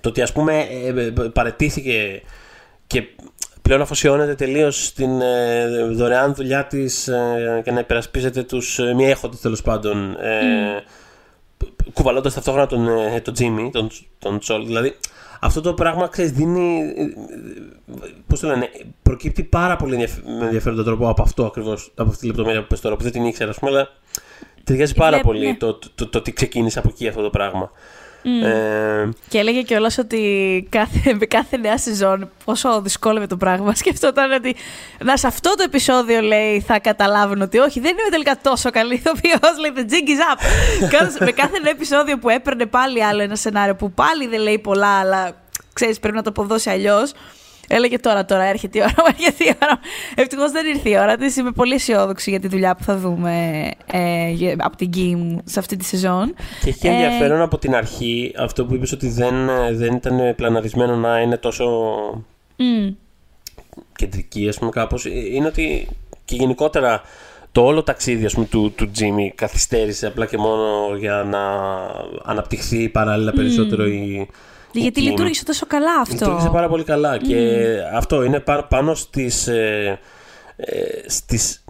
το 0.00 0.08
ότι 0.08 0.22
ας 0.22 0.32
πούμε 0.32 0.66
ε, 0.84 1.00
ε, 1.00 1.10
παρετήθηκε 1.10 2.22
και 2.86 3.02
πλέον 3.62 3.80
αφοσιώνεται 3.80 4.34
τελείως 4.34 4.84
στην 4.84 5.20
ε, 5.20 5.84
δωρεάν 5.90 6.34
δουλειά 6.34 6.66
της 6.66 7.08
ε, 7.08 7.60
και 7.64 7.70
να 7.70 7.78
υπερασπίζεται 7.80 8.42
τους 8.42 8.78
ε, 8.78 8.94
μη 8.94 9.06
έχοντες 9.10 9.40
τέλος 9.40 9.62
πάντων 9.62 10.16
ε, 10.20 10.82
κουβαλώντας 11.92 12.34
ταυτόχρονα 12.34 12.66
τον, 12.66 12.88
ε, 12.88 13.20
τον 13.20 13.34
Τζίμι, 13.34 13.70
τον, 13.70 13.90
τον 14.18 14.38
Τσόλ 14.38 14.66
δηλαδή 14.66 14.96
αυτό 15.40 15.60
το 15.60 15.74
πράγμα 15.74 16.08
ξέρεις 16.08 16.30
δίνει 16.32 16.78
ε, 16.96 17.02
ε, 17.02 17.06
πώς 18.26 18.40
το 18.40 18.46
λένε 18.46 18.68
προκύπτει 19.02 19.42
πάρα 19.42 19.76
πολύ 19.76 19.92
ενδιαφ- 19.92 20.24
με 20.38 20.44
ενδιαφέροντα 20.44 20.84
τρόπο 20.84 21.08
από 21.08 21.22
αυτό 21.22 21.44
ακριβώς 21.44 21.92
από 21.94 22.08
αυτή 22.08 22.20
τη 22.20 22.26
λεπτομέρεια 22.26 22.60
που 22.60 22.66
πες 22.66 22.80
τώρα 22.80 22.96
που 22.96 23.02
δεν 23.02 23.12
την 23.12 23.24
ήξερα 23.24 23.50
ας 23.50 23.58
πούμε 23.58 23.70
αλλά 23.70 23.88
Ταιριάζει 24.64 24.94
πάρα 24.94 25.10
Βλέπω, 25.10 25.26
πολύ 25.28 25.46
ναι. 25.46 25.54
το, 25.54 25.74
το, 25.74 25.88
το, 25.94 26.08
το 26.08 26.18
ότι 26.18 26.32
ξεκίνησε 26.32 26.78
από 26.78 26.88
εκεί 26.92 27.08
αυτό 27.08 27.22
το 27.22 27.30
πράγμα. 27.30 27.70
Ε, 28.44 29.08
Και 29.28 29.38
έλεγε 29.38 29.62
κιόλας 29.62 29.98
ότι 29.98 30.66
κάθε, 30.70 31.14
με 31.18 31.26
κάθε 31.26 31.56
νέα 31.56 31.78
σεζόν 31.78 32.30
πόσο 32.44 32.80
δυσκόλευε 32.82 33.26
το 33.26 33.36
πράγμα. 33.36 33.74
Σκεφτόταν 33.84 34.32
ότι 34.32 34.56
να 35.04 35.16
σε 35.16 35.26
αυτό 35.26 35.50
το 35.54 35.62
επεισόδιο 35.62 36.20
λέει 36.20 36.60
θα 36.60 36.78
καταλάβουν 36.78 37.42
ότι 37.42 37.58
όχι, 37.58 37.80
δεν 37.80 37.90
είμαι 37.90 38.10
τελικά 38.10 38.38
τόσο 38.42 38.70
καλή 38.70 38.94
ηθοποιός. 38.94 39.58
Λέει 39.60 39.72
the 39.76 39.80
jig 39.92 40.08
is 40.08 40.20
up. 40.34 40.38
Κάθε- 40.98 41.24
με 41.24 41.30
κάθε 41.30 41.58
νέο 41.58 41.70
επεισόδιο 41.70 42.18
που 42.18 42.28
έπαιρνε 42.28 42.66
πάλι 42.66 43.04
άλλο 43.04 43.22
ένα 43.22 43.36
σενάριο 43.36 43.74
που 43.74 43.92
πάλι 43.92 44.26
δεν 44.26 44.40
λέει 44.40 44.58
πολλά, 44.58 44.98
αλλά 44.98 45.36
ξέρεις 45.72 45.98
πρέπει 45.98 46.16
να 46.16 46.22
το 46.22 46.30
αποδώσει 46.30 46.70
αλλιώς. 46.70 47.12
Έλεγε 47.68 47.98
τώρα, 47.98 48.24
τώρα 48.24 48.42
έρχεται 48.42 48.78
η 48.78 48.82
ώρα 48.82 48.94
μου, 48.98 49.04
έρχεται 49.18 49.44
η 49.44 49.54
ώρα 49.62 49.72
μου. 49.72 49.80
Ευτυχώς 50.14 50.50
δεν 50.50 50.66
ήρθε 50.66 50.88
η 50.88 50.96
ώρα 50.98 51.16
της. 51.16 51.36
Είμαι 51.36 51.50
πολύ 51.50 51.74
αισιόδοξη 51.74 52.30
για 52.30 52.40
τη 52.40 52.48
δουλειά 52.48 52.74
που 52.74 52.82
θα 52.84 52.96
δούμε 52.96 53.70
ε, 53.92 54.28
για- 54.30 54.56
από 54.58 54.76
την 54.76 54.90
Kim 54.94 55.38
σε 55.44 55.58
αυτή 55.58 55.76
τη 55.76 55.84
σεζόν. 55.84 56.34
και 56.62 56.68
έχει 56.68 56.86
Ε, 56.86 56.90
ενδιαφέρον 56.90 57.40
από 57.40 57.58
την 57.58 57.74
αρχή 57.74 58.32
αυτό 58.38 58.64
που 58.66 58.74
είπες 58.74 58.92
ότι 58.92 59.08
δεν, 59.08 59.48
ε, 59.48 59.72
δεν 59.72 59.94
ήταν 59.94 60.34
πλαναρισμένο 60.36 60.96
να 60.96 61.20
είναι 61.20 61.36
τόσο 61.36 61.64
μμ. 62.56 62.88
κεντρική, 63.96 64.48
ας 64.48 64.58
πούμε, 64.58 64.70
κάπως, 64.70 65.04
ε, 65.06 65.10
είναι 65.32 65.46
ότι 65.46 65.88
και 66.24 66.36
γενικότερα 66.36 67.02
το 67.52 67.64
όλο 67.64 67.82
ταξίδι 67.82 68.24
ας 68.24 68.34
πούμε, 68.34 68.46
του, 68.46 68.72
του 68.76 68.90
Jimmy 68.98 69.28
καθυστέρησε 69.34 70.06
απλά 70.06 70.26
και 70.26 70.38
μόνο 70.38 70.94
για 70.98 71.26
να 71.30 71.40
αναπτυχθεί 72.24 72.88
παράλληλα 72.88 73.32
περισσότερο 73.32 73.86
η. 73.86 73.90
η 73.92 74.28
Γιατί 74.80 75.00
Kim. 75.00 75.04
λειτουργήσε 75.04 75.44
τόσο 75.44 75.66
καλά 75.66 76.00
αυτό. 76.00 76.14
Λειτουργήσε 76.14 76.48
πάρα 76.48 76.68
πολύ 76.68 76.84
καλά 76.84 77.18
και 77.18 77.66
αυτό 77.94 78.22
είναι 78.22 78.40
πά- 78.40 78.68
πάνω 78.68 78.94
στις, 78.94 79.46
ε, 79.46 79.98
ε, 80.56 80.82
στις 81.06 81.64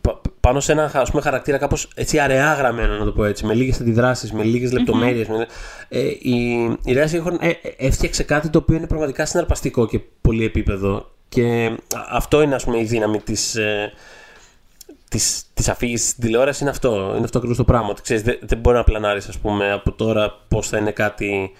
πα- 0.00 0.20
πάνω 0.40 0.60
σε 0.60 0.72
ένα 0.72 0.90
ας 0.94 1.10
πούμε, 1.10 1.22
χαρακτήρα 1.22 1.58
κάπως 1.58 1.88
έτσι 1.94 2.18
αραιά 2.18 2.54
γραμμένο 2.54 2.96
να 2.98 3.04
το 3.04 3.12
πω 3.12 3.24
έτσι 3.24 3.46
με 3.46 3.54
λίγες 3.54 3.80
αντιδράσεις, 3.80 4.32
με 4.32 4.42
λίγες 4.42 4.72
λεπτομέρειες 4.72 5.28
με, 5.28 5.46
ε, 5.88 6.00
η, 6.18 6.62
η 6.84 6.92
Ρέας 6.92 7.12
Ήχορν 7.12 7.38
ε, 7.40 7.48
ε, 7.48 7.56
έφτιαξε 7.76 8.22
κάτι 8.22 8.48
το 8.48 8.58
οποίο 8.58 8.76
είναι 8.76 8.86
πραγματικά 8.86 9.26
συναρπαστικό 9.26 9.86
και 9.86 10.00
πολύ 10.20 10.44
επίπεδο 10.44 11.10
και 11.28 11.64
α- 11.94 12.06
αυτό 12.10 12.42
είναι 12.42 12.54
ας 12.54 12.64
πούμε 12.64 12.78
η 12.78 12.84
δύναμη 12.84 13.20
της, 13.20 13.54
ε, 13.56 13.92
της, 15.08 15.44
της 15.54 15.68
αφήγησης 15.68 16.08
στην 16.08 16.22
τηλεόραση 16.24 16.62
είναι 16.62 16.70
αυτό, 16.70 17.12
είναι 17.14 17.24
αυτό 17.24 17.38
ακριβώς 17.38 17.56
το 17.56 17.64
πράγμα 17.64 17.88
ότι 17.88 18.02
ξέρεις 18.02 18.22
δεν, 18.22 18.38
δεν 18.42 18.58
μπορεί 18.58 18.76
να 18.76 18.84
πλανάρεις 18.84 19.28
ας 19.28 19.38
πούμε 19.38 19.72
από 19.72 19.92
τώρα 19.92 20.38
πώς 20.48 20.68
θα 20.68 20.78
είναι 20.78 20.90
κάτι 20.90 21.52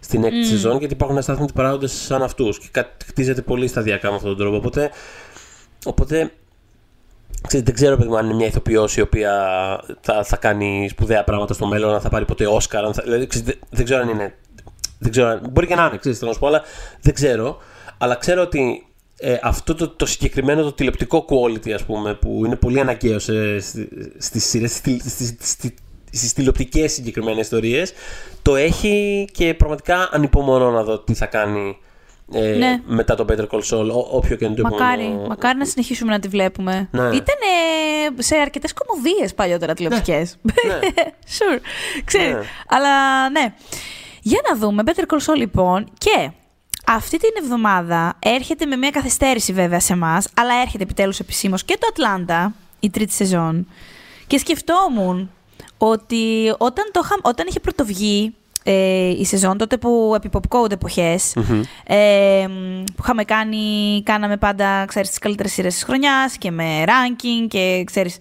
στην 0.00 0.24
έκτη 0.24 0.44
σεζόν 0.44 0.78
γιατί 0.78 0.92
υπάρχουν 0.94 1.18
αστάθμιτοι 1.18 1.52
παράγοντες 1.52 1.92
σαν 1.92 2.22
αυτούς 2.22 2.58
και 2.58 2.68
κάτι 2.70 3.04
χτίζεται 3.04 3.42
πολύ 3.42 3.68
σταδιακά 3.68 4.08
με 4.10 4.14
αυτόν 4.16 4.30
τον 4.30 4.38
τρόπο 4.38 4.56
οπότε, 4.56 4.90
οπότε 5.84 6.32
Ξέρετε, 7.46 7.70
δεν 7.70 7.80
ξέρω 7.80 7.96
παιδί 7.96 8.08
μου, 8.08 8.16
αν 8.16 8.24
είναι 8.24 8.34
μια 8.34 8.46
ηθοποιός 8.46 8.96
η 8.96 9.00
οποία 9.00 9.32
θα, 10.00 10.24
θα 10.24 10.36
κάνει 10.36 10.88
σπουδαία 10.90 11.24
πράγματα 11.24 11.54
στο 11.54 11.66
μέλλον, 11.66 11.94
αν 11.94 12.00
θα 12.00 12.08
πάρει 12.08 12.24
ποτέ 12.24 12.46
Όσκαρ. 12.46 12.84
Αν 12.84 12.94
θα, 12.94 13.02
δηλαδή, 13.02 13.26
ξέρετε, 13.26 13.50
δεν, 13.52 13.60
δεν 13.70 13.84
ξέρω 13.84 14.00
αν 14.00 14.08
είναι. 14.08 14.34
Δεν 14.98 15.10
ξέρω, 15.10 15.28
αν- 15.28 15.48
μπορεί 15.50 15.66
και 15.66 15.74
να 15.74 15.86
είναι, 15.86 15.96
ξέρετε, 15.96 16.18
θέλω 16.20 16.26
να 16.30 16.32
σου 16.34 16.40
πω, 16.40 16.46
αλλά 16.46 16.62
δεν 17.00 17.14
ξέρω. 17.14 17.58
Αλλά 17.98 18.14
ξέρω 18.14 18.42
ότι 18.42 18.86
ε, 19.18 19.36
αυτό 19.42 19.74
το, 19.74 19.88
το 19.88 20.06
συγκεκριμένο 20.06 20.62
το 20.62 20.72
τηλεοπτικό 20.72 21.24
quality, 21.28 21.70
ας 21.70 21.84
πούμε, 21.84 22.14
που 22.14 22.42
είναι 22.46 22.56
πολύ 22.56 22.80
αναγκαίο 22.80 23.18
σε, 23.18 23.60
στι- 23.60 23.88
στις 24.18 24.44
σειρές, 24.44 24.72
στις, 24.74 25.12
στις, 25.12 25.34
στις, 25.40 25.72
στις 26.12 26.32
τηλεοπτικές 26.32 26.92
συγκεκριμένες 26.92 27.40
ιστορίες, 27.44 27.92
το 28.42 28.56
έχει 28.56 29.24
και 29.32 29.54
πραγματικά 29.54 30.08
ανυπομονώ 30.12 30.70
να 30.70 30.82
δω 30.82 30.98
τι 30.98 31.14
θα 31.14 31.26
κάνει 31.26 31.78
ε, 32.32 32.40
Ναι. 32.56 32.80
μετά 32.86 33.14
το 33.14 33.24
Better 33.28 33.46
Call 33.50 33.60
Saul, 33.70 33.88
ό, 33.90 34.06
όποιο 34.10 34.36
και 34.36 34.44
είναι 34.44 34.54
το 34.54 34.62
Μακάρι, 34.62 35.02
επόμενο- 35.04 35.26
μακάρι 35.28 35.58
να 35.58 35.64
συνεχίσουμε 35.64 36.12
να 36.12 36.18
τη 36.18 36.28
βλέπουμε. 36.28 36.88
Ναι. 36.90 37.02
Ήταν 37.02 37.36
σε 38.18 38.36
αρκετές 38.36 38.72
κομμωδίες 38.72 39.34
παλιότερα 39.34 39.74
τηλεοπτικές. 39.74 40.36
sure. 41.38 41.58
Ξέρεις. 42.04 42.34
Ναι. 42.34 42.40
Αλλά 42.68 43.28
ναι. 43.30 43.54
Για 44.22 44.40
να 44.50 44.56
δούμε. 44.58 44.82
Better 44.86 45.00
Call 45.14 45.32
Saul 45.32 45.36
λοιπόν. 45.36 45.86
Και 45.98 46.30
αυτή 46.86 47.16
την 47.18 47.30
εβδομάδα 47.42 48.16
έρχεται 48.18 48.66
με 48.66 48.76
μια 48.76 48.90
καθυστέρηση 48.90 49.52
βέβαια 49.52 49.80
σε 49.80 49.92
εμάς, 49.92 50.28
αλλά 50.36 50.54
έρχεται 50.62 50.82
επιτέλους 50.82 51.18
επισήμως 51.18 51.64
και 51.64 51.76
το 51.80 51.86
Ατλάντα, 51.90 52.54
η 52.80 52.90
τρίτη 52.90 53.12
σεζόν. 53.12 53.66
Και 54.26 54.38
σκεφτόμουν 54.38 55.30
ότι 55.82 56.54
όταν, 56.58 56.84
το 56.92 57.00
είχα, 57.04 57.16
όταν 57.22 57.46
είχε 57.48 57.60
πρωτοβγεί 57.60 58.34
ε, 58.62 59.08
η 59.08 59.24
σεζόν, 59.24 59.58
τότε 59.58 59.76
που 59.76 60.12
επί 60.16 60.30
pop 60.32 60.58
code 60.58 60.70
εποχές, 60.70 61.36
ε, 61.84 62.46
που 62.84 63.02
είχαμε 63.02 63.24
κάνει, 63.24 64.02
κάναμε 64.04 64.36
πάντα, 64.36 64.84
ξέρεις, 64.84 65.08
τις 65.08 65.18
καλύτερες 65.18 65.52
σειρές 65.52 65.74
της 65.74 65.82
χρονιάς 65.84 66.38
και 66.38 66.50
με 66.50 66.84
ranking 66.86 67.46
και 67.48 67.82
ξέρεις, 67.86 68.16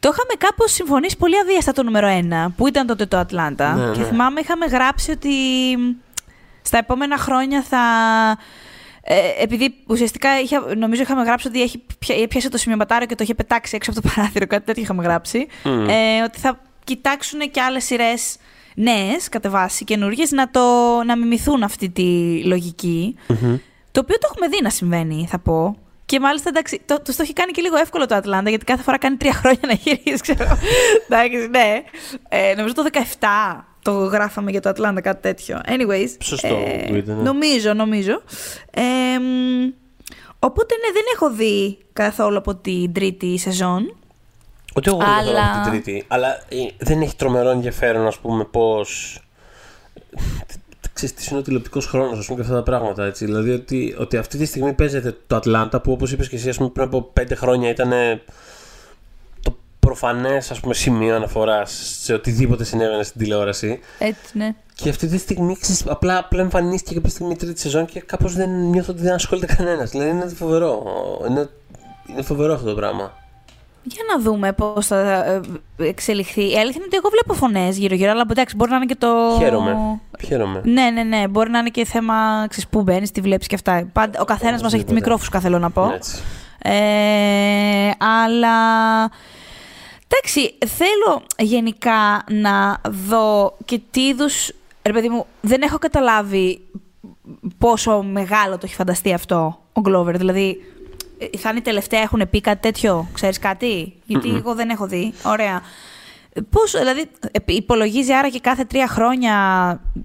το 0.00 0.10
είχαμε 0.12 0.34
κάπως 0.38 0.72
συμφωνήσει 0.72 1.16
πολύ 1.16 1.38
αβίαστα 1.38 1.72
το 1.72 1.82
νούμερο 1.82 2.08
1, 2.48 2.52
που 2.56 2.66
ήταν 2.66 2.86
τότε 2.86 3.06
το 3.06 3.16
Ατλάντα. 3.16 3.74
Ναι, 3.74 3.92
και 3.92 4.00
ναι. 4.00 4.06
θυμάμαι 4.06 4.40
είχαμε 4.40 4.66
γράψει 4.66 5.10
ότι 5.10 5.30
στα 6.62 6.78
επόμενα 6.78 7.18
χρόνια 7.18 7.62
θα... 7.62 7.78
Ε, 9.06 9.42
επειδή 9.42 9.74
ουσιαστικά 9.86 10.40
είχα, 10.40 10.74
νομίζω 10.76 11.02
είχαμε 11.02 11.22
γράψει 11.22 11.48
ότι 11.48 11.62
έχει 11.62 11.82
πια- 11.98 12.28
πιάσει 12.28 12.48
το 12.48 12.56
σημειωματάριο 12.58 13.06
και 13.06 13.14
το 13.14 13.22
είχε 13.22 13.34
πετάξει 13.34 13.76
έξω 13.76 13.90
από 13.90 14.00
το 14.00 14.08
παράθυρο, 14.14 14.46
κάτι 14.46 14.64
τέτοιο 14.64 14.82
είχαμε 14.82 15.02
γράψει. 15.02 15.46
Μμμ. 15.64 15.88
Ε, 15.88 16.22
ότι 16.22 16.38
θα 16.38 16.60
κοιτάξουν 16.84 17.40
και 17.50 17.60
άλλες 17.60 17.84
σειρές 17.84 18.36
νέες, 18.74 19.28
κατά 19.28 19.50
βάση, 19.50 19.84
καινούργιες, 19.84 20.30
να, 20.30 20.50
το, 20.50 20.60
να 21.06 21.16
μιμηθούν 21.16 21.62
αυτή 21.62 21.90
τη 21.90 22.40
λογική 22.44 23.16
Το 23.92 24.00
οποίο 24.00 24.18
το 24.18 24.28
έχουμε 24.30 24.48
δει 24.48 24.58
να 24.62 24.70
συμβαίνει, 24.70 25.26
θα 25.30 25.38
πω. 25.38 25.76
Και 26.06 26.20
μάλιστα 26.20 26.48
εντάξει, 26.48 26.80
το, 26.84 27.00
τους 27.00 27.16
το 27.16 27.22
έχει 27.22 27.32
κάνει 27.32 27.52
και 27.52 27.62
λίγο 27.62 27.76
εύκολο 27.76 28.06
το 28.06 28.14
Ατλάντα, 28.14 28.48
γιατί 28.48 28.64
κάθε 28.64 28.82
φορά 28.82 28.98
κάνει 28.98 29.16
τρία 29.16 29.32
χρόνια 29.40 29.60
να 29.66 29.72
γυρίσει, 29.72 30.20
ξέρω. 30.20 30.58
εντάξει, 31.08 31.48
ναι. 31.50 31.82
Ε, 32.28 32.54
νομίζω 32.56 32.74
το 32.74 32.84
17 32.92 33.00
το 33.82 33.92
γράφαμε 33.92 34.50
για 34.50 34.60
το 34.60 34.68
Ατλάντα, 34.68 35.00
κάτι 35.00 35.22
τέτοιο. 35.22 35.60
Anyways. 35.66 36.08
Σωστό 36.20 36.56
που 36.86 36.94
ήταν, 36.94 37.16
ναι. 37.16 37.22
Νομίζω, 37.22 37.74
νομίζω. 37.74 38.22
Ε, 38.70 39.18
μ, 39.18 39.70
οπότε 40.38 40.74
ναι, 40.74 40.92
δεν 40.92 41.02
έχω 41.14 41.30
δει 41.30 41.78
καθόλου 41.92 42.38
από 42.38 42.54
την 42.54 42.92
τρίτη 42.92 43.38
σεζόν. 43.38 43.96
Ούτε 44.76 44.90
εγώ 44.90 44.98
δεν 44.98 45.08
Αλλά- 45.08 45.30
Αλλά... 45.30 45.52
από 45.54 45.62
την 45.62 45.70
τρίτη. 45.70 46.04
Αλλά 46.08 46.28
ε, 46.48 46.56
δεν 46.78 47.00
έχει 47.00 47.16
τρομερό 47.16 47.50
ενδιαφέρον, 47.50 48.06
ας 48.06 48.18
πούμε, 48.18 48.44
πώς. 48.44 49.18
Ξέρεις 50.92 51.14
τι 51.14 51.26
είναι 51.30 51.38
ο 51.38 51.42
τηλεοπτικός 51.42 51.86
χρόνος, 51.86 52.18
ας 52.18 52.24
πούμε, 52.26 52.38
και 52.38 52.44
αυτά 52.44 52.54
τα 52.56 52.62
πράγματα. 52.62 53.04
Έτσι. 53.04 53.24
Δηλαδή 53.24 53.50
ότι, 53.50 53.96
ότι 53.98 54.16
αυτή 54.16 54.38
τη 54.38 54.44
στιγμή 54.44 54.72
παίζεται 54.72 55.16
το 55.26 55.36
Ατλάντα 55.36 55.80
που, 55.80 55.92
όπως 55.92 56.12
είπες 56.12 56.28
και 56.28 56.36
εσύ, 56.36 56.48
ας 56.48 56.56
πούμε, 56.56 56.68
πριν 56.68 56.86
από 56.86 57.02
πέντε 57.02 57.34
χρόνια 57.34 57.70
ήταν 57.70 57.90
το 59.42 59.56
προφανές 59.80 60.52
σημείο 60.70 61.14
αναφοράς 61.14 61.98
σε 62.02 62.14
οτιδήποτε 62.14 62.64
συνέβαινε 62.64 63.02
στην 63.02 63.20
τηλεόραση. 63.20 63.80
Έτσι, 63.98 64.38
ναι. 64.38 64.54
Και 64.74 64.88
αυτή 64.88 65.06
τη 65.06 65.18
στιγμή 65.18 65.56
ξέρεις, 65.60 65.84
απλά, 65.86 66.18
απλά 66.18 66.40
εμφανίστηκε 66.40 66.94
κάποια 66.94 67.10
στιγμή 67.10 67.32
η 67.32 67.36
τρίτη 67.36 67.60
σεζόν 67.60 67.84
και 67.86 68.00
κάπως 68.00 68.34
δεν 68.34 68.50
νιώθω 68.50 68.92
ότι 68.92 69.02
δεν 69.02 69.12
ασχολείται 69.12 69.54
κανένας. 69.54 69.90
Δηλαδή 69.90 70.10
είναι 70.10 70.28
φοβερό. 70.28 70.82
Είναι, 71.28 71.48
είναι 72.10 72.22
φοβερό 72.22 72.52
αυτό 72.54 72.66
το 72.68 72.74
πράγμα. 72.74 73.12
Για 73.86 74.02
να 74.14 74.22
δούμε 74.22 74.52
πώς 74.52 74.86
θα 74.86 75.24
ε, 75.24 75.40
εξελιχθεί. 75.76 76.40
Η 76.40 76.58
αλήθεια 76.58 76.76
είναι 76.76 76.84
ότι 76.84 76.96
εγώ 76.96 77.08
βλέπω 77.08 77.34
φωνές 77.34 77.78
γύρω-γύρω, 77.78 78.10
αλλά 78.10 78.24
εντάξει, 78.30 78.56
μπορεί 78.56 78.70
να 78.70 78.76
είναι 78.76 78.86
και 78.86 78.96
το. 78.96 79.36
Χαίρομαι. 79.38 80.00
Χαίρομαι. 80.24 80.60
Ναι, 80.64 80.90
ναι, 80.90 81.02
ναι. 81.02 81.28
Μπορεί 81.28 81.50
να 81.50 81.58
είναι 81.58 81.68
και 81.68 81.84
θέμα 81.84 82.46
ξέρεις, 82.48 82.68
πού 82.68 82.82
μπαίνεις, 82.82 83.10
τι 83.10 83.20
βλέπεις 83.20 83.46
και 83.46 83.54
αυτά. 83.54 83.88
Πάντα, 83.92 84.20
ο 84.20 84.24
καθένας 84.24 84.62
μας 84.62 84.72
έχει 84.72 84.84
τη 84.84 84.90
Οπωσδήποτε. 84.90 84.94
μικρόφουσκα, 84.94 85.40
θέλω 85.40 85.58
να 85.58 85.70
πω. 85.70 85.90
Έτσι. 85.94 86.22
Ε, 86.58 87.90
αλλά. 87.98 88.56
Εντάξει, 90.08 90.58
θέλω 90.66 91.22
γενικά 91.38 92.24
να 92.30 92.80
δω 93.08 93.56
και 93.64 93.80
τι 93.90 94.06
είδου. 94.06 94.26
Ρε 94.82 94.92
παιδί 94.92 95.08
μου, 95.08 95.26
δεν 95.40 95.62
έχω 95.62 95.78
καταλάβει 95.78 96.60
πόσο 97.58 98.02
μεγάλο 98.02 98.54
το 98.54 98.62
έχει 98.64 98.74
φανταστεί 98.74 99.12
αυτό 99.12 99.58
ο 99.72 99.80
Γκλόβερ. 99.80 100.16
Δηλαδή, 100.16 100.48
ε, 100.48 100.73
θα 101.38 101.48
είναι 101.48 101.58
η 101.58 101.62
τελευταία, 101.62 102.00
έχουν 102.00 102.22
πει 102.30 102.40
κάτι 102.40 102.60
τέτοιο; 102.60 103.08
Ξέρεις 103.12 103.38
κάτι, 103.38 103.92
Γιατί 104.06 104.28
εγώ 104.36 104.54
δεν 104.54 104.68
έχω 104.68 104.86
δει. 104.86 105.12
Ωραία. 105.24 105.60
Πώς, 106.50 106.70
δηλαδή, 106.78 107.00
ε, 107.32 107.38
υπολογίζει 107.44 108.12
άρα 108.12 108.28
και 108.28 108.40
κάθε 108.40 108.64
τρία 108.64 108.88
χρόνια 108.88 109.32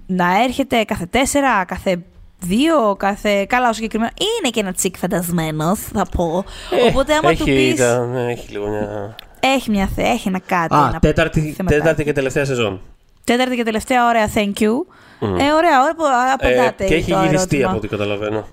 να 0.06 0.42
έρχεται, 0.42 0.84
κάθε 0.84 1.06
τέσσερα, 1.06 1.64
κάθε 1.64 2.02
δύο, 2.38 2.94
κάθε. 2.98 3.44
Καλά, 3.44 3.68
ο 3.68 3.72
συγκεκριμένος. 3.72 4.12
Είναι 4.18 4.50
και 4.50 4.60
ένα 4.60 4.72
τσικ 4.72 4.96
φαντασμένος, 4.96 5.80
θα 5.80 6.06
πω. 6.16 6.44
Οπότε, 6.88 7.14
άμα 7.14 7.34
του 7.34 7.42
έχει, 7.48 7.70
πει. 7.70 7.74
τα- 7.78 8.06
ναι, 8.06 8.30
έχει 8.32 8.50
λίγο 8.52 8.68
μια. 8.68 9.14
Έχει 9.40 9.70
μια 9.70 9.86
θε, 9.94 10.02
έχει 10.02 10.28
ένα 10.28 10.38
κάτι. 10.46 10.74
Α, 10.74 10.86
ένα 10.88 10.98
τέταρτη, 10.98 11.40
θεματάκι. 11.40 11.80
τέταρτη 11.80 12.04
και 12.04 12.12
τελευταία 12.12 12.44
σεζόν. 12.44 12.80
Τέταρτη 13.24 13.56
και 13.56 13.62
τελευταία, 13.62 14.08
ωραία, 14.08 14.30
thank 14.34 14.52
you. 14.58 14.72
Ε, 15.20 15.26
ωραία, 15.26 15.80
ωραία, 15.80 15.94
που 15.96 16.04
απαντάτε. 16.34 16.84
Ε, 16.84 16.86
και 16.86 16.94
έχει 16.94 17.10
το 17.10 17.18
γυριστεί 17.18 17.36
ερώτημα. 17.56 17.68
από 17.68 17.76
ό,τι 17.76 17.88
καταλαβαίνω. 17.88 18.46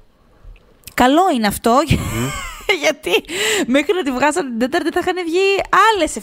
Καλό 1.03 1.21
είναι 1.35 1.47
αυτό, 1.47 1.79
γιατί 2.83 3.23
μέχρι 3.67 3.93
να 3.93 4.03
τη 4.03 4.11
βγάζαν 4.11 4.47
την 4.47 4.59
τέταρτη 4.59 4.89
θα 4.91 4.99
είχαν 4.99 5.15
βγει 5.25 5.61
άλλες 5.93 6.17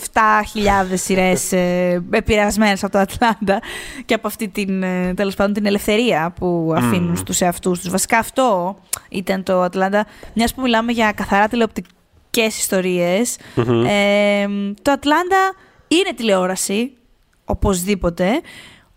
7.000 0.90 0.94
σειρές 0.94 1.52
ε, 1.52 2.04
επηρεασμένες 2.10 2.84
από 2.84 2.92
το 2.92 2.98
Ατλάντα 2.98 3.60
και 4.04 4.14
από 4.14 4.26
αυτή 4.26 4.48
την, 4.48 4.82
ε, 4.82 5.14
τέλος 5.14 5.34
πάντων, 5.34 5.52
την 5.52 5.66
ελευθερία 5.66 6.32
που 6.38 6.74
αφήνουν 6.76 7.16
στους 7.16 7.40
εαυτούς 7.40 7.80
τους. 7.80 7.90
Βασικά 7.90 8.18
αυτό 8.18 8.78
ήταν 9.08 9.42
το 9.42 9.62
Ατλάντα. 9.62 10.06
Μιας 10.34 10.54
που 10.54 10.60
μιλάμε 10.60 10.92
για 10.92 11.12
καθαρά 11.12 11.48
τηλεοπτικές 11.48 12.58
ιστορίες, 12.58 13.36
ε, 13.86 14.46
το 14.82 14.90
Ατλάντα 14.90 15.54
είναι 15.88 16.12
τηλεόραση, 16.16 16.92
οπωσδήποτε, 17.44 18.40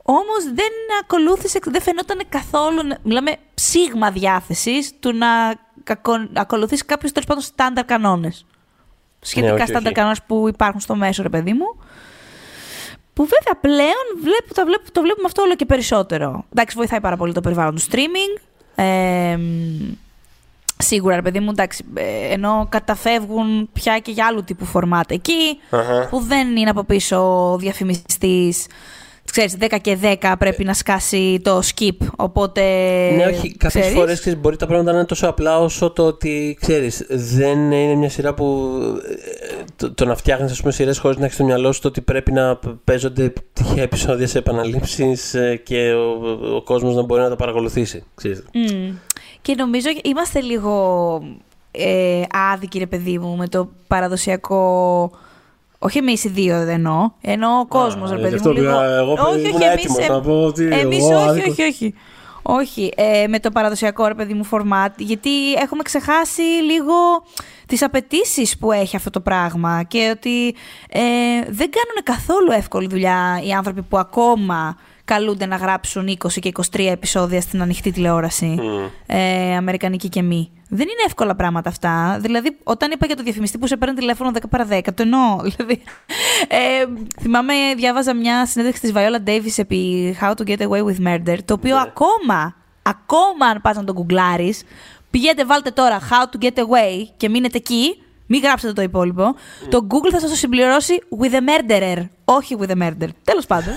Όμως 0.09 0.43
δεν 0.43 0.71
ακολούθησε, 1.01 1.59
δεν 1.63 1.81
φαινόταν 1.81 2.19
καθόλου. 2.29 2.81
Μιλάμε 3.03 3.35
ψήγμα 3.53 4.11
διάθεσης 4.11 4.91
του 4.99 5.13
να 5.15 5.27
ακολουθήσει 6.33 6.85
κάποιο 6.85 7.11
τέλος 7.11 7.27
πάντων 7.27 7.43
στάνταρ 7.43 7.85
κανόνες. 7.85 8.45
Σχετικά 9.19 9.53
ναι, 9.53 9.65
στάνταρ 9.65 9.91
κανόνες 9.91 10.21
που 10.27 10.47
υπάρχουν 10.47 10.79
στο 10.79 10.95
μέσο, 10.95 11.23
ρε 11.23 11.29
παιδί 11.29 11.53
μου. 11.53 11.75
Που 13.13 13.23
βέβαια 13.23 13.61
πλέον 13.61 14.21
βλέπω, 14.21 14.53
το, 14.53 14.65
βλέπω, 14.65 14.91
το 14.91 15.01
βλέπουμε 15.01 15.25
αυτό 15.25 15.41
όλο 15.41 15.55
και 15.55 15.65
περισσότερο. 15.65 16.45
Εντάξει, 16.51 16.75
βοηθάει 16.75 17.01
πάρα 17.01 17.17
πολύ 17.17 17.33
το 17.33 17.41
περιβάλλον 17.41 17.75
του 17.75 17.81
streaming. 17.81 18.41
Ε, 18.75 19.37
σίγουρα, 20.77 21.15
ρε 21.15 21.21
παιδί 21.21 21.39
μου, 21.39 21.49
εντάξει, 21.49 21.85
ε, 21.93 22.33
ενώ 22.33 22.67
καταφεύγουν 22.69 23.69
πια 23.73 23.99
και 23.99 24.11
για 24.11 24.25
άλλου 24.25 24.43
τύπου 24.43 24.65
φορμάτα 24.65 25.15
που 26.09 26.19
δεν 26.19 26.55
είναι 26.55 26.69
από 26.69 26.83
πίσω 26.83 27.55
διαφημιστής 27.59 28.65
ξέρεις, 29.31 29.57
10 29.59 29.77
και 29.81 29.97
10 30.21 30.33
πρέπει 30.39 30.63
να 30.63 30.73
σκάσει 30.73 31.39
το 31.43 31.61
skip, 31.75 32.07
οπότε... 32.15 32.61
Ναι, 33.15 33.25
όχι, 33.25 33.57
κάποιες 33.57 33.87
φορές 33.87 34.37
μπορεί 34.37 34.55
τα 34.57 34.67
πράγματα 34.67 34.91
να 34.91 34.97
είναι 34.97 35.07
τόσο 35.07 35.27
απλά 35.27 35.59
όσο 35.59 35.89
το 35.89 36.05
ότι, 36.05 36.57
ξέρεις, 36.61 37.05
δεν 37.09 37.71
είναι 37.71 37.95
μια 37.95 38.09
σειρά 38.09 38.33
που 38.33 38.69
ε, 39.09 39.63
το, 39.75 39.93
το 39.93 40.05
να 40.05 40.15
φτιάχνεις, 40.15 40.51
ας 40.51 40.59
πούμε, 40.59 40.71
σειρές 40.71 40.97
χωρίς 40.99 41.17
να 41.17 41.23
έχεις 41.23 41.35
στο 41.35 41.45
μυαλό 41.45 41.71
σου 41.71 41.81
το 41.81 41.87
ότι 41.87 42.01
πρέπει 42.01 42.31
να 42.31 42.59
παίζονται 42.83 43.33
τυχαία 43.53 43.83
επεισόδια 43.83 44.27
σε 44.27 44.37
επαναλήψεις 44.37 45.33
ε, 45.33 45.55
και 45.55 45.93
ο, 45.93 46.55
ο 46.55 46.61
κόσμος 46.61 46.95
να 46.95 47.01
μπορεί 47.01 47.21
να 47.21 47.29
τα 47.29 47.35
παρακολουθήσει, 47.35 48.03
ξέρεις. 48.15 48.43
Mm. 48.53 48.93
Και 49.41 49.55
νομίζω 49.57 49.89
είμαστε 50.03 50.41
λίγο 50.41 51.21
ε, 51.71 52.21
άδικοι, 52.53 52.79
ρε 52.79 52.85
παιδί 52.85 53.17
μου, 53.17 53.35
με 53.35 53.47
το 53.47 53.69
παραδοσιακό 53.87 55.11
όχι 55.79 55.97
εμείς 55.97 56.23
οι 56.23 56.29
δύο 56.29 56.57
δεν 56.57 56.69
εννοώ. 56.69 57.11
Εννοώ 57.21 57.59
ο 57.59 57.65
κόσμος, 57.65 58.11
ρε 58.11 58.17
παιδί 58.17 58.39
μου. 58.43 58.51
Λίγο... 58.51 58.81
Εγώ 58.81 59.11
όχι, 59.11 59.47
όχι, 59.53 59.63
έτοιμος 59.63 60.07
να 60.07 60.21
πω 60.21 60.43
ότι. 60.43 60.69
Εμείς 60.71 61.03
όχι, 61.03 61.49
όχι, 61.49 61.61
όχι. 61.61 61.93
Όχι, 62.49 62.93
ε, 62.95 63.27
με 63.27 63.39
το 63.39 63.51
παραδοσιακό 63.51 64.07
ρε 64.07 64.13
παιδί 64.13 64.33
μου 64.33 64.43
φορμάτ, 64.43 64.99
γιατί 65.01 65.53
έχουμε 65.53 65.83
ξεχάσει 65.83 66.41
λίγο 66.41 66.93
τις 67.67 67.81
απαιτήσεις 67.81 68.57
που 68.57 68.71
έχει 68.71 68.95
αυτό 68.95 69.09
το 69.09 69.19
πράγμα 69.19 69.83
και 69.83 70.09
ότι 70.15 70.55
ε, 70.89 71.01
δεν 71.49 71.69
κάνουν 71.69 72.03
καθόλου 72.03 72.51
εύκολη 72.51 72.87
δουλειά 72.87 73.41
οι 73.43 73.51
άνθρωποι 73.51 73.81
που 73.81 73.97
ακόμα 73.97 74.77
καλούνται 75.07 75.45
να 75.45 75.55
γράψουν 75.55 76.17
20 76.23 76.31
και 76.39 76.51
23 76.53 76.79
επεισόδια 76.79 77.41
στην 77.41 77.61
ανοιχτή 77.61 77.91
τηλεόραση, 77.91 78.57
mm. 78.59 78.89
ε, 79.05 79.55
αμερικανική 79.55 80.09
και 80.09 80.21
μη. 80.21 80.51
Δεν 80.69 80.81
είναι 80.81 81.03
εύκολα 81.05 81.35
πράγματα 81.35 81.69
αυτά. 81.69 82.17
Δηλαδή, 82.21 82.57
όταν 82.63 82.91
είπα 82.91 83.05
για 83.05 83.15
το 83.15 83.23
διαφημιστή 83.23 83.57
που 83.57 83.67
σε 83.67 83.77
παίρνει 83.77 83.95
τηλέφωνο 83.95 84.31
10 84.33 84.37
παρα 84.49 84.67
10, 84.71 84.81
το 84.83 85.01
εννοώ. 85.01 85.37
Δηλαδή, 85.55 85.83
ε, 86.47 86.85
θυμάμαι, 87.21 87.53
διάβαζα 87.75 88.15
μια 88.15 88.45
συνέντευξη 88.45 88.81
της 88.81 88.91
Viola 88.95 89.29
Davis 89.29 89.53
επί 89.57 90.17
How 90.21 90.31
to 90.31 90.47
Get 90.47 90.67
Away 90.67 90.83
with 90.83 91.07
Murder, 91.07 91.37
το 91.45 91.53
οποίο 91.53 91.75
ναι. 91.75 91.81
ακόμα, 91.81 92.55
ακόμα 92.81 93.45
αν 93.45 93.61
πας 93.61 93.75
να 93.75 93.83
το 93.83 93.93
γκουγκλάρεις, 93.93 94.63
πηγαίνετε, 95.09 95.45
βάλτε 95.45 95.71
τώρα 95.71 95.99
How 95.99 96.35
to 96.35 96.43
Get 96.43 96.57
Away 96.59 97.07
και 97.17 97.29
μείνετε 97.29 97.57
εκεί, 97.57 98.01
μην 98.25 98.41
γράψετε 98.41 98.73
το 98.73 98.81
υπόλοιπο. 98.81 99.35
Mm. 99.35 99.67
Το 99.69 99.87
Google 99.89 100.09
θα 100.11 100.19
σας 100.19 100.29
το 100.29 100.35
συμπληρώσει 100.35 100.99
with 101.19 101.33
a 101.33 101.39
murderer, 101.39 102.07
όχι 102.25 102.55
with 102.59 102.69
a 102.69 102.81
murder. 102.83 103.07
Τέλος 103.23 103.45
πάντων. 103.45 103.73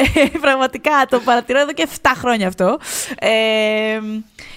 Ε, 0.00 0.38
πραγματικά 0.40 1.06
το 1.08 1.20
παρατηρώ 1.20 1.60
εδώ 1.60 1.72
και 1.72 1.88
7 2.02 2.10
χρόνια 2.16 2.46
αυτό. 2.46 2.78
Ε, 3.18 3.28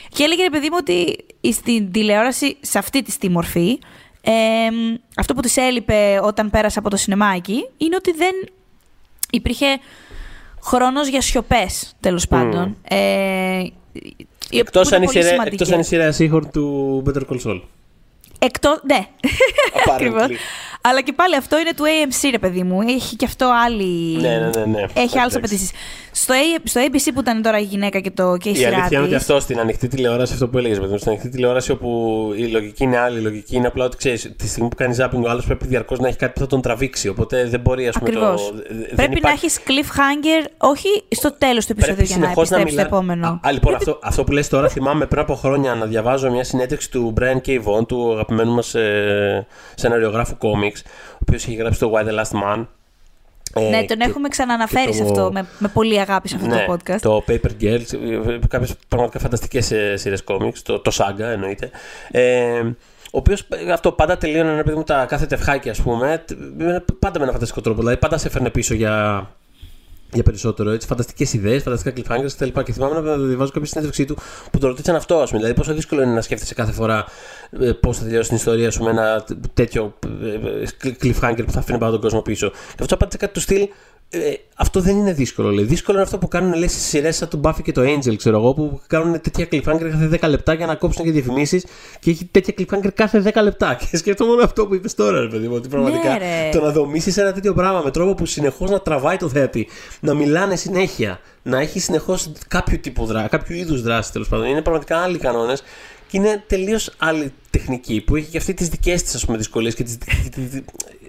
και 0.09 0.23
έλεγε, 0.23 0.49
παιδί 0.49 0.69
μου, 0.69 0.77
ότι 0.79 1.25
στην 1.53 1.91
τηλεόραση, 1.91 2.57
σε 2.61 2.77
αυτή 2.77 3.01
τη 3.01 3.17
τη 3.17 3.29
μορφή, 3.29 3.79
ε, 4.21 4.31
αυτό 5.17 5.33
που 5.33 5.41
της 5.41 5.57
έλειπε 5.57 6.19
όταν 6.23 6.49
πέρασε 6.49 6.79
από 6.79 6.89
το 6.89 6.97
σινεμάκι 6.97 7.69
είναι 7.77 7.95
ότι 7.95 8.11
δεν 8.11 8.33
υπήρχε 9.31 9.65
χρόνος 10.63 11.07
για 11.07 11.21
σιωπές, 11.21 11.93
τέλος 11.99 12.27
πάντων. 12.27 12.77
Ε, 12.81 13.63
εκτός, 14.49 14.91
αν 14.91 15.03
η 15.79 15.83
σειρά 15.83 16.11
του 16.51 17.03
Better 17.05 17.21
Call 17.29 17.39
Saul. 17.45 17.61
Εκτό. 18.45 18.79
Ναι. 18.83 19.07
Ακριβώς. 19.93 20.27
Αλλά 20.81 21.01
και 21.01 21.13
πάλι 21.13 21.35
αυτό 21.35 21.59
είναι 21.59 21.73
του 21.75 21.83
AMC, 21.83 22.27
ρε 22.31 22.37
παιδί 22.39 22.63
μου. 22.63 22.81
Έχει 22.81 23.15
και 23.15 23.25
αυτό 23.25 23.51
άλλη. 23.65 24.17
Ναι, 24.21 24.37
ναι, 24.37 24.49
ναι. 24.55 24.65
ναι. 24.65 24.83
Έχει 24.93 25.19
άλλες 25.19 25.35
απαιτήσεις. 25.35 25.71
Στο, 26.11 26.33
στο 26.63 26.81
ABC 26.81 27.11
που 27.13 27.19
ήταν 27.19 27.41
τώρα 27.41 27.59
η 27.59 27.63
γυναίκα 27.63 27.99
και, 27.99 28.11
το, 28.11 28.37
και 28.37 28.49
η, 28.49 28.51
η 28.51 28.55
σειρά. 28.55 28.69
Η 28.69 28.73
αλήθεια 28.73 28.97
είναι 28.97 29.07
ότι 29.07 29.15
αυτό 29.15 29.39
στην 29.39 29.59
ανοιχτή 29.59 29.87
τηλεόραση, 29.87 30.33
αυτό 30.33 30.47
που 30.47 30.57
έλεγες, 30.57 30.79
παιδί 30.79 30.91
μου, 30.91 30.97
στην 30.97 31.11
ανοιχτή 31.11 31.29
τηλεόραση 31.29 31.71
όπου 31.71 32.31
η 32.35 32.47
λογική 32.47 32.83
είναι 32.83 32.97
άλλη. 32.97 33.19
Η 33.19 33.21
λογική 33.21 33.55
είναι 33.55 33.67
απλά 33.67 33.85
ότι 33.85 33.97
ξέρεις, 33.97 34.33
τη 34.37 34.47
στιγμή 34.47 34.69
που 34.69 34.75
κάνεις 34.75 34.97
zapping, 35.01 35.23
ο 35.25 35.29
άλλος 35.29 35.45
πρέπει 35.45 35.67
διαρκώς 35.67 35.99
να 35.99 36.07
έχει 36.07 36.17
κάτι 36.17 36.33
που 36.33 36.39
θα 36.39 36.47
τον 36.47 36.61
τραβήξει. 36.61 37.09
Οπότε 37.09 37.45
δεν 37.45 37.59
μπορεί, 37.59 37.87
ας 37.87 37.97
πούμε. 37.97 38.09
Το... 38.09 38.37
Πρέπει 38.95 39.19
να 39.21 39.29
έχεις 39.29 39.59
cliffhanger, 39.67 40.47
όχι 40.57 40.87
στο 41.09 41.33
τέλος 41.37 41.65
του 41.65 41.71
επεισόδου 41.71 42.01
για 42.01 42.17
να 42.17 42.31
επιστρέψεις 42.31 42.75
το 42.75 42.81
επόμενο. 42.81 43.39
Α, 43.47 43.51
λοιπόν, 43.51 43.75
αυτό, 43.75 43.99
αυτό 44.03 44.23
που 44.23 44.31
λες 44.31 44.47
τώρα 44.47 44.69
θυμάμαι 44.69 45.05
πριν 45.05 45.21
από 45.21 45.35
χρόνια 45.35 45.75
να 45.75 45.85
διαβάζω 45.85 46.31
μια 46.31 46.43
συνέντευξη 46.43 46.91
του 46.91 47.13
Brian 47.19 47.47
K. 47.47 47.63
Vaughan, 47.63 47.87
του 47.87 48.11
αγαπημένου 48.11 48.32
μα 48.33 48.79
ε, 48.81 49.45
σεναριογράφου 49.75 50.37
κόμιξ, 50.37 50.81
ο 51.13 51.17
οποίος 51.19 51.43
έχει 51.43 51.55
γράψει 51.55 51.79
το 51.79 51.91
Why 51.95 52.07
the 52.07 52.19
Last 52.19 52.41
Man 52.43 52.65
ε, 53.55 53.69
ναι, 53.69 53.83
τον 53.85 54.01
έχουμε 54.01 54.27
ξαναναφέρει 54.27 54.87
το... 54.87 54.93
σε 54.93 55.03
αυτό 55.03 55.29
με, 55.33 55.45
με 55.59 55.67
πολύ 55.67 55.99
αγάπη 55.99 56.27
σε 56.27 56.35
αυτό 56.35 56.47
ναι, 56.47 56.65
το 56.65 56.73
podcast. 56.73 56.99
Το 56.99 57.23
Paper 57.27 57.61
Girls, 57.61 57.85
κάποιες 58.49 58.75
πραγματικά 58.87 59.19
φανταστικές 59.19 59.71
ε, 59.71 59.97
σειρές 59.97 60.23
κόμιξ, 60.23 60.61
το, 60.61 60.79
το 60.79 60.91
Saga 60.93 61.19
εννοείται. 61.19 61.69
Ε, 62.11 62.61
ο 63.05 63.17
οποίος 63.17 63.47
αυτό 63.71 63.91
πάντα 63.91 64.17
τελείωνε 64.17 64.51
ένα 64.51 64.63
παιδί 64.63 64.75
μου 64.75 64.83
τα 64.83 65.05
κάθε 65.05 65.25
τευχάκια, 65.25 65.71
ας 65.71 65.81
πούμε, 65.81 66.23
πάντα 66.99 67.19
με 67.19 67.23
ένα 67.23 67.33
φανταστικό 67.33 67.61
τρόπο. 67.61 67.79
Δηλαδή 67.79 67.97
πάντα 67.97 68.17
σε 68.17 68.27
έφερνε 68.27 68.49
πίσω 68.49 68.73
για 68.73 69.27
για 70.13 70.23
περισσότερο 70.23 70.69
έτσι, 70.69 70.87
φανταστικές 70.87 71.33
ιδέες, 71.33 71.63
φανταστικά 71.63 71.93
cliffhangers 71.95 72.31
κτλ. 72.37 72.59
Και 72.59 72.73
θυμάμαι 72.73 72.99
να 72.99 73.17
διαβάζω 73.17 73.51
κάποια 73.51 73.67
συνέντευξή 73.67 74.05
του 74.05 74.17
που 74.51 74.57
το 74.57 74.67
ρωτήσαν 74.67 74.95
αυτό, 74.95 75.15
ας 75.15 75.29
πούμε. 75.29 75.41
Δηλαδή, 75.41 75.59
πόσο 75.59 75.73
δύσκολο 75.73 76.01
είναι 76.01 76.13
να 76.13 76.21
σκέφτεσαι 76.21 76.53
κάθε 76.53 76.71
φορά 76.71 77.05
ε, 77.59 77.71
πώς 77.71 77.97
θα 77.97 78.03
τελειώσει 78.03 78.27
την 78.27 78.37
ιστορία 78.37 78.71
σου 78.71 78.83
με 78.83 78.89
ένα 78.89 79.25
τέτοιο 79.53 79.93
ε, 80.23 80.33
ε, 80.87 80.95
cliffhanger 81.01 81.43
που 81.45 81.51
θα 81.51 81.59
αφήνει 81.59 81.77
πάνω 81.77 81.91
τον 81.91 82.01
κόσμο 82.01 82.21
πίσω. 82.21 82.49
Και 82.49 82.81
αυτό 82.81 82.95
απάντησε 82.95 83.17
κάτι 83.17 83.33
του 83.33 83.39
στυλ 83.39 83.67
ε, 84.15 84.33
αυτό 84.55 84.79
δεν 84.79 84.97
είναι 84.97 85.13
δύσκολο. 85.13 85.51
Λέει. 85.51 85.65
Δύσκολο 85.65 85.97
είναι 85.97 86.05
αυτό 86.05 86.17
που 86.17 86.27
κάνουν 86.27 86.53
λέει, 86.53 86.67
στι 86.67 86.79
σειρές 86.79 87.15
σαν 87.15 87.27
τον 87.27 87.41
Buffy 87.43 87.61
και 87.63 87.71
το 87.71 87.81
Angel, 87.81 88.15
ξέρω 88.15 88.37
εγώ, 88.37 88.53
που 88.53 88.81
κάνουν 88.87 89.21
τέτοια 89.21 89.47
cliffhanger 89.51 89.89
κάθε 89.91 90.09
10 90.21 90.29
λεπτά 90.29 90.53
για 90.53 90.65
να 90.65 90.75
κόψουν 90.75 91.05
και 91.05 91.11
διαφημίσεις 91.11 91.65
και 91.99 92.09
έχει 92.09 92.25
τέτοια 92.25 92.53
cliffhanger 92.57 92.89
κάθε 92.93 93.31
10 93.33 93.43
λεπτά. 93.43 93.73
Και 93.89 93.97
σκέφτομαι 93.97 94.29
μόνο 94.29 94.43
αυτό 94.43 94.67
που 94.67 94.75
είπες 94.75 94.95
τώρα, 94.95 95.19
ρε 95.19 95.27
παιδί 95.27 95.47
μου, 95.47 95.55
ότι 95.55 95.67
πραγματικά 95.67 96.17
ναι, 96.17 96.49
το 96.51 96.61
να 96.61 96.71
δομήσεις 96.71 97.17
ένα 97.17 97.33
τέτοιο 97.33 97.53
πράγμα 97.53 97.81
με 97.81 97.91
τρόπο 97.91 98.13
που 98.13 98.25
συνεχώς 98.25 98.69
να 98.69 98.79
τραβάει 98.81 99.17
το 99.17 99.29
θέατη, 99.29 99.67
να 99.99 100.13
μιλάνε 100.13 100.55
συνέχεια, 100.55 101.19
να 101.43 101.59
έχει 101.59 101.79
συνεχώς 101.79 102.31
κάποιο 102.47 102.77
τύπο 102.77 103.05
δράση, 103.05 103.29
κάποιο 103.29 103.55
είδους 103.55 103.81
δράση 103.81 104.11
τέλος 104.11 104.27
πάντων. 104.27 104.45
Είναι 104.45 104.61
πραγματικά 104.61 104.97
άλλοι 104.97 105.17
κανόνες 105.17 105.63
και 106.07 106.17
είναι 106.17 106.43
τελείως 106.47 106.91
άλλη 106.97 107.33
τεχνική 107.49 108.01
που 108.01 108.15
έχει 108.15 108.29
και 108.29 108.37
αυτή 108.37 108.53
τις 108.53 108.67
δικές 108.67 109.03
της 109.03 109.25
δυσκολίες 109.29 109.75
και 109.75 109.83
τις, 109.83 109.97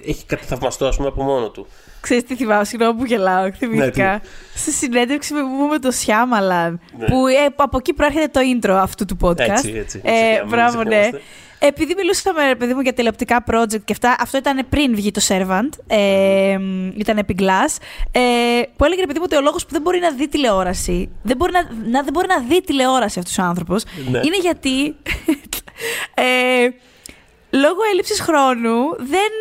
έχει 0.06 0.24
κάτι 0.26 0.44
θαυμαστό 0.44 0.86
ας 0.86 0.96
πούμε, 0.96 1.08
από 1.08 1.22
μόνο 1.22 1.50
του. 1.50 1.66
Ξέρεις 2.00 2.24
τι 2.24 2.36
θυμάμαι, 2.36 2.64
συγγνώμη 2.64 2.98
που 2.98 3.04
γελάω, 3.04 3.52
θυμήθηκα. 3.52 4.12
Ναι, 4.12 4.20
Στη 4.54 4.72
συνέντευξη 4.72 5.34
μου 5.34 5.66
με 5.66 5.78
το 5.78 5.90
Σιάμαλαν, 5.90 6.80
ναι. 6.98 7.06
που 7.06 7.26
ε, 7.26 7.34
από 7.56 7.76
εκεί 7.76 7.92
προέρχεται 7.92 8.28
το 8.28 8.40
intro 8.40 8.78
αυτού 8.80 9.04
του 9.04 9.16
podcast. 9.20 9.38
Έτσι, 9.38 9.72
έτσι. 9.76 10.00
Ε, 10.04 10.44
μπράβο, 10.48 10.82
ναι. 10.82 11.08
Επειδή 11.58 11.94
μιλούσαμε, 11.96 12.54
παιδί 12.58 12.74
μου, 12.74 12.80
για 12.80 12.92
τηλεοπτικά 12.92 13.44
project 13.50 13.84
και 13.84 13.92
αυτά, 13.92 14.16
αυτό 14.20 14.38
ήταν 14.38 14.66
πριν 14.68 14.94
βγει 14.94 15.10
το 15.10 15.20
Servant, 15.28 15.68
ε, 15.86 16.58
ήταν 16.96 17.18
επί 17.18 17.36
Glass, 17.38 17.76
ε, 18.10 18.20
που 18.76 18.84
έλεγε, 18.84 19.06
παιδί 19.06 19.18
μου, 19.18 19.24
ότι 19.26 19.36
ο 19.36 19.40
λόγος 19.40 19.64
που 19.64 19.72
δεν 19.72 19.82
μπορεί 19.82 19.98
να 19.98 20.10
δει 20.10 20.28
τηλεόραση, 20.28 21.10
δεν 21.22 21.36
μπορεί 21.36 21.52
να, 21.52 21.62
να 21.90 22.02
δεν 22.02 22.12
μπορεί 22.12 22.26
να 22.28 22.38
δει 22.38 22.60
τηλεόραση 22.62 23.18
αυτός 23.18 23.38
ο 23.38 23.42
άνθρωπος, 23.42 23.84
ναι. 24.10 24.18
είναι 24.18 24.38
γιατί... 24.40 24.96
ε, 26.14 26.68
λόγω 27.62 27.80
έλλειψης 27.90 28.20
χρόνου 28.20 28.96
δεν 28.96 29.32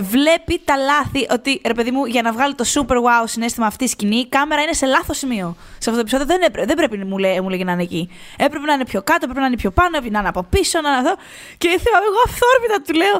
βλέπει 0.00 0.62
τα 0.64 0.76
λάθη. 0.76 1.26
Ότι 1.30 1.60
ρε 1.66 1.74
παιδί 1.74 1.90
μου, 1.90 2.06
για 2.06 2.22
να 2.22 2.32
βγάλει 2.32 2.54
το 2.54 2.64
super 2.74 2.98
wow 3.06 3.24
συνέστημα 3.24 3.66
αυτή 3.66 3.84
η 3.84 3.88
σκηνή, 3.88 4.16
η 4.16 4.28
κάμερα 4.28 4.62
είναι 4.62 4.72
σε 4.72 4.86
λάθος 4.86 5.18
σημείο. 5.18 5.56
Σε 5.78 5.90
αυτό 5.90 5.92
το 5.92 5.98
επεισόδιο 5.98 6.26
δεν, 6.26 6.40
έπρεπε, 6.42 6.66
δεν 6.66 6.76
πρέπει 6.76 6.96
μου, 7.04 7.18
λέει, 7.18 7.40
μου 7.40 7.48
λέγει 7.48 7.64
να 7.64 7.72
είναι 7.72 7.82
εκεί. 7.82 8.10
Έπρεπε 8.36 8.66
να 8.66 8.72
είναι 8.72 8.84
πιο 8.84 9.00
κάτω, 9.02 9.20
έπρεπε 9.22 9.40
να 9.40 9.46
είναι 9.46 9.56
πιο 9.56 9.70
πάνω, 9.70 10.00
να 10.00 10.18
είναι 10.18 10.28
από 10.28 10.42
πίσω, 10.42 10.80
να 10.80 10.88
είναι 10.88 10.98
αυτό. 10.98 11.14
Και 11.58 11.68
θυμάμαι 11.84 12.06
εγώ 12.10 12.20
αυθόρμητα 12.28 12.76
του 12.84 12.92
λέω: 13.00 13.16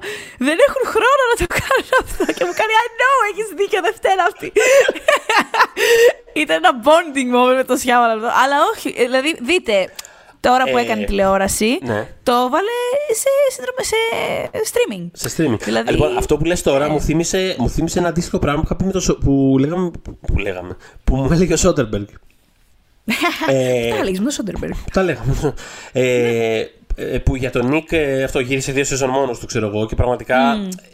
Δεν 0.48 0.56
έχουν 0.66 0.82
χρόνο 0.94 1.22
να 1.30 1.36
το 1.42 1.46
κάνουν 1.58 1.90
αυτό. 2.02 2.24
Και 2.36 2.44
μου 2.48 2.54
κάνει: 2.60 2.72
I 2.84 2.88
know, 3.00 3.18
έχεις 3.30 3.48
δίκιο, 3.58 3.80
Δευτέρα 3.88 4.22
αυτή. 4.30 4.48
Ήταν 6.42 6.56
ένα 6.62 6.72
bonding 6.86 7.30
moment 7.36 7.56
με 7.60 7.64
το 7.64 7.76
Σιάμα. 7.76 8.06
Αλλά 8.42 8.56
όχι, 8.72 8.88
δηλαδή 9.06 9.30
δείτε, 9.40 9.74
τώρα 10.42 10.64
που 10.64 10.78
ε, 10.78 10.80
έκανε 10.80 11.04
τηλεόραση, 11.04 11.78
ναι. 11.82 12.08
το 12.22 12.32
βάλε 12.32 12.70
σε, 13.14 13.28
σε, 13.82 14.72
streaming. 14.72 15.10
Σε 15.12 15.28
streaming. 15.36 15.60
Δηλαδή... 15.64 15.90
Λοιπόν, 15.90 16.16
αυτό 16.16 16.36
που 16.36 16.44
λες 16.44 16.62
τώρα 16.62 16.88
μου, 16.88 17.00
θύμισε, 17.00 17.56
μου 17.58 17.68
θύμισε 17.68 17.98
ένα 17.98 18.08
αντίστοιχο 18.08 18.38
πράγμα 18.38 18.62
που, 18.62 18.84
με 18.84 18.92
το, 18.92 19.18
που, 19.24 19.56
λέγαμε, 19.58 19.90
που, 20.26 20.38
λέγαμε, 20.38 20.76
που 21.04 21.16
μου 21.16 21.32
έλεγε 21.32 21.52
ο 21.52 21.56
Σόντερμπεργκ. 21.56 22.06
ε, 23.48 23.90
τα 23.96 24.04
λέγαμε, 24.04 24.26
ο 24.26 24.30
Σόντερμπεργκ; 24.30 24.72
Τα 24.92 25.02
λέγαμε. 25.02 25.54
Ε, 25.92 26.64
ε, 26.94 27.18
που 27.18 27.36
για 27.36 27.50
τον 27.50 27.68
Νίκ 27.68 27.92
ε, 27.92 28.22
αυτό 28.22 28.40
γύρισε 28.40 28.72
δύο 28.72 28.84
σεζόν 28.84 29.10
μόνος 29.10 29.38
του, 29.38 29.46
ξέρω 29.46 29.66
εγώ. 29.66 29.86
Και 29.86 29.94
πραγματικά 29.94 30.36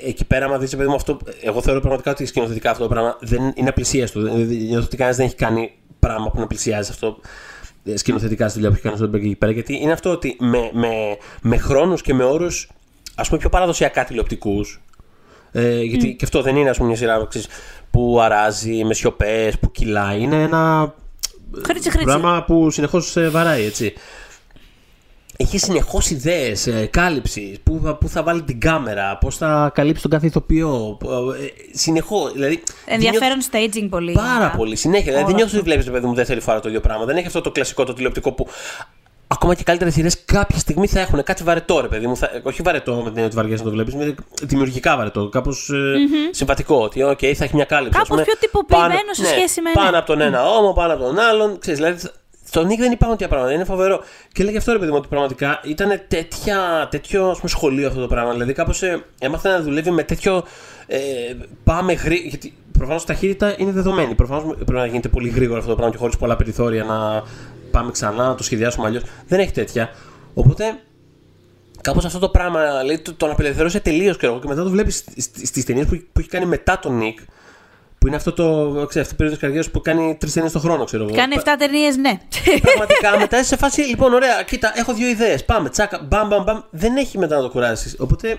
εκεί 0.06 0.24
πέρα, 0.24 0.44
άμα 0.44 0.58
δεις, 0.58 0.76
παιδί 0.76 0.88
μου, 0.88 0.94
αυτό. 0.94 1.18
Εγώ 1.42 1.62
θεωρώ 1.62 1.80
πραγματικά 1.80 2.10
ότι 2.10 2.26
σκηνοθετικά 2.26 2.70
αυτό 2.70 2.82
το 2.82 2.88
πράγμα 2.88 3.16
δεν 3.20 3.52
είναι 3.54 3.68
απλησίαστο. 3.68 4.20
Νιώθω 4.20 4.84
ότι 4.84 4.96
κανένας 4.96 5.16
δεν 5.16 5.26
έχει 5.26 5.34
κάνει 5.34 5.72
πράγμα 5.98 6.30
που 6.30 6.40
να 6.40 6.46
πλησιάζει 6.46 6.90
αυτό 6.90 7.06
ε, 7.16 7.57
σκηνοθετικά 7.94 8.48
στη 8.48 8.52
δουλειά 8.54 8.68
που 8.68 8.74
έχει 8.74 8.84
κάνει 8.84 8.96
στον 8.96 9.14
εκεί 9.14 9.36
πέρα. 9.38 9.52
Γιατί 9.52 9.78
είναι 9.82 9.92
αυτό 9.92 10.10
ότι 10.10 10.36
με, 10.40 10.70
με, 10.72 11.16
με 11.42 11.56
χρόνους 11.56 12.02
και 12.02 12.14
με 12.14 12.24
όρους 12.24 12.70
ας 13.14 13.28
πούμε 13.28 13.40
πιο 13.40 13.48
παραδοσιακά 13.48 14.04
τηλεοπτικούς. 14.04 14.80
Ε, 15.52 15.82
γιατί 15.82 16.14
και 16.14 16.24
αυτό 16.24 16.42
δεν 16.42 16.56
είναι 16.56 16.70
ας 16.70 16.76
πούμε, 16.76 16.88
μια 16.88 16.96
σειρά 16.96 17.26
ξέρεις, 17.28 17.48
που 17.90 18.20
αράζει 18.20 18.84
με 18.84 18.94
σιωπές, 18.94 19.58
που 19.58 19.70
κυλάει. 19.70 20.20
Είναι 20.20 20.42
ένα 20.42 20.94
Χρήτσι, 21.64 21.90
χρήτσι. 21.90 22.04
πράγμα 22.04 22.44
που 22.46 22.70
συνεχώς 22.70 23.16
βαράει, 23.30 23.64
έτσι. 23.64 23.94
Έχει 25.40 25.58
συνεχώς 25.58 26.10
ιδέες, 26.10 26.68
κάλυψης, 26.90 27.58
πού, 27.62 27.80
θα- 27.84 27.94
πού 27.94 28.08
θα 28.08 28.22
βάλει 28.22 28.42
την 28.42 28.60
κάμερα, 28.60 29.18
πώς 29.20 29.36
θα 29.36 29.70
καλύψει 29.74 30.02
τον 30.02 30.10
κάθε 30.10 30.26
ηθοποιό. 30.26 30.98
Συνεχώς. 31.72 32.32
Δηλαδή, 32.32 32.54
δεν 32.86 32.94
Ενδιαφέρον 32.94 33.38
staging 33.50 33.86
πολύ. 33.90 34.12
Πάρα 34.12 34.28
γενικά. 34.38 34.56
πολύ, 34.56 34.76
συνέχεια. 34.76 35.04
Δηλαδή 35.04 35.22
δεν 35.24 35.34
Όλο 35.34 35.36
νιώθω 35.36 35.56
ότι 35.56 35.64
βλέπεις 35.64 35.84
το 35.84 35.90
παιδί 35.90 36.06
μου 36.06 36.14
δεύτερη 36.14 36.40
φορά 36.40 36.60
το 36.60 36.68
ίδιο 36.68 36.80
πράγμα. 36.80 37.04
Δεν 37.04 37.16
έχει 37.16 37.26
αυτό 37.26 37.40
το 37.40 37.50
κλασικό 37.50 37.84
το 37.84 37.92
τηλεοπτικό 37.92 38.32
που 38.32 38.46
ακόμα 39.26 39.54
και 39.54 39.62
καλύτερες 39.62 39.94
σειρές 39.94 40.24
κάποια 40.24 40.58
στιγμή 40.58 40.86
θα 40.86 41.00
έχουν 41.00 41.22
κάτι 41.22 41.42
βαρετό, 41.42 41.80
ρε 41.80 41.88
παιδί 41.88 42.06
μου. 42.06 42.16
Θα, 42.16 42.30
όχι 42.42 42.62
βαρετό 42.62 42.92
με 42.94 42.98
την 43.00 43.08
έννοια 43.08 43.24
ότι 43.26 43.34
βαριέσαι 43.36 43.62
να 43.62 43.68
το 43.68 43.74
βλέπεις, 43.74 43.94
με 43.94 44.14
δημιουργικά 44.42 44.96
βαρετό. 44.96 45.28
Κάπως 45.28 45.70
συμβατικό. 46.30 46.76
Ότι, 46.82 47.02
οκ, 47.02 47.18
θα 47.36 47.44
έχει 47.44 47.54
μια 47.54 47.64
κάλυψη. 47.64 47.98
ας 48.00 48.08
Κάπως 48.08 48.08
πούμε, 48.08 48.22
πιο 48.22 48.34
τυποποιημένο 48.40 48.88
πάνω- 48.94 49.12
σε 49.12 49.22
ναι, 49.22 49.28
σχέση 49.28 49.60
με- 49.60 49.70
Πάνω 49.74 49.90
ναι. 49.90 49.96
από 49.96 50.06
τον 50.06 50.20
ένα 50.20 50.44
ώμο, 50.50 50.72
πάνω 50.72 50.92
από 50.92 51.02
τον 51.04 51.18
άλλον. 51.18 51.58
Ξέρεις, 51.58 51.78
δηλαδή, 51.80 52.00
στον 52.48 52.66
Νίκ 52.66 52.78
δεν 52.78 52.92
υπάρχουν 52.92 53.16
τέτοια 53.18 53.32
πράγματα. 53.32 53.54
Είναι 53.54 53.64
φοβερό. 53.64 54.00
Και 54.32 54.42
έλεγε 54.42 54.56
αυτό 54.56 54.72
ρε 54.72 54.78
παιδί 54.78 54.90
μου 54.90 54.96
ότι 54.96 55.08
πραγματικά 55.08 55.60
ήταν 55.64 56.00
τέτοια, 56.08 56.88
τέτοιο 56.90 57.28
ας 57.30 57.36
πούμε, 57.36 57.48
σχολείο 57.50 57.88
αυτό 57.88 58.00
το 58.00 58.06
πράγμα. 58.06 58.32
Δηλαδή 58.32 58.52
κάπως 58.52 58.82
ε, 58.82 59.04
έμαθε 59.18 59.48
να 59.48 59.60
δουλεύει 59.62 59.90
με 59.90 60.02
τέτοιο. 60.02 60.42
Ε, 60.86 60.98
πάμε 61.64 61.92
γρήγορα. 61.92 62.28
Γιατί 62.28 62.54
προφανώς 62.78 63.04
ταχύτητα 63.04 63.54
είναι 63.58 63.70
δεδομένη. 63.70 64.14
Προφανώς 64.14 64.54
πρέπει 64.54 64.72
να 64.72 64.86
γίνεται 64.86 65.08
πολύ 65.08 65.28
γρήγορα 65.28 65.58
αυτό 65.58 65.70
το 65.70 65.76
πράγμα 65.76 65.92
και 65.94 66.00
χωρίς 66.00 66.16
πολλά 66.16 66.36
περιθώρια 66.36 66.84
να 66.84 67.22
πάμε 67.70 67.90
ξανά, 67.90 68.26
να 68.26 68.34
το 68.34 68.42
σχεδιάσουμε 68.42 68.86
αλλιώς. 68.86 69.02
Δεν 69.26 69.38
έχει 69.38 69.52
τέτοια. 69.52 69.90
Οπότε 70.34 70.64
Κάπως 71.80 72.04
αυτό 72.04 72.18
το 72.18 72.28
πράγμα 72.28 72.80
δηλαδή, 72.80 72.98
το- 73.02 73.14
τον 73.14 73.30
απελευθερώσε 73.30 73.80
τελείως 73.80 74.16
και 74.16 74.26
εγώ. 74.26 74.38
Και 74.38 74.48
μετά 74.48 74.62
το 74.62 74.70
βλέπεις 74.70 75.04
στις 75.42 75.64
ταινίες 75.64 75.86
που, 75.86 76.02
που 76.12 76.20
έχει 76.20 76.28
κάνει 76.28 76.46
μετά 76.46 76.78
τον 76.78 76.96
Νικ. 76.96 77.18
Που 77.98 78.06
είναι 78.06 78.16
αυτό 78.16 78.32
το. 78.32 78.44
Ξέρεις, 78.88 79.08
αυτή 79.08 79.12
η 79.12 79.16
περίοδος 79.16 79.40
καριέρας 79.40 79.70
που 79.70 79.80
κάνει 79.80 80.16
τρεις 80.20 80.32
ταινίες 80.32 80.52
το 80.52 80.58
χρόνο, 80.58 80.84
ξέρω 80.84 81.04
εγώ. 81.04 81.14
Κάνει 81.14 81.34
7 81.38 81.42
ταινίες, 81.58 81.96
ναι. 81.96 82.18
Πραγματικά 82.60 83.18
μετά 83.18 83.36
είσαι 83.38 83.46
σε 83.48 83.56
φάση, 83.56 83.80
λοιπόν, 83.80 84.14
ωραία, 84.14 84.42
κοίτα, 84.42 84.72
έχω 84.74 84.92
δύο 84.94 85.08
ιδέες. 85.08 85.44
Πάμε, 85.44 85.68
τσάκα, 85.68 86.00
μπαμ, 86.08 86.28
μπαμ, 86.28 86.42
μπαμ. 86.44 86.60
Δεν 86.70 86.96
έχει 86.96 87.18
μετά 87.18 87.36
να 87.36 87.42
το 87.42 87.48
κουράσει. 87.50 87.96
Οπότε 87.98 88.38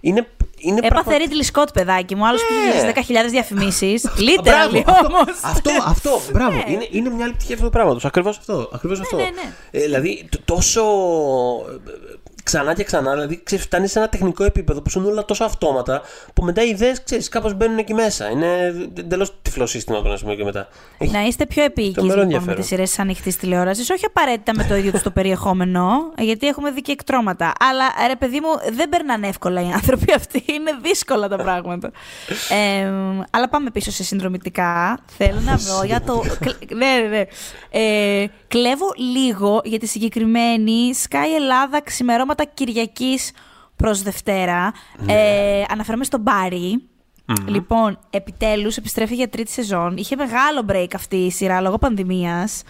είναι. 0.00 0.26
είναι 0.58 0.78
Έπαθε 0.82 0.88
πραγμα- 1.02 1.16
Ρίτλι 1.18 1.42
Σκότ, 1.44 1.68
παιδάκι 1.72 2.14
μου. 2.14 2.26
Άλλος 2.26 2.40
Ναι. 2.42 2.70
που 2.70 2.76
είχε 2.76 2.86
10.000 3.26 3.30
διαφημίσεις. 3.30 4.04
Α, 4.06 4.10
μπράβο, 4.42 4.76
Literally 4.76 4.82
αυτό, 4.86 5.06
όμως. 5.06 5.24
αυτό, 5.42 5.70
αυτό, 5.86 6.20
μπράβο. 6.32 6.62
Είναι, 6.68 6.86
είναι 6.90 7.10
μια 7.10 7.24
άλλη 7.24 7.34
πτυχή 7.34 7.52
αυτού 7.52 7.64
του 7.64 7.70
πράγματος. 7.70 8.04
Ακριβώς 8.04 8.38
αυτό. 8.38 8.70
Ακριβώς 8.74 9.00
αυτό. 9.00 9.16
ναι, 9.16 9.22
ναι. 9.22 9.52
Ε, 9.70 9.80
δηλαδή, 9.80 10.28
τ- 10.30 10.40
τόσο. 10.44 10.82
Ε, 12.48 12.60
Ξανά 12.60 12.74
και 12.74 12.84
ξανά, 12.84 13.10
δηλαδή 13.12 13.42
ξέρεις, 13.42 13.64
φτάνει 13.64 13.86
σε 13.88 13.98
ένα 13.98 14.08
τεχνικό 14.08 14.44
επίπεδο 14.44 14.82
που 14.82 14.90
σου 14.90 14.98
είναι 14.98 15.08
όλα 15.08 15.24
τόσο 15.24 15.44
αυτόματα 15.44 16.02
που 16.34 16.42
μετά 16.44 16.64
οι 16.64 16.68
ιδέες 16.68 17.28
κάπως 17.30 17.54
μπαίνουν 17.54 17.78
εκεί 17.78 17.94
μέσα. 17.94 18.30
Είναι 18.30 18.74
εντελώς 18.98 19.32
τυφλό 19.42 19.66
σύστημα 19.66 19.98
από 19.98 20.08
ένα 20.08 20.16
σημείο 20.16 20.34
και 20.34 20.44
μετά. 20.44 20.68
Έχει- 20.98 21.12
Να 21.12 21.22
είστε 21.22 21.46
πιο 21.46 21.64
επίοικοι 21.64 21.92
Τρομερό 21.92 22.14
λοιπόν, 22.14 22.26
με 22.28 22.34
ενδιαφέρον. 22.34 22.56
τις 22.60 22.66
σειρές 22.68 22.88
της 22.88 22.98
ανοιχτής 22.98 23.36
τηλεόρασης. 23.36 23.90
Όχι 23.90 24.04
απαραίτητα 24.04 24.52
με 24.54 24.64
το 24.64 24.74
ίδιο 24.76 24.90
τους 24.90 25.02
το 25.02 25.10
περιεχόμενο, 25.10 25.90
γιατί 26.18 26.46
έχουμε 26.46 26.70
δει 26.70 26.80
και 26.80 26.92
εκτρώματα. 26.92 27.52
Αλλά 27.70 28.06
ρε 28.06 28.16
παιδί 28.16 28.40
μου, 28.40 28.74
δεν 28.76 28.88
περνάνε 28.88 29.26
εύκολα 29.28 29.60
οι 29.62 29.70
άνθρωποι 29.72 30.12
αυτοί. 30.12 30.44
Είναι 30.46 30.70
δύσκολα 30.82 31.28
τα 31.28 31.36
πράγματα. 31.36 31.90
Ε, 32.50 32.90
αλλά 33.30 33.48
πάμε 33.48 33.70
πίσω 33.70 33.90
σε 33.90 34.04
συνδρομητικά. 34.04 34.98
Θέλω 35.16 35.40
να 35.40 35.56
βρω 35.56 35.82
για 35.84 36.00
το. 36.00 36.22
κλ- 36.40 36.72
ναι, 36.74 36.86
ναι, 36.86 37.08
ναι. 37.08 37.24
Ε, 37.70 38.26
κλέβω 38.48 38.92
λίγο 39.14 39.60
για 39.64 39.78
τη 39.78 39.86
συγκεκριμένη 39.86 40.90
Sky 41.08 41.26
Ελλάδα 41.36 41.82
ξημερώματα 41.82 42.37
Κυριακής 42.44 43.32
προς 43.76 44.02
Δευτέρα. 44.02 44.72
Ε, 45.06 45.64
αναφέρομαι 45.68 46.04
στον 46.04 46.20
Μπάρι. 46.20 46.82
Λοιπόν, 47.46 47.98
επιτέλους 48.10 48.76
επιστρέφει 48.76 49.14
για 49.14 49.28
τρίτη 49.28 49.50
σεζόν. 49.50 49.96
Είχε 49.96 50.16
μεγάλο 50.16 50.66
break 50.68 50.88
αυτή 50.94 51.16
η 51.16 51.30
σειρά 51.30 51.60
λόγω 51.60 51.78
πανδημίας. 51.78 52.62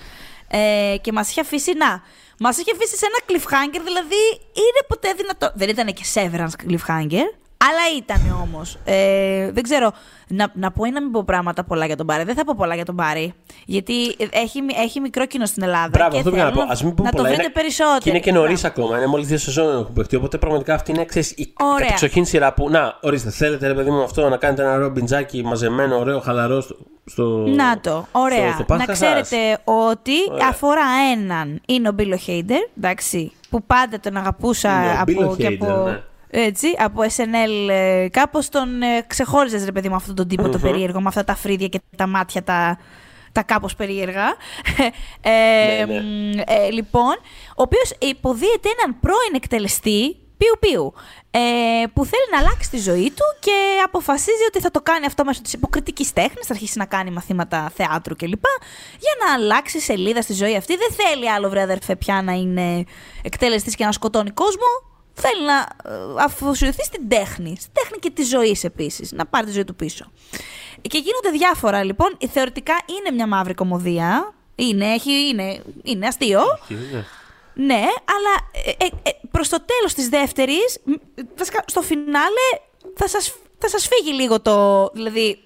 Ε, 0.49 0.97
και 1.01 1.13
μας 1.13 1.31
είχε 1.31 1.41
αφήσει, 1.41 1.73
να, 1.77 2.03
μας 2.39 2.59
είχε 2.59 2.73
αφήσει 2.75 2.97
σε 2.97 3.07
ένα 3.07 3.19
cliffhanger, 3.27 3.81
δηλαδή 3.85 4.23
είναι 4.55 4.83
ποτέ 4.89 5.13
δυνατό. 5.17 5.53
Δεν 5.55 5.69
ήταν 5.69 5.87
και 5.87 6.05
severance 6.15 6.71
cliffhanger, 6.71 7.35
αλλά 7.65 7.97
ήταν 7.99 8.41
όμως. 8.43 8.77
Ε, 8.85 9.51
δεν 9.53 9.63
ξέρω, 9.63 9.93
να, 10.29 10.51
να 10.55 10.71
πω 10.73 10.85
ή 10.85 10.91
να 10.91 11.03
μην 11.03 11.11
πω 11.11 11.23
πράγματα 11.25 11.65
πολλά 11.65 11.87
για 11.87 11.97
τον 11.97 12.07
Μπάρι. 12.07 12.25
Δεν 12.25 12.35
θα 12.35 12.45
πω 12.45 12.55
πολλά 12.57 12.75
για 12.75 12.85
τον 12.85 12.95
Μπάρι, 12.95 13.35
γιατί 13.67 13.93
έχει, 14.31 14.59
έχει 14.85 15.01
μικρό 15.01 15.27
κοινό 15.27 15.47
στην 15.47 15.63
Ελλάδα. 15.63 15.89
Μπράβο, 15.93 16.11
και 16.11 16.19
αυτό 16.19 16.31
πήγα 16.31 16.45
να 16.45 16.51
πω. 16.51 16.61
θέλω 16.61 16.71
Α 16.73 16.77
μην 16.85 16.95
πούμε 16.95 17.09
να 17.09 17.17
πολλά. 17.17 17.23
το 17.23 17.35
βρείτε 17.35 17.43
είναι, 17.43 17.53
περισσότερο. 17.53 17.99
Και 17.99 18.09
είναι 18.11 18.19
και 18.19 18.33
νωρίς 18.33 18.65
ακόμα. 18.65 18.97
Είναι 18.97 19.07
μόλις 19.07 19.27
δύο 19.27 19.39
σεζόν 19.39 19.81
έχουν 19.81 19.93
παιχτεί. 19.93 20.17
Οπότε 20.17 20.39
πραγματικά 20.39 20.75
αυτή 20.75 20.91
είναι 20.91 21.05
ξέρεις, 21.05 21.31
η 21.31 21.53
Ωραία. 21.61 21.79
κατεξοχήν 21.79 22.25
σειρά 22.25 22.53
που. 22.55 22.71
Να, 22.71 22.99
ορίστε, 23.01 23.31
θέλετε 23.31 23.67
ρε 23.67 23.75
παιδί 23.75 23.91
μου 23.91 24.03
αυτό 24.03 24.29
να 24.29 24.37
κάνετε 24.37 24.63
ένα 24.63 24.77
ρομπιντζάκι 24.77 25.43
μαζεμένο, 25.45 25.99
ωραίο, 25.99 26.21
χαλαρό 26.21 26.61
στο. 26.61 26.77
στο 27.05 27.23
Να 27.47 27.81
το, 27.81 28.07
ωραία. 28.13 28.45
στο- 28.47 28.53
στο 28.55 28.65
Πάσχα 28.65 28.87
να 28.87 28.95
σας. 28.95 28.99
ξέρετε 29.09 29.59
ότι 29.65 30.13
Ωραία. 30.33 30.49
αφορά 30.49 30.85
έναν. 31.13 31.61
Είναι 31.67 31.89
ο 31.89 31.93
Μπίλο 31.93 32.17
Χέιντερ, 32.17 32.61
εντάξει, 32.77 33.33
που 33.51 33.63
πάντα 33.63 34.01
τον 34.01 34.17
αγαπούσα 34.17 34.71
Είναι 34.83 34.89
ο 34.89 34.93
από, 34.93 35.05
Μπίλο 35.05 35.35
και 35.37 35.47
Χέιντερ, 35.47 35.71
από, 35.71 35.83
ναι. 35.89 36.01
Έτσι, 36.31 36.67
από 36.79 37.03
SNL. 37.03 37.69
Ε, 37.69 38.09
κάπως 38.11 38.49
τον 38.49 38.83
ε, 38.83 39.05
ξεχώριζες, 39.07 39.65
ρε 39.65 39.73
παιδί 39.73 39.89
μου, 39.89 39.95
αυτόν 39.95 40.15
τον 40.15 40.29
τυπο 40.29 40.49
το 40.49 40.59
περίεργο, 40.59 41.01
με 41.01 41.09
αυτά 41.09 41.25
τα 41.25 41.35
φρύδια 41.35 41.69
και 41.69 41.81
τα 41.97 42.07
μάτια 42.07 42.43
τα, 42.43 42.79
τα 43.33 43.43
κάπως 43.43 43.75
περίεργα. 43.75 44.27
ε, 45.21 45.85
Ναι, 45.87 45.95
ναι. 45.95 46.01
μ, 46.01 46.39
ε, 46.47 46.71
λοιπόν, 46.71 47.15
ο 47.49 47.63
οποίος 47.63 47.93
υποδίεται 47.99 48.69
έναν 48.79 49.01
πρώην 49.01 49.35
εκτελεστή, 49.35 50.17
πιου 50.37 50.55
πιου, 50.61 50.95
ε, 51.31 51.41
που 51.93 52.05
θέλει 52.05 52.29
να 52.33 52.39
αλλάξει 52.39 52.71
τη 52.71 52.79
ζωή 52.79 53.11
του 53.11 53.25
και 53.41 53.53
αποφασίζει 53.85 54.45
ότι 54.49 54.61
θα 54.61 54.71
το 54.71 54.81
κάνει 54.81 55.07
αυτό 55.07 55.25
μέσω 55.25 55.43
της 55.43 55.53
υποκριτικής 55.53 56.13
τέχνης, 56.13 56.47
θα 56.47 56.53
αρχίσει 56.53 56.79
να 56.79 56.85
κάνει 56.85 57.11
μαθήματα 57.11 57.73
θεάτρου 57.75 58.17
κλπ. 58.17 58.45
Για 58.99 59.27
να 59.27 59.33
αλλάξει 59.33 59.81
σελίδα 59.81 60.23
στη 60.23 60.33
ζωή 60.33 60.57
αυτή. 60.57 60.77
Δεν 60.77 60.89
θέλει 60.91 61.31
άλλο 61.31 61.49
βρε 61.49 61.63
αδερφέ 61.63 61.97
πια 61.97 62.23
να 62.23 62.33
είναι 62.33 62.85
εκτελεστής 63.23 63.75
και 63.75 63.85
να 63.85 63.93
σκοτώνει 63.93 64.31
κόσμο. 64.31 64.88
Θέλει 65.21 65.45
να 65.47 65.59
ε, 65.93 66.25
αφοσιωθεί 66.25 66.85
στην 66.85 67.09
τέχνη. 67.09 67.57
Στην 67.61 67.73
τέχνη 67.73 67.99
και 67.99 68.11
τη 68.11 68.23
ζωή 68.23 68.59
επίσης. 68.63 69.13
Να 69.13 69.27
πάρει 69.27 69.47
τη 69.47 69.53
ζωή 69.53 69.65
του 69.65 69.75
πίσω. 69.75 70.11
Και 70.83 70.99
γίνονται 70.99 71.31
διάφορα 71.39 71.85
λοιπόν. 71.85 72.17
Θεωρητικά 72.31 72.75
είναι 72.87 73.15
μια 73.15 73.27
μαύρη 73.27 73.55
κομμωδία. 73.55 74.35
Είναι, 74.55 74.87
έχει, 74.87 75.29
είναι, 75.29 75.63
είναι 75.83 76.07
αστείο. 76.07 76.41
Ναι. 76.69 77.05
Ναι, 77.61 77.85
αλλά 78.05 78.51
ε, 78.65 78.71
ε, 78.71 78.89
ε, 79.03 79.11
προς 79.31 79.49
το 79.49 79.59
τέλος 79.65 79.95
της 79.95 80.09
δεύτερης, 80.09 80.79
μ, 80.85 80.93
βασικά 81.37 81.65
στο 81.67 81.83
φινάλε 81.83 82.49
θα 82.95 83.09
σας, 83.09 83.35
θα 83.59 83.69
σας 83.69 83.89
φύγει 83.89 84.13
λίγο 84.13 84.41
το... 84.41 84.89
Δηλαδή, 84.95 85.39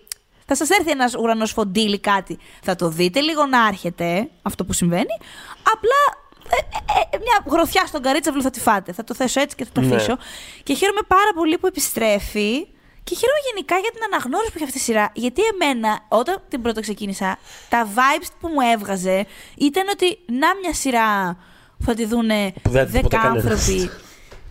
θα 0.47 0.55
σας 0.55 0.71
έρθει 0.71 0.91
ένας 0.91 1.15
ουρανός 1.15 1.53
φοντίλι 1.53 1.99
κάτι. 1.99 2.39
Θα 2.63 2.75
το 2.77 2.89
δείτε 2.89 3.21
λίγο 3.21 3.47
να 3.47 3.67
έρχεται 3.67 4.29
αυτό 4.43 4.65
που 4.65 4.73
συμβαίνει. 4.73 5.17
Απλά 5.63 6.22
ε, 6.57 6.57
ε, 6.57 7.17
ε, 7.17 7.19
μια 7.19 7.45
γροθιά 7.51 7.87
στον 7.87 8.03
καρίτσαβλο 8.03 8.43
θα 8.43 8.51
τη 8.51 8.61
φάτε. 8.61 8.93
Θα 8.93 9.05
το 9.05 9.15
θέσω 9.15 9.41
έτσι 9.41 9.57
και 9.57 9.65
θα 9.65 9.71
το 9.73 9.81
Ναι. 9.81 9.95
αφήσω. 9.95 10.17
Και 10.63 10.75
χαίρομαι 10.75 11.01
πάρα 11.07 11.31
πολύ 11.35 11.59
που 11.59 11.67
επιστρέφει. 11.67 12.67
Και 13.05 13.15
χαίρομαι 13.15 13.39
γενικά 13.53 13.77
για 13.79 13.91
την 13.91 14.01
αναγνώριση 14.13 14.51
που 14.51 14.57
έχει 14.57 14.65
αυτή 14.65 14.79
η 14.79 14.81
σειρά. 14.81 15.11
Γιατί 15.15 15.43
εμένα, 15.53 16.01
όταν 16.09 16.43
την 16.49 16.63
πρώτα 16.63 16.81
ξεκίνησα, 16.81 17.39
τα 17.69 17.89
vibes 17.95 18.29
που 18.41 18.49
μου 18.49 18.61
έβγαζε 18.75 19.27
ήταν 19.57 19.85
ότι 19.93 20.19
να 20.27 20.49
μια 20.63 20.75
σειρά 20.75 21.37
που 21.79 21.85
θα 21.85 21.95
τη 21.95 22.05
δούνε 22.05 22.53
Που 22.63 22.71
δεν 22.71 22.81
θα 22.81 22.87
τη 22.87 22.93
δει 22.93 23.01
ποτέ 23.01 23.17
10 23.17 23.21
κανένας. 23.23 23.45
άνθρωποι. 23.45 23.91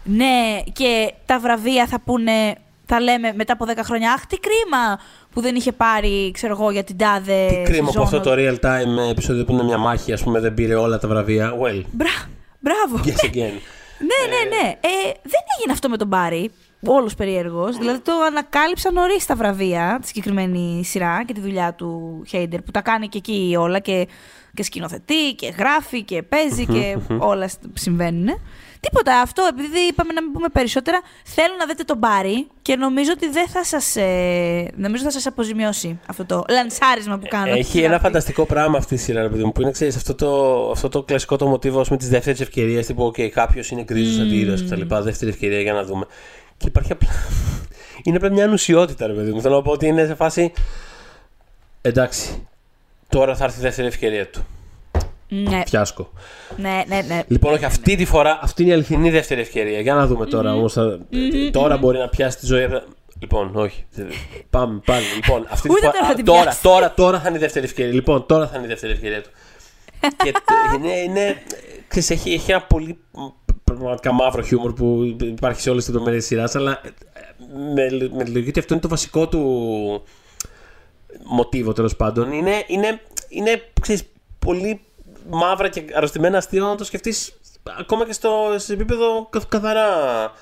ναι, 0.04 0.62
και 0.74 1.14
τα 1.26 1.40
βραβεία 1.40 1.88
θα 1.88 2.00
πούνε, 2.00 2.56
θα 2.86 3.00
λέμε 3.00 3.34
μετά 3.34 3.54
από 3.54 3.66
10 3.68 3.78
χρόνια, 3.84 4.12
Αχ, 4.14 4.26
τι 4.26 4.38
κρίμα 4.38 5.00
που 5.34 5.42
δεν 5.42 5.56
είχε 5.56 5.72
πάρει, 5.72 6.32
ξέρω 6.32 6.54
εγώ, 6.54 6.72
για 6.72 6.84
την 6.84 6.98
τάδε. 6.98 7.48
Τι 7.48 7.72
κρίμα 7.72 7.86
που 7.86 7.92
σεζόν». 7.92 8.04
αυτό 8.04 8.20
το 8.20 8.32
real 8.38 8.56
time 8.66 9.10
επεισόδιο 9.10 9.46
που 9.46 9.52
είναι 9.54 9.64
μια 9.64 9.78
μάχη, 9.78 10.14
ας 10.14 10.24
πούμε, 10.24 10.40
δεν 10.40 10.54
πήρε 10.54 10.76
όλα 10.76 10.98
τα 11.00 11.08
βραβεία. 11.08 11.52
Well, 11.62 11.82
Μπρα- 11.92 12.30
Μπράβο. 12.60 12.98
guess 13.06 13.26
again. 13.26 13.54
Ναι, 14.04 14.22
ναι, 14.30 14.56
ναι. 14.56 14.70
Ε, 14.70 15.12
δεν 15.24 15.42
έγινε 15.58 15.72
αυτό 15.72 15.90
με 15.90 15.98
τον 15.98 16.08
Μπάρι. 16.08 16.52
όλος 16.86 17.16
περίεργος. 17.16 17.78
Δηλαδή 17.78 18.00
το 18.00 18.12
ανακάλυψα 18.28 18.92
νωρίς 18.92 19.26
τα 19.26 19.36
βραβεία, 19.36 19.98
τη 20.02 20.08
συγκεκριμένη 20.08 20.82
σειρά 20.86 21.24
και 21.26 21.34
τη 21.34 21.40
δουλειά 21.42 21.74
του 21.74 22.22
Χέιντερ, 22.28 22.62
που 22.62 22.72
τα 22.72 22.82
κάνει 22.82 23.08
και 23.08 23.18
εκεί 23.18 23.56
όλα 23.60 23.80
και, 23.80 24.08
και 24.54 24.64
σκηνοθετεί 24.64 25.34
και 25.36 25.54
γράφει 25.58 26.04
και 26.04 26.24
παίζει 26.24 26.66
και 26.66 26.98
όλα 27.18 27.50
συμβαίνουν. 27.74 28.28
Τίποτα. 28.82 29.22
Αυτό, 29.22 29.48
επειδή 29.50 29.80
είπαμε 29.80 30.14
να 30.14 30.22
μην 30.22 30.32
πούμε 30.32 30.48
περισσότερα, 30.50 31.02
θέλω 31.24 31.54
να 31.60 31.66
δείτε 31.66 31.84
τον 31.84 31.98
Μπάρι 31.98 32.48
και 32.62 32.76
νομίζω 32.76 33.12
ότι 33.12 33.30
δεν 33.30 33.48
θα 33.48 33.64
σας 33.64 33.96
ε, 33.96 34.72
νομίζω 34.76 35.04
θα 35.04 35.12
σας 35.12 35.26
αποζημιώσει 35.26 36.00
αυτό 36.06 36.26
το 36.26 36.46
λανσάρισμα 36.50 37.18
που 37.18 37.28
κάνω. 37.30 37.52
Έχει 37.54 37.82
ένα 37.82 38.00
φανταστικό 38.00 38.46
πράγμα 38.46 38.78
αυτή 38.78 38.94
η 38.94 38.98
σειρά, 38.98 39.30
παιδί 39.30 39.44
μου, 39.44 39.52
που 39.52 39.62
είναι 39.62 39.72
ξέρεις, 39.72 39.96
αυτό, 39.96 40.16
το, 40.16 40.72
αυτό 40.72 40.90
το 40.90 41.04
κλασικό 41.04 41.36
το 41.36 41.48
μοτίβο 41.48 41.86
με 41.90 41.98
τι 41.98 42.08
δεύτερε 42.08 42.44
ευκαιρίε. 42.44 42.82
Τύπου, 42.82 43.08
OK, 43.08 43.28
κάποιος 43.28 43.72
είναι 43.72 43.84
γκρίζος 43.84 44.18
mm. 44.18 44.22
αντίρρηο 44.22 44.56
κτλ. 44.56 44.96
Δεύτερη 45.02 45.32
ευκαιρία 45.32 45.62
για 45.62 45.74
να 45.74 45.84
δούμε. 45.84 46.06
Και 46.58 46.68
υπάρχει 46.68 46.92
απλά. 46.92 47.10
είναι 48.04 48.18
απλά 48.18 48.32
μια 48.32 48.44
ανουσιότητα, 48.44 49.08
ρε 49.08 49.14
παιδί 49.14 49.32
μου. 49.32 49.42
Θέλω 49.42 49.56
να 49.56 49.62
πω 49.62 49.72
ότι 49.72 49.88
είναι 49.88 50.06
σε 50.06 50.16
φάση. 50.16 50.54
Εντάξει, 51.82 52.48
τώρα 53.10 53.36
θα 53.36 53.44
έρθει 53.44 53.60
η 53.60 53.62
δεύτερη 53.62 53.88
ευκαιρία 53.88 54.28
του. 54.28 54.46
Ναι. 55.34 55.64
Φιάσκο. 55.68 56.12
Ναι, 56.58 56.84
ναι, 56.88 57.02
ναι. 57.08 57.22
Λοιπόν, 57.28 57.54
όχι, 57.54 57.66
αυτή 57.66 57.96
τη 57.96 58.06
φορά 58.06 58.40
αυτή 58.42 58.62
είναι 58.62 58.72
η 58.72 58.74
αληθινή 58.74 59.10
δεύτερη 59.10 59.42
ευκαιρία. 59.42 59.80
Για 59.80 59.94
να 59.94 60.08
δούμε 60.08 60.26
τώρα 60.26 60.54
όμως, 60.54 60.74
θα... 60.74 61.00
Τώρα 61.52 61.78
μπορεί 61.78 61.98
να 61.98 62.10
πιάσει 62.10 62.38
τη 62.38 62.46
ζωή. 62.46 62.68
Λοιπόν, 63.20 63.56
όχι. 63.56 63.86
Πάμε 64.50 64.82
πάλι. 64.86 65.06
Λοιπόν, 65.16 65.46
αυτή 65.50 65.70
τη 65.70 65.76
φορά. 65.76 66.14
Τώρα, 66.24 66.58
τώρα, 66.62 66.94
τώρα 66.94 67.20
θα 67.20 67.28
είναι 67.28 67.38
η 67.38 67.42
δεύτερη 67.42 67.66
ευκαιρία. 67.66 67.94
Λοιπόν, 67.94 68.26
τώρα 68.26 68.48
θα 68.48 68.58
είναι 68.58 68.66
η 68.66 68.70
δεύτερη 68.70 68.94
ευκαιρία 68.94 69.22
του. 69.22 69.30
και 70.24 70.34
είναι, 70.76 70.94
είναι, 70.98 71.36
ξέρεις, 71.88 72.10
έχει, 72.10 72.34
έχει 72.34 72.52
ένα 72.52 72.62
πολύ 72.62 72.98
πραγματικά 73.64 74.12
μαύρο 74.12 74.42
χιούμορ 74.42 74.74
που 74.74 75.16
υπάρχει 75.22 75.62
σε 75.62 75.70
όλες 75.70 75.84
τις 75.84 75.94
λεπτομέρειε 75.94 76.20
τη 76.20 76.26
σειράς, 76.26 76.56
αλλά 76.56 76.82
με, 77.74 78.10
με 78.16 78.24
τη 78.24 78.32
λογική 78.32 78.50
ότι 78.50 78.60
αυτό 78.60 78.74
είναι 78.74 78.82
το 78.82 78.90
βασικό 78.90 79.28
του 79.28 80.04
μοτίβο 81.24 81.74
τέλος 81.74 81.96
πάντων. 81.96 82.32
Είναι, 82.32 82.64
είναι, 82.68 83.02
είναι 83.30 83.62
ξέρεις, 83.82 84.04
πολύ 84.40 84.82
μαύρα 85.30 85.70
και 85.70 85.86
αρρωστημένα 85.94 86.38
αστείο 86.38 86.68
να 86.68 86.76
το 86.76 86.84
σκεφτείς 86.84 87.34
ακόμα 87.80 88.06
και 88.06 88.14
στο 88.14 88.54
σε 88.56 88.74
επίπεδο 88.74 89.30
καθαρά 89.50 89.88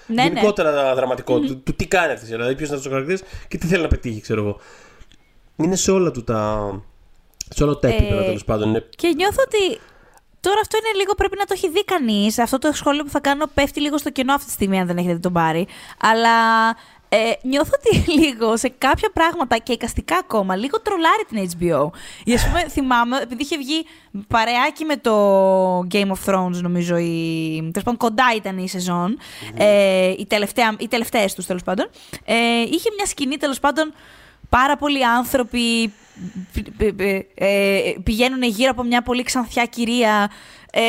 ναι, 0.07 0.23
γενικότερα 0.23 0.71
ναι. 0.71 0.93
δραματικό. 0.93 1.39
Του, 1.39 1.57
του, 1.59 1.73
τι 1.75 1.87
κάνει 1.87 2.11
αυτής 2.11 2.23
η 2.23 2.25
σειρά, 2.25 2.37
δηλαδή 2.37 2.55
ποιος 2.55 2.67
είναι 2.67 2.77
αυτός 2.77 2.91
ο 2.91 2.95
χαρακτήρας 2.95 3.45
και 3.47 3.57
τι 3.57 3.67
θέλει 3.67 3.81
να 3.81 3.87
πετύχει, 3.87 4.21
ξέρω 4.21 4.41
εγώ. 4.41 4.59
Είναι 5.55 5.75
σε 5.75 5.91
όλα 5.91 6.11
του 6.11 6.23
τα. 6.23 6.71
σε 7.49 7.63
όλα 7.63 7.79
τα 7.79 7.87
επίπεδα 7.87 8.21
ε, 8.21 8.25
τέλος 8.25 8.43
πάντων. 8.45 8.83
Και 8.89 9.13
νιώθω 9.15 9.43
ότι 9.45 9.79
Τώρα 10.41 10.59
αυτό 10.61 10.77
είναι 10.77 10.97
λίγο, 10.97 11.13
πρέπει 11.13 11.37
να 11.37 11.45
το 11.45 11.53
έχει 11.55 11.69
δει 11.69 11.83
κανείς. 11.83 12.39
Αυτό 12.39 12.57
το 12.57 12.71
σχόλιο 12.73 13.03
που 13.03 13.09
θα 13.09 13.19
κάνω 13.19 13.45
πέφτει 13.53 13.81
λίγο 13.81 13.97
στο 13.97 14.09
κενό 14.09 14.33
αυτή 14.33 14.45
τη 14.45 14.51
στιγμή, 14.51 14.79
αν 14.79 14.87
δεν 14.87 14.97
έχετε 14.97 15.17
τον 15.17 15.33
πάρει. 15.33 15.67
Αλλά 16.01 16.29
ε, 17.09 17.31
νιώθω 17.41 17.71
ότι 17.73 18.03
λίγο 18.19 18.57
σε 18.57 18.73
κάποια 18.77 19.09
πράγματα 19.13 19.57
και 19.57 19.73
εικαστικά 19.73 20.17
ακόμα, 20.17 20.55
λίγο 20.55 20.81
τρολάρει 20.81 21.23
την 21.27 21.49
HBO. 21.49 21.89
Για 22.23 22.39
πούμε, 22.47 22.65
θυμάμαι, 22.69 23.17
επειδή 23.17 23.41
είχε 23.41 23.57
βγει 23.57 23.85
παρεάκι 24.27 24.85
με 24.85 24.97
το 24.97 25.79
Game 25.79 26.11
of 26.11 26.25
Thrones, 26.25 26.61
νομίζω, 26.61 26.97
η, 26.97 27.55
τέλος 27.57 27.83
πάντων, 27.83 27.97
κοντά 27.97 28.25
ήταν 28.35 28.57
η 28.57 28.69
σεζόν, 28.69 29.17
ε, 29.57 30.09
οι, 30.09 30.25
τελευταία, 30.27 30.75
οι 30.79 30.87
τελευταίες 30.87 31.33
τους, 31.33 31.45
τέλος 31.45 31.63
πάντων, 31.63 31.89
ε, 32.25 32.35
είχε 32.61 32.89
μια 32.95 33.05
σκηνή, 33.05 33.37
τέλος 33.37 33.59
πάντων, 33.59 33.93
πάρα 34.49 34.77
πολλοί 34.77 35.05
άνθρωποι 35.05 35.93
ε, 37.35 37.93
πηγαίνουν 38.03 38.43
γύρω 38.43 38.71
από 38.71 38.83
μια 38.83 39.01
πολύ 39.01 39.23
ξανθιά 39.23 39.65
κυρία 39.65 40.31
ε, 40.71 40.81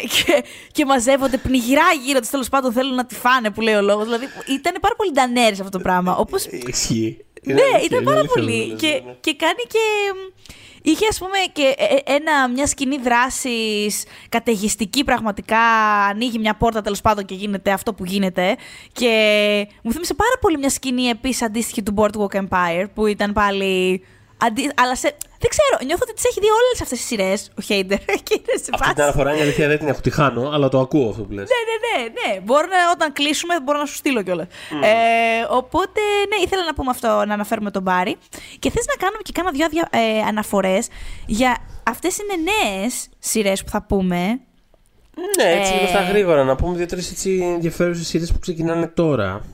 και, 0.00 0.44
και 0.72 0.84
μαζεύονται 0.84 1.36
πνιγυρά 1.36 1.86
γύρω 2.04 2.20
του. 2.20 2.28
Τέλος 2.30 2.48
πάντων 2.48 2.72
θέλουν 2.72 2.94
να 2.94 3.06
τη 3.06 3.14
φάνε, 3.14 3.50
που 3.50 3.60
λέει 3.60 3.74
ο 3.74 3.82
λόγος. 3.82 4.04
Δηλαδή 4.04 4.28
ήταν 4.46 4.76
πάρα 4.80 4.94
πολύ 4.96 5.10
ντανέρι 5.12 5.52
αυτό 5.52 5.68
το 5.68 5.78
πράγμα. 5.78 6.16
Όπως... 6.16 6.46
Ισχύει. 6.46 7.24
Ναι, 7.42 7.82
ήταν 7.84 8.04
πάρα 8.04 8.22
πολύ. 8.34 8.74
Και, 8.78 9.02
και 9.20 9.34
κάνει 9.34 9.62
και. 9.68 9.78
Είχε 10.82 11.06
ας 11.10 11.18
πούμε 11.18 11.38
και 11.52 11.74
ε, 11.76 12.14
ένα, 12.14 12.48
μια 12.48 12.66
σκηνή 12.66 12.98
δράσης 12.98 14.04
καταιγιστική 14.28 15.04
πραγματικά. 15.04 15.58
Ανοίγει 16.10 16.38
μια 16.38 16.54
πόρτα 16.54 16.80
τέλος 16.80 17.00
πάντων 17.00 17.24
και 17.24 17.34
γίνεται 17.34 17.70
αυτό 17.70 17.94
που 17.94 18.04
γίνεται. 18.04 18.56
Και 18.92 19.10
μου 19.82 19.92
θύμισε 19.92 20.14
πάρα 20.14 20.34
πολύ 20.40 20.58
μια 20.58 20.70
σκηνή 20.70 21.04
επίσης 21.04 21.42
αντίστοιχη 21.42 21.82
του 21.82 21.94
Boardwalk 21.96 22.40
Empire 22.40 22.84
που 22.94 23.06
ήταν 23.06 23.32
πάλι 23.32 24.02
Αντί, 24.40 24.70
αλλά 24.74 24.96
σε, 24.96 25.16
δεν 25.42 25.50
ξέρω, 25.54 25.84
νιώθω 25.86 26.02
ότι 26.06 26.14
τις 26.14 26.24
έχει 26.24 26.40
δει 26.40 26.50
όλες 26.60 26.82
αυτές 26.82 26.98
τι 26.98 27.04
σειρές 27.04 27.50
ο 27.58 27.60
Χέιντερ. 27.60 27.98
Αυτή 28.80 28.94
την 28.94 29.02
αναφορά 29.02 29.32
είναι 29.32 29.42
αλήθεια, 29.42 29.68
δεν 29.68 29.78
την 29.78 29.88
έχω 29.88 30.00
τη 30.00 30.10
χάνω, 30.10 30.50
αλλά 30.50 30.68
το 30.68 30.80
ακούω 30.80 31.08
αυτό 31.10 31.22
που 31.22 31.32
λες. 31.32 31.48
Ναι, 31.48 31.60
ναι, 31.68 31.76
ναι. 31.86 32.08
ναι. 32.18 32.40
Μπορώ 32.40 32.66
να, 32.66 32.90
όταν 32.92 33.12
κλείσουμε, 33.12 33.54
μπορώ 33.64 33.78
να 33.78 33.86
σου 33.86 33.94
στείλω 33.94 34.22
κιόλας. 34.22 34.46
Mm. 34.46 34.84
Ε, 34.84 35.46
οπότε, 35.48 36.00
ναι, 36.28 36.36
ήθελα 36.44 36.64
να 36.64 36.74
πούμε 36.74 36.90
αυτό, 36.90 37.08
να 37.26 37.34
αναφέρουμε 37.34 37.70
τον 37.70 37.82
Μπάρι. 37.82 38.16
Και 38.58 38.70
θες 38.70 38.86
να 38.86 38.94
κάνουμε 39.02 39.22
και 39.22 39.32
κάνα 39.34 39.50
δύο 39.50 39.66
ε, 39.90 40.20
αναφορές 40.26 40.88
για 41.26 41.56
αυτές 41.82 42.16
είναι 42.18 42.34
νέες 42.50 43.08
σειρές 43.18 43.64
που 43.64 43.70
θα 43.70 43.82
πούμε. 43.82 44.40
Ναι, 45.36 45.58
έτσι 45.58 45.72
λίγο 45.72 45.86
στα 45.86 46.00
ε, 46.00 46.08
γρήγορα. 46.08 46.44
Να 46.44 46.56
πούμε 46.56 46.76
δύο-τρεις 46.76 47.26
ενδιαφέρουσες 47.26 48.06
σειρές 48.06 48.32
που 48.32 48.38
ξεκινάνε 48.38 48.86
τώρα. 48.86 49.44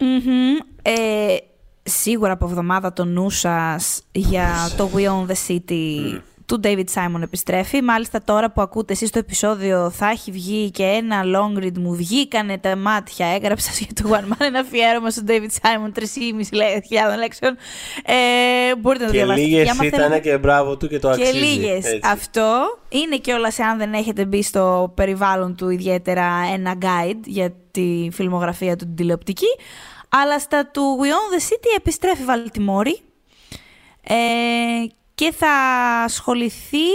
Mm-hmm. 0.00 0.64
Ε, 0.82 1.36
σίγουρα 1.82 2.32
από 2.32 2.44
εβδομάδα 2.44 2.92
το 2.92 3.04
νου 3.04 3.30
σας 3.30 4.02
για 4.12 4.48
το 4.76 4.90
We 4.94 5.06
Own 5.06 5.26
the 5.26 5.48
City 5.48 6.20
του 6.50 6.60
David 6.64 6.84
Simon 6.94 7.22
επιστρέφει. 7.22 7.82
Μάλιστα 7.82 8.22
τώρα 8.24 8.50
που 8.50 8.60
ακούτε 8.60 8.92
εσείς 8.92 9.10
το 9.10 9.18
επεισόδιο 9.18 9.90
θα 9.90 10.08
έχει 10.08 10.30
βγει 10.30 10.70
και 10.70 10.82
ένα 10.82 11.22
long 11.24 11.62
read 11.62 11.78
μου 11.78 11.94
βγήκανε 11.94 12.58
τα 12.58 12.76
μάτια. 12.76 13.26
Έγραψα 13.26 13.70
για 13.78 14.02
το 14.02 14.10
One 14.12 14.32
Man 14.32 14.36
ένα 14.46 14.58
αφιέρωμα 14.58 15.10
στον 15.10 15.24
David 15.28 15.30
Simon 15.60 15.98
3.500 15.98 17.18
λέξεων. 17.18 17.56
Ε, 18.04 18.76
μπορείτε 18.78 19.04
να 19.04 19.10
το 19.10 19.16
διαβάσετε. 19.16 19.48
Και 19.48 19.56
λίγες 19.56 19.78
ήταν 19.80 20.20
και 20.20 20.38
μπράβο 20.38 20.76
του 20.76 20.88
και 20.88 20.98
το 20.98 21.08
αξίζει. 21.08 21.32
Και 21.32 21.38
λίγες. 21.38 21.98
Αυτό 22.02 22.78
είναι 22.88 23.16
και 23.16 23.32
όλα 23.32 23.50
σε 23.50 23.62
αν 23.62 23.78
δεν 23.78 23.92
έχετε 23.92 24.24
μπει 24.24 24.42
στο 24.42 24.92
περιβάλλον 24.94 25.56
του 25.56 25.68
ιδιαίτερα 25.68 26.26
ένα 26.54 26.74
guide 26.80 27.20
για 27.24 27.52
τη 27.70 28.08
φιλμογραφία 28.12 28.76
του 28.76 28.84
την 28.84 28.94
τηλεοπτική. 28.94 29.48
Αλλά 30.10 30.38
στα 30.38 30.66
του 30.66 30.98
We 31.00 31.06
Own 31.06 31.34
the 31.36 31.52
City 31.52 31.76
επιστρέφει 31.76 32.24
Βαλτιμόρη 32.24 33.00
ε, 34.02 34.14
και 35.14 35.32
θα 35.32 35.52
ασχοληθεί 36.04 36.88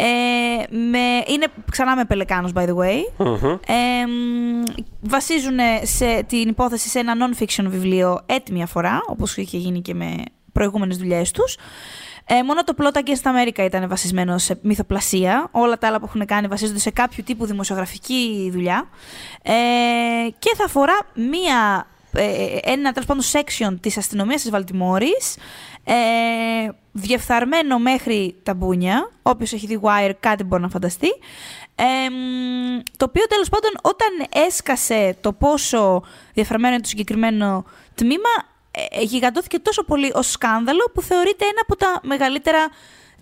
ε, 0.00 0.76
με, 0.76 1.22
είναι 1.26 1.46
ξανά 1.70 1.96
με 1.96 2.04
Πελεκάνος, 2.04 2.52
by 2.54 2.66
the 2.68 2.74
way. 2.76 3.26
Ε, 3.66 4.04
βασίζουν 5.00 5.58
σε, 5.82 6.22
την 6.22 6.48
υπόθεση 6.48 6.88
σε 6.88 6.98
ένα 6.98 7.14
non-fiction 7.18 7.64
βιβλίο 7.66 8.20
έτοιμη 8.26 8.62
αφορά, 8.62 9.00
όπως 9.06 9.36
είχε 9.36 9.56
γίνει 9.56 9.80
και 9.80 9.94
με 9.94 10.14
προηγούμενες 10.52 10.96
δουλειές 10.96 11.30
τους. 11.30 11.56
Ε, 12.30 12.42
μόνο 12.42 12.64
το 12.64 12.74
Plot 12.78 12.96
Against 12.98 13.22
America 13.22 13.58
ήταν 13.58 13.88
βασισμένο 13.88 14.38
σε 14.38 14.58
μυθοπλασία. 14.62 15.48
Όλα 15.50 15.78
τα 15.78 15.86
άλλα 15.86 15.98
που 15.98 16.04
έχουν 16.08 16.26
κάνει 16.26 16.46
βασίζονται 16.46 16.78
σε 16.78 16.90
κάποιο 16.90 17.24
τύπου 17.24 17.46
δημοσιογραφική 17.46 18.50
δουλειά. 18.52 18.88
Ε, 19.42 19.52
και 20.38 20.54
θα 20.56 20.64
αφορά 20.64 20.98
μία 21.14 21.86
ε, 21.86 21.97
ένα 22.62 22.92
τέλος 22.92 23.06
πάντων 23.06 23.22
section 23.32 23.76
της 23.80 23.96
αστυνομίας 23.96 24.40
της 24.40 24.50
Βαλτιμόρης 24.50 25.36
ε, 25.84 25.94
διεφθαρμένο 26.92 27.78
μέχρι 27.78 28.36
τα 28.42 28.54
μπούνια 28.54 29.10
όποιος 29.22 29.52
έχει 29.52 29.66
δει 29.66 29.80
Wire 29.82 30.12
κάτι 30.20 30.44
μπορεί 30.44 30.62
να 30.62 30.68
φανταστεί 30.68 31.08
ε, 31.74 31.84
το 32.96 33.04
οποίο 33.08 33.26
τέλος 33.26 33.48
πάντων 33.48 33.70
όταν 33.82 34.42
έσκασε 34.46 35.16
το 35.20 35.32
πόσο 35.32 36.02
διεφθαρμένο 36.34 36.72
είναι 36.72 36.82
το 36.82 36.88
συγκεκριμένο 36.88 37.64
τμήμα 37.94 38.30
ε, 38.70 39.02
γιγαντώθηκε 39.02 39.58
τόσο 39.58 39.84
πολύ 39.84 40.12
ως 40.14 40.30
σκάνδαλο 40.30 40.90
που 40.94 41.02
θεωρείται 41.02 41.44
ένα 41.44 41.60
από 41.62 41.76
τα 41.76 42.00
μεγαλύτερα 42.02 42.68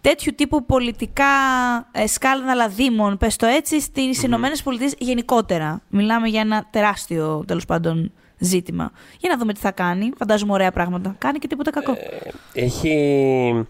τέτοιου 0.01 0.33
τύπου 0.37 0.65
πολιτικά 0.65 1.25
ε, 1.93 2.07
σκάνδαλα 2.07 2.69
δήμων, 2.69 3.17
πες 3.17 3.37
το 3.37 3.47
έτσι, 3.47 3.81
στις 3.81 4.21
mm-hmm. 4.21 4.25
Ηνωμένες 4.25 4.63
Πολιτείες 4.63 4.95
γενικότερα. 4.99 5.83
Μιλάμε 5.89 6.29
για 6.29 6.41
ένα 6.41 6.67
τεράστιο, 6.71 7.45
τέλος 7.47 7.65
πάντων, 7.65 8.13
ζήτημα. 8.39 8.91
Για 9.19 9.31
να 9.31 9.39
δούμε 9.39 9.53
τι 9.53 9.61
θα 9.61 9.71
κάνει. 9.71 10.13
Φαντάζομαι 10.19 10.53
ωραία 10.53 10.73
πράγματα. 10.73 11.15
Κάνει 11.19 11.39
και 11.39 11.47
τίποτα 11.47 11.71
κακό. 11.71 11.93
Ε, 11.93 12.65
έχει. 12.65 13.67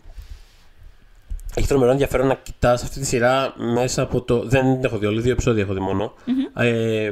Έχει 1.55 1.67
τρομερό 1.67 1.91
ενδιαφέρον 1.91 2.27
να 2.27 2.35
κοιτάς 2.35 2.83
αυτή 2.83 3.01
τη 3.01 3.07
σειρά 3.07 3.55
μέσα 3.75 4.03
από 4.03 4.23
το. 4.23 4.43
Δεν 4.43 4.85
έχω 4.85 4.99
δει 4.99 5.07
όλοι, 5.07 5.21
δύο 5.21 5.33
επεισόδια 5.33 5.63
έχω 5.63 5.73
δει 5.73 5.81
μόνο. 5.81 6.13
Ε, 6.55 7.11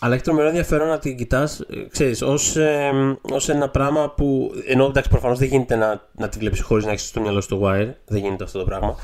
αλλά 0.00 0.14
έχει 0.14 0.22
τρομερό 0.22 0.48
ενδιαφέρον 0.48 0.88
να 0.88 0.98
την 0.98 1.16
κοιτάς, 1.16 1.62
ξέρεις, 1.90 2.22
ως 2.22 2.56
ε, 2.56 2.90
ως 3.22 3.48
ένα 3.48 3.68
πράγμα 3.68 4.10
που. 4.10 4.52
Ενώ 4.66 4.84
εντάξει, 4.84 5.10
προφανώς 5.10 5.38
δεν 5.38 5.48
γίνεται 5.48 5.76
να, 5.76 6.00
να 6.12 6.28
τη 6.28 6.38
βλέπεις 6.38 6.60
χωρίς 6.60 6.84
να 6.84 6.90
έχεις 6.90 7.06
στο 7.06 7.20
μυαλό 7.20 7.40
στο 7.40 7.60
wire. 7.64 7.90
Δεν 8.06 8.22
γίνεται 8.22 8.44
αυτό 8.44 8.58
το 8.58 8.64
πράγμα. 8.64 8.96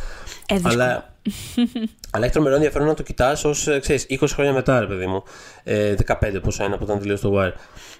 Ε, 0.46 0.58
αλλά, 0.62 1.11
αλλά 2.10 2.24
έχει 2.24 2.32
τρομερό 2.32 2.54
ενδιαφέρον 2.54 2.86
να 2.86 2.94
το 2.94 3.02
κοιτάς 3.02 3.44
ως 3.44 3.68
20 3.68 3.98
χρόνια 4.26 4.52
μετά, 4.52 4.80
ρε 4.80 4.86
παιδί 4.86 5.06
μου. 5.06 5.22
Ε, 5.64 5.94
15 6.06 6.38
πόσο 6.42 6.64
είναι 6.64 6.74
από 6.74 6.84
όταν 6.84 6.98
τελείωσε 6.98 7.22
το 7.22 7.32
wire. 7.36 7.52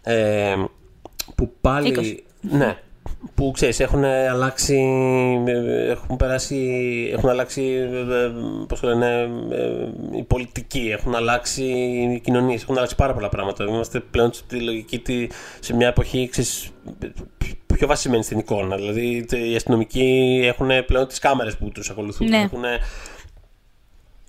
Ε, 0.03 0.55
που 1.35 1.53
πάλι. 1.61 1.97
20. 1.99 2.17
Ναι, 2.41 2.79
που 3.35 3.51
ξέρεις 3.51 3.81
έχουν 3.81 4.05
αλλάξει 4.05 4.83
έχουν 5.89 6.17
περάσει 6.17 7.11
έχουν 7.13 7.29
αλλάξει 7.29 7.63
ε, 7.63 8.31
πώς 8.69 8.81
το 8.81 8.89
λένε 8.89 9.31
ε, 9.51 10.17
η 10.17 10.23
πολιτική 10.23 10.89
έχουν 10.99 11.15
αλλάξει 11.15 11.63
οι 11.65 12.21
κοινωνίες 12.21 12.63
έχουν 12.63 12.77
αλλάξει 12.77 12.95
πάρα 12.95 13.15
πολλά 13.15 13.29
πράγματα. 13.29 13.65
Είμαστε 13.65 14.01
πλέον 14.01 14.33
στη 14.33 14.61
λογική 14.61 15.29
σε 15.61 15.75
μια 15.75 15.89
εποχή 15.89 16.29
ξέρεις, 16.31 16.71
πιο 17.67 17.87
βασισμένη 17.87 18.23
στην 18.23 18.39
εικόνα. 18.39 18.77
Δηλαδή 18.77 19.27
οι 19.51 19.55
αστυνομικοί 19.55 20.41
έχουν 20.45 20.69
πλέον 20.87 21.07
τις 21.07 21.19
κάμερες 21.19 21.57
που 21.57 21.69
τους 21.69 21.91
ακολουθούν. 21.91 22.29
Ναι. 22.29 22.41
έχουν... 22.41 22.63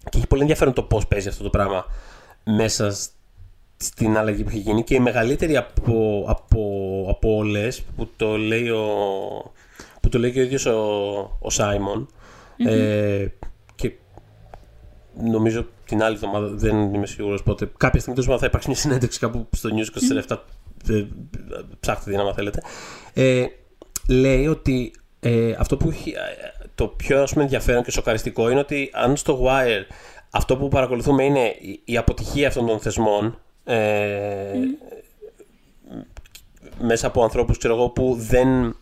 και 0.09 0.17
έχει 0.17 0.28
πολύ 0.28 0.41
ενδιαφέρον 0.41 0.74
το 0.74 0.84
πώς 0.84 1.07
παίζει 1.07 1.28
αυτό 1.28 1.43
το 1.43 1.49
πράγμα 1.49 1.86
μέσα 2.43 2.95
στην 3.84 4.17
αλλαγή 4.17 4.43
που 4.43 4.49
έχει 4.49 4.59
γίνει 4.59 4.84
και 4.84 4.95
η 4.95 4.99
μεγαλύτερη 4.99 5.57
από, 5.57 6.25
από, 6.27 7.05
από 7.09 7.36
όλες 7.36 7.81
που 7.95 8.09
το 8.15 8.38
λέει 8.38 8.69
ο, 8.69 8.86
που 10.01 10.09
το 10.09 10.19
λέει 10.19 10.31
και 10.31 10.39
ο 10.39 10.43
ίδιος 10.43 10.65
ο, 10.65 10.77
ο 11.39 11.49
σαιμον 11.49 12.07
ε, 12.57 13.25
και 13.75 13.91
νομίζω 15.23 15.65
την 15.86 16.03
άλλη 16.03 16.15
εβδομάδα 16.15 16.47
δεν 16.47 16.93
είμαι 16.93 17.05
σίγουρος 17.05 17.43
πότε 17.43 17.71
κάποια 17.77 17.99
στιγμή 17.99 18.19
τόσο 18.19 18.38
θα 18.38 18.45
υπάρξει 18.45 18.69
μια 18.69 18.77
συνέντευξη 18.77 19.19
κάπου 19.19 19.47
στο 19.51 19.69
News 19.73 20.29
24 20.29 20.38
ε, 20.89 21.05
ψάχτε 21.79 22.11
την 22.11 22.19
άμα 22.19 22.34
θέλετε. 22.34 22.61
Ε, 23.13 23.45
λέει 24.07 24.47
ότι 24.47 24.93
ε, 25.19 25.55
αυτό 25.57 25.77
που 25.77 25.89
έχει 25.89 26.09
ε, 26.09 26.67
το 26.75 26.88
πιο 26.88 27.21
ας 27.21 27.31
πούμε, 27.31 27.43
ενδιαφέρον 27.43 27.84
και 27.84 27.91
σοκαριστικό 27.91 28.49
είναι 28.49 28.59
ότι 28.59 28.89
αν 28.93 29.17
στο 29.17 29.45
Wire 29.45 29.93
αυτό 30.29 30.57
που 30.57 30.67
παρακολουθούμε 30.67 31.23
είναι 31.23 31.45
η, 31.61 31.81
η 31.86 31.97
αποτυχία 31.97 32.47
αυτών 32.47 32.65
των 32.65 32.79
θεσμών 32.79 33.39
ε, 33.64 34.53
μέσα 36.80 37.07
από 37.07 37.24
ανθρώπους 37.24 37.57
ξέρω 37.57 37.76
εγώ, 37.76 37.89
που 37.89 38.16
δεν, 38.20 38.76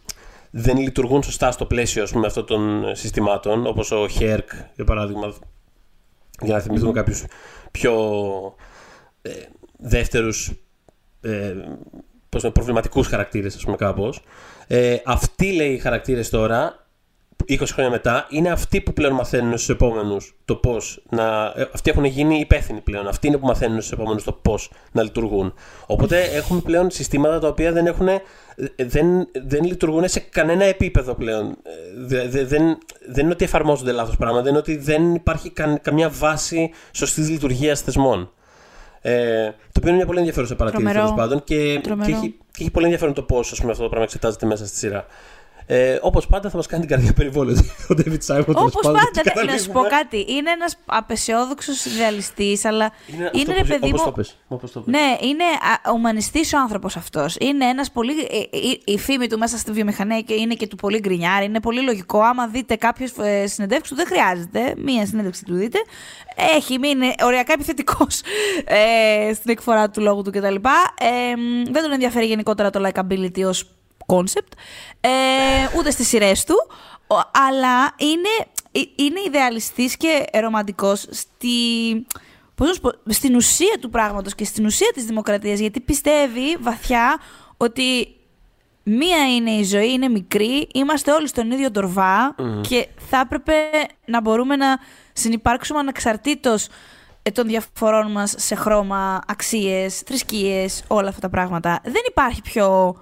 δεν 0.51 0.77
λειτουργούν 0.77 1.23
σωστά 1.23 1.51
στο 1.51 1.65
πλαίσιο 1.65 2.03
ας 2.03 2.11
πούμε, 2.11 2.27
αυτών 2.27 2.45
των 2.45 2.95
συστημάτων 2.95 3.65
όπως 3.67 3.91
ο 3.91 4.07
Χέρκ 4.07 4.49
για 4.75 4.83
παράδειγμα 4.83 5.33
για 6.41 6.53
να 6.53 6.59
θυμηθούμε 6.59 6.91
κάποιους 6.91 7.23
πιο 7.71 7.93
ε, 9.21 9.31
δεύτερους 9.77 10.51
ε, 11.21 11.55
πώς 12.29 12.43
είναι, 12.43 12.51
προβληματικούς 12.51 13.07
χαρακτήρες 13.07 13.55
ας 13.55 13.63
πούμε 13.63 13.75
κάπως. 13.75 14.21
Ε, 14.67 14.97
αυτοί 15.05 15.53
λέει 15.53 15.73
οι 15.73 15.77
χαρακτήρες 15.77 16.29
τώρα 16.29 16.87
20 17.49 17.57
χρόνια 17.73 17.91
μετά 17.91 18.27
είναι 18.29 18.49
αυτοί 18.49 18.81
που 18.81 18.93
πλέον 18.93 19.13
μαθαίνουν 19.13 19.51
στους 19.57 19.69
επόμενους 19.69 20.35
το 20.45 20.55
πώς 20.55 21.03
να. 21.09 21.53
ε, 21.55 21.69
Αυτοί 21.73 21.89
έχουν 21.89 22.03
γίνει 22.03 22.39
υπεύθυνοι 22.39 22.79
πλέον. 22.81 23.07
Αυτοί 23.07 23.27
είναι 23.27 23.37
που 23.37 23.45
μαθαίνουν 23.45 23.77
στους 23.81 23.91
επόμενους 23.91 24.23
το 24.23 24.31
πώς 24.31 24.71
να 24.91 25.03
λειτουργούν. 25.03 25.53
Οπότε 25.85 26.21
έχουμε 26.21 26.61
πλέον 26.61 26.89
συστήματα 26.91 27.39
τα 27.39 27.47
οποία 27.47 27.71
δεν, 27.71 27.85
έχουν, 27.85 28.07
ε, 28.07 28.21
δεν, 28.75 29.27
δεν 29.45 29.63
λειτουργούν 29.63 30.07
σε 30.07 30.19
κανένα 30.19 30.63
επίπεδο 30.65 31.13
πλέον. 31.13 31.45
Ε, 31.47 31.71
δε- 32.05 32.27
δε- 32.27 32.45
δεν, 32.45 32.77
δεν 33.09 33.23
είναι 33.23 33.33
ότι 33.33 33.43
εφαρμόζονται 33.45 33.91
λάθος 33.91 34.17
πράγματα, 34.17 34.41
δεν 34.43 34.51
είναι 34.51 34.59
ότι 34.59 34.77
δεν 34.77 35.13
υπάρχει 35.15 35.49
καν- 35.49 35.81
καμιά 35.81 36.09
βάση 36.09 36.71
σωστής 36.91 37.29
λειτουργίας 37.29 37.81
θεσμών. 37.81 38.31
Ε, 39.01 39.45
το 39.45 39.77
οποίο 39.77 39.87
είναι 39.87 39.95
μια 39.97 40.05
πολύ 40.05 40.19
ενδιαφέρουσα 40.19 40.55
παρατήρηση 40.55 40.89
Τρομερό. 40.93 41.07
τέλο 41.13 41.21
πάντων 41.21 41.43
και, 41.43 41.79
Τρομερό. 41.83 42.09
και, 42.11 42.15
έχει, 42.17 42.35
και 42.51 42.57
έχει 42.61 42.71
πολύ 42.71 42.85
ενδιαφέρον 42.85 43.13
το 43.13 43.21
πώς 43.23 43.51
αυτό 43.51 43.73
το 43.73 43.87
πράγμα 43.87 44.03
εξετάζεται 44.03 44.45
μέσα 44.45 44.65
στη 44.67 44.77
σειρά. 44.77 45.05
Ε, 45.73 45.99
Όπως 46.01 46.27
πάντα 46.27 46.49
θα 46.49 46.57
μας 46.57 46.67
κάνει 46.67 46.85
την 46.85 46.91
καρδιά 46.95 47.13
περιβόλαιο 47.13 47.55
ο 47.91 47.93
David 47.97 48.01
Simon. 48.27 48.43
τέλος 48.45 48.47
Όπως 48.47 48.81
πάντων, 48.81 48.99
και 49.11 49.21
πάντα, 49.23 49.45
ναι, 49.45 49.51
να 49.51 49.57
σου 49.57 49.71
πω 49.71 49.79
καταλήγουμε- 49.81 49.89
κάτι. 49.89 50.25
Είναι 50.33 50.51
ένας 50.51 50.77
απεσιόδοξος 50.85 51.85
ιδεαλιστή, 51.85 52.59
αλλά 52.63 52.91
είναι, 53.11 53.25
αυτό 53.35 53.51
ρε 53.51 53.61
που- 53.61 53.67
παιδί 53.67 53.85
όπως 53.87 53.99
μου. 53.99 54.05
το 54.05 54.11
πες, 54.11 54.37
όπως 54.47 54.71
το 54.71 54.79
πες. 54.79 54.93
Ναι, 54.95 55.27
είναι 55.27 55.43
ουμανιστής 55.93 56.53
ο 56.53 56.57
άνθρωπος 56.59 56.95
αυτός. 56.95 57.35
Είναι 57.39 57.65
ένας 57.65 57.91
πολύ. 57.91 58.11
ε, 58.21 58.57
η- 58.57 58.81
Η 58.85 58.97
φήμη 58.97 59.27
του 59.27 59.37
μέσα 59.37 59.57
στη 59.57 59.71
βιομηχανία 59.71 60.21
και 60.21 60.33
είναι 60.33 60.53
και 60.53 60.67
του 60.67 60.75
πολύ 60.75 60.99
γκρινιάρη. 60.99 61.45
Είναι 61.45 61.59
πολύ 61.59 61.81
λογικό. 61.81 62.19
Άμα 62.21 62.47
δείτε 62.47 62.75
κάποιες 62.75 63.13
συνεντεύξεις 63.45 63.89
του, 63.89 63.95
δεν 63.95 64.05
χρειάζεται. 64.05 64.73
Μία 64.77 65.05
συνέντευξη 65.05 65.43
του 65.45 65.53
δείτε. 65.55 65.77
Έχει 66.55 66.79
μείνει 66.79 67.13
οριακά 67.23 67.53
επιθετικός 67.53 68.21
ε, 68.65 69.33
στην 69.33 69.51
εκφορά 69.51 69.89
του 69.89 70.01
λόγου 70.01 70.21
του 70.21 70.31
κτλ. 70.31 70.55
Ε, 70.55 71.35
μ, 71.35 71.71
δεν 71.71 71.81
τον 71.83 71.91
ενδιαφέρει 71.91 72.25
γενικότερα 72.25 72.69
το 72.69 72.89
likability 72.89 73.43
ως 73.45 73.65
concept. 74.05 74.51
Ε, 74.99 75.09
ούτε 75.77 75.91
στις 75.91 76.07
σειρές 76.07 76.43
του. 76.43 76.55
Ο- 77.07 77.29
αλλά 77.47 77.93
είναι, 77.97 78.29
ε, 78.71 78.79
είναι 78.95 79.19
ιδεαλιστής 79.27 79.97
και 79.97 80.25
ρομαντικός 80.41 81.07
στη, 81.09 81.47
πώς 82.55 82.67
να 82.67 82.73
σου 82.73 82.81
πω, 82.81 82.91
στην 83.09 83.35
ουσία 83.35 83.77
του 83.81 83.89
πράγματος 83.89 84.35
και 84.35 84.45
στην 84.45 84.65
ουσία 84.65 84.91
της 84.93 85.05
δημοκρατίας 85.05 85.59
γιατί 85.59 85.79
πιστεύει 85.79 86.57
βαθιά 86.59 87.19
ότι 87.57 88.15
μία 88.83 89.35
είναι 89.35 89.51
η 89.51 89.63
ζωή, 89.63 89.91
είναι 89.91 90.07
μικρή, 90.09 90.67
είμαστε 90.73 91.11
όλοι 91.11 91.27
στον 91.27 91.51
ίδιο 91.51 91.71
τορβά 91.71 92.35
και 92.69 92.87
θα 93.09 93.19
έπρεπε 93.19 93.53
να 94.05 94.21
μπορούμε 94.21 94.55
να 94.55 94.77
συνυπάρξουμε 95.13 95.79
ανεξαρτήτως 95.79 96.67
ε, 97.23 97.31
των 97.31 97.47
διαφορών 97.47 98.11
μας 98.11 98.33
σε 98.37 98.55
χρώμα, 98.55 99.21
αξίες, 99.27 99.99
θρησκείες, 99.99 100.83
όλα 100.87 101.09
αυτά 101.09 101.21
τα 101.21 101.29
πράγματα. 101.29 101.79
Δεν 101.83 102.01
υπάρχει 102.07 102.41
πιο 102.41 102.95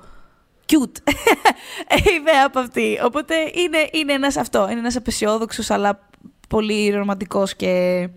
cute 0.69 1.11
ιδέα 2.19 2.45
από 2.45 2.59
αυτή. 2.59 2.99
Οπότε 3.03 3.35
είναι, 3.35 3.89
είναι 3.91 4.13
ένας 4.13 4.37
αυτό, 4.37 4.67
είναι 4.69 4.79
ένας 4.79 4.95
απεσιόδοξος 4.95 5.69
αλλά 5.69 6.09
πολύ 6.49 6.89
ρομαντικός 6.89 7.55
και 7.55 8.07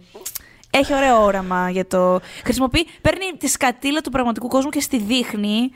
έχει 0.71 0.95
ωραίο 0.95 1.23
όραμα 1.25 1.71
για 1.71 1.87
το... 1.87 2.21
Χρησιμοποιεί, 2.45 2.87
παίρνει 3.01 3.25
τη 3.39 3.47
σκατήλα 3.49 4.01
του 4.01 4.11
πραγματικού 4.11 4.49
κόσμου 4.49 4.71
και 4.71 4.81
στη 4.81 4.99
δείχνει, 4.99 5.71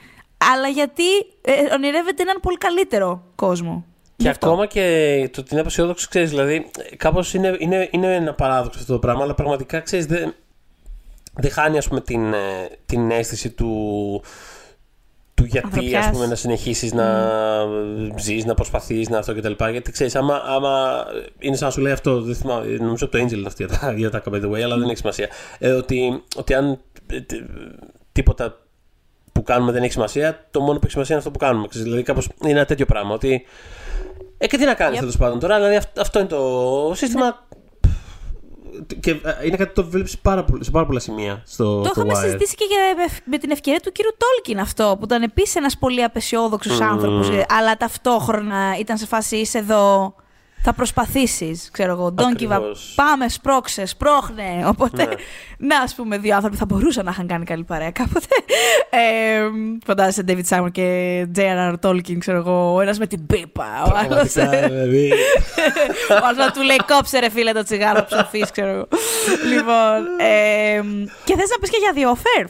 αλλά 0.53 0.69
γιατί 0.69 1.03
ε, 1.41 1.75
ονειρεύεται 1.75 2.23
έναν 2.23 2.39
πολύ 2.43 2.57
καλύτερο 2.57 3.23
κόσμο. 3.35 3.85
Και 4.17 4.23
Γι' 4.23 4.29
αυτό. 4.29 4.47
ακόμα 4.47 4.67
και 4.67 5.29
το 5.33 5.41
ότι 5.41 5.49
είναι 5.53 5.61
απεσιόδοξο, 5.61 6.07
ξέρεις, 6.09 6.31
δηλαδή, 6.31 6.71
κάπως 6.97 7.35
είναι, 7.35 7.57
είναι, 7.59 7.89
είναι 7.93 8.15
ένα 8.15 8.35
παράδοξο 8.35 8.79
αυτό 8.79 8.93
το 8.93 8.99
πράγμα, 8.99 9.23
αλλά 9.23 9.35
πραγματικά 9.35 9.81
ξέρεις, 9.81 10.07
δεν, 10.07 10.35
δεν 11.33 11.51
χάνει 11.51 11.79
ας 11.79 11.89
πούμε, 11.89 12.01
την, 12.01 12.33
ε, 12.33 12.69
την 12.87 13.11
αίσθηση 13.11 13.51
του, 13.51 14.23
του 15.37 15.45
γιατί 15.45 15.67
Ανθρωπιάς. 15.67 16.05
ας 16.07 16.11
πούμε, 16.13 16.27
να 16.27 16.35
συνεχίσεις 16.35 16.93
να 16.93 17.29
ζεις, 18.19 18.45
να 18.45 18.55
προσπαθείς, 18.55 19.09
να 19.09 19.19
αυτό 19.19 19.35
κτλ. 19.35 19.53
Γιατί 19.71 19.93
ξέρεις, 19.93 20.17
άμα, 20.17 20.43
άμα 20.47 21.05
είναι 21.39 21.57
σαν 21.57 21.67
να 21.67 21.73
σου 21.73 21.81
λέει 21.81 21.93
αυτό, 21.93 22.21
δεν 22.21 22.35
θυμάμαι, 22.35 22.67
νομίζω 22.67 23.07
από 23.07 23.17
το 23.19 23.25
Angel 23.25 23.33
είναι 23.33 23.47
αυτή 23.47 23.65
για 23.65 23.79
τα, 23.79 23.93
για 23.93 24.11
τα 24.11 24.23
by 24.31 24.43
the 24.45 24.51
way, 24.51 24.61
αλλά 24.61 24.77
δεν 24.77 24.89
έχει 24.89 24.97
σημασία. 24.97 25.29
Ε, 25.59 25.71
ότι, 25.71 26.23
ότι 26.37 26.55
αν 26.55 26.79
ε, 27.07 27.21
τ- 27.21 27.33
τίποτα 28.13 28.59
που 29.33 29.43
κάνουμε 29.43 29.73
δεν 29.73 29.83
έχει 29.83 29.93
σημασία, 29.93 30.47
το 30.51 30.61
μόνο 30.61 30.73
που 30.73 30.81
έχει 30.83 30.91
σημασία 30.93 31.15
είναι 31.17 31.25
αυτό 31.27 31.39
που 31.39 31.45
κάνουμε. 31.47 31.67
Ξέρεις, 31.69 31.87
δηλαδή, 31.87 32.05
κάπως 32.05 32.29
είναι 32.43 32.51
ένα 32.53 32.65
τέτοιο 32.65 32.87
πράγμα. 32.87 33.15
Ότι. 33.15 33.45
Ε, 34.39 34.47
και 34.47 34.57
τι 34.57 34.65
να 34.65 34.75
κάνεις 34.75 34.97
Yep. 34.97 35.01
τέλος 35.01 35.17
πάντων 35.17 35.39
τώρα, 35.39 35.57
δηλαδή 35.57 35.77
αυτό, 35.77 36.01
αυτό 36.01 36.19
είναι 36.19 36.29
το 36.29 36.93
σύστημα. 36.95 37.45
Και 39.01 39.11
ε, 39.11 39.47
είναι 39.47 39.57
κάτι 39.57 39.73
που 39.73 39.83
το 39.83 39.89
βλέπεις 39.89 40.11
σε 40.11 40.71
πάρα 40.73 40.87
πολλά 40.87 41.01
σημεία 41.01 41.43
στο, 41.47 41.81
Το 41.81 41.89
στο 41.89 42.01
είχαμε 42.01 42.13
Wire. 42.19 42.23
συζητήσει 42.23 42.55
και 42.55 42.65
για, 42.69 42.79
με, 43.05 43.13
με 43.25 43.39
την 43.39 43.51
ευκαιρία 43.51 43.81
του 43.81 43.93
κύριου 43.93 44.11
Τόλκιν 44.19 44.61
αυτό, 44.61 44.97
που 44.99 45.05
ήταν 45.05 45.23
επίσης 45.23 45.55
ένας 45.55 45.79
πολύ 45.79 46.03
απεσιόδοξος 46.05 46.79
Mm. 46.79 46.83
άνθρωπος, 46.83 47.29
αλλά 47.49 47.77
ταυτόχρονα 47.77 48.79
ήταν 48.79 48.97
σε 48.97 49.07
φάση 49.07 49.37
είσαι 49.37 49.59
εδώ. 49.59 50.15
Θα 50.69 50.75
προσπαθήσεις, 50.75 51.69
ξέρω 51.73 51.93
εγώ. 51.93 52.15
Don't 52.19 52.21
give 52.21 52.49
up. 52.49 52.51
Ακριβώς. 52.51 52.93
Πάμε, 52.95 53.29
σπρώξε, 53.29 53.87
σπρώχνε. 53.87 54.65
Οπότε, 54.67 55.05
Ναι. 55.05 55.15
να, 55.75 55.79
ας 55.83 55.95
πούμε, 55.95 56.19
δύο 56.19 56.35
άνθρωποι 56.35 56.57
θα 56.57 56.65
μπορούσαν 56.65 57.05
να 57.05 57.11
είχαν 57.11 57.27
κάνει 57.27 57.45
καλή 57.45 57.65
παρέα 57.65 57.91
κάποτε. 57.91 58.27
Ε, 58.91 59.41
φαντάζεσαι 59.87 60.25
David 60.29 60.43
Simon 60.49 60.71
και 60.73 61.27
J.R.R. 61.37 61.75
Tolkien, 61.83 62.19
ξέρω 62.19 62.37
εγώ, 62.39 62.75
ο 62.75 62.81
ένας 62.81 62.99
με 62.99 63.07
την 63.07 63.27
πίπα, 63.27 63.65
ο 63.85 63.97
άλλος. 63.97 64.33
Πραγματικά, 64.33 64.69
δηλαδή. 64.69 65.13
Ο 66.23 66.27
άλλος 66.27 66.37
να 66.37 66.51
του 66.51 66.63
λέει 66.63 66.77
κόψε 66.87 67.19
ρε 67.19 67.31
φίλε 67.31 67.53
το 67.53 67.63
τσιγάρο 67.63 68.01
που 68.01 68.07
ψοφείς, 68.09 68.51
ξέρω 68.51 68.69
εγώ. 68.69 68.87
λοιπόν, 69.55 70.05
ε, 70.19 70.81
και 71.25 71.35
θες 71.37 71.49
να 71.51 71.59
πεις 71.61 71.71
και 71.71 71.79
για 71.81 71.93
The 71.95 72.17
Offer. 72.17 72.45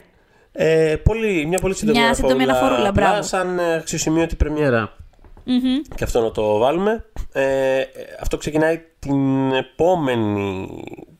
Ε, 0.51 0.95
πολύ, 1.03 1.45
μια 1.45 1.57
πολύ 1.59 1.75
σύντομη 1.75 1.99
Μια 1.99 2.13
σύντομη 2.13 2.43
αναφορούλα, 2.43 2.89
Απλά 2.89 2.91
μπράβο. 2.91 3.21
σαν 3.23 3.59
ε, 3.59 3.75
αξιοσημείωτη 3.75 4.35
πρεμιέρα. 4.35 4.91
Μμμ. 5.47 5.81
Και 5.95 6.03
αυτό 6.03 6.21
να 6.21 6.31
το 6.31 6.57
βάλουμε. 6.57 7.05
Ε, 7.31 7.83
αυτό 8.21 8.37
ξεκινάει 8.37 8.81
την 8.99 9.51
επόμενη 9.51 10.67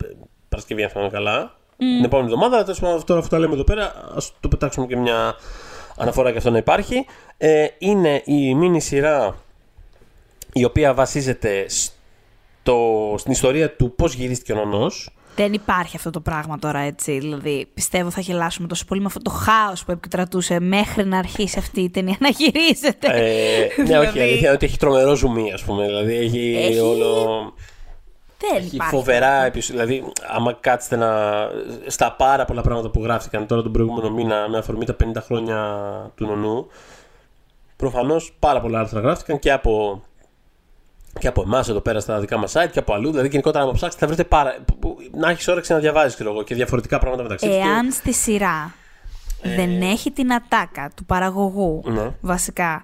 ε, 0.03 0.07
Παρασκευή, 0.49 0.83
αν 0.83 0.89
θυμάμαι 0.89 1.09
καλά. 1.09 1.55
Την 1.77 2.03
επόμενη 2.03 2.27
εβδομάδα. 2.27 2.55
Αλλά 2.55 2.63
τέλος 2.63 2.79
πάντων, 2.79 3.05
τώρα 3.05 3.19
αυτό 3.19 3.35
το 3.35 3.41
λέμε 3.41 3.53
εδώ 3.53 3.63
πέρα. 3.63 3.83
Α 3.85 4.17
το 4.39 4.47
πετάξουμε 4.47 4.85
και 4.85 4.95
μια 4.95 5.35
αναφορά 5.97 6.31
και 6.31 6.37
αυτό 6.37 6.49
να 6.49 6.57
υπάρχει. 6.57 7.05
Ε, 7.37 7.67
είναι 7.77 8.21
η 8.25 8.55
μίνι 8.55 8.81
σειρά 8.81 9.35
η 10.53 10.63
οποία 10.63 10.93
βασίζεται 10.93 11.65
στο, 11.69 13.15
στην 13.17 13.31
ιστορία 13.31 13.75
του 13.75 13.95
πώς 13.95 14.13
γυρίστηκε 14.13 14.53
ο 14.53 14.55
νονός. 14.55 15.16
Δεν 15.37 15.53
υπάρχει 15.53 15.95
αυτό 15.95 16.09
το 16.09 16.19
πράγμα 16.19 16.59
τώρα 16.59 16.79
έτσι. 16.79 17.19
Δηλαδή, 17.19 17.67
πιστεύω 17.73 18.09
θα 18.09 18.21
γελάσουμε 18.21 18.67
τόσο 18.67 18.85
πολύ 18.85 18.99
με 18.99 19.05
αυτό 19.07 19.21
το 19.21 19.29
χάος 19.29 19.83
που 19.85 19.91
επικρατούσε 19.91 20.59
μέχρι 20.59 21.05
να 21.05 21.17
αρχίσει 21.17 21.59
αυτή 21.59 21.81
η 21.81 21.89
ταινία 21.89 22.15
να 22.19 22.29
γυρίζεται. 22.29 23.07
Ε, 23.07 23.59
ναι, 23.59 23.65
όχι, 23.65 23.81
Δηλαδή- 23.83 24.17
η 24.19 24.21
αλήθεια 24.21 24.37
είναι 24.47 24.49
ότι 24.51 24.65
έχει 24.65 24.77
τρομερό 24.77 25.15
ζουμί, 25.15 25.53
ας 25.53 25.63
πούμε. 25.63 25.85
Δηλαδή 25.85 26.15
έχει, 26.15 26.55
Έχει- 26.59 26.79
όλο. 26.79 27.25
Δεν 28.37 28.55
Έχει 28.57 28.75
υπάρχει. 28.75 28.95
φοβερά 28.95 29.45
επεισόδια. 29.45 29.85
Δηλαδή, 29.85 30.11
άμα 30.27 30.53
κάτσετε 30.53 30.95
να. 30.95 31.33
στα 31.87 32.11
πάρα 32.17 32.45
πολλά 32.45 32.61
πράγματα 32.61 32.89
που 32.89 33.03
γράφτηκαν 33.03 33.47
τώρα 33.47 33.61
τον 33.61 33.71
προηγούμενο 33.71 34.09
μήνα 34.09 34.49
με 34.49 34.57
αφορμή 34.57 34.85
τα 34.85 34.93
50 34.93 35.21
χρόνια 35.21 35.77
του 36.15 36.25
νονού. 36.25 36.67
Προφανώς 37.75 38.35
πάρα 38.39 38.61
πολλά 38.61 38.79
άρθρα 38.79 38.99
γράφτηκαν 38.99 39.39
και 39.39 39.51
από, 39.51 40.01
και 41.17 41.27
από 41.27 41.41
εμάς 41.41 41.69
εδώ 41.69 41.79
πέρα 41.79 41.99
στα 41.99 42.19
δικά 42.19 42.37
μας 42.37 42.53
site 42.55 42.69
και 42.71 42.79
από 42.79 42.93
αλλού. 42.93 43.09
Δηλαδή, 43.11 43.27
γενικότερα, 43.27 43.65
να 43.65 43.71
ψάξετε, 43.71 44.05
θα 44.05 44.13
βρείτε 44.13 44.29
πάρα. 44.29 44.55
να 45.11 45.29
έχεις 45.29 45.47
όρεξη 45.47 45.73
να 45.73 45.79
διαβάζεις 45.79 46.23
και 46.45 46.55
διαφορετικά 46.55 46.99
πράγματα 46.99 47.23
μεταξύ 47.23 47.47
τους. 47.47 47.55
Εάν 47.55 47.91
στη 47.91 48.13
σειρά 48.13 48.73
δεν 49.55 49.81
έχει 49.81 50.11
την 50.11 50.33
ατάκα 50.33 50.91
του 50.95 51.05
παραγωγού, 51.05 51.81
Ναι. 51.85 52.11
βασικά. 52.21 52.81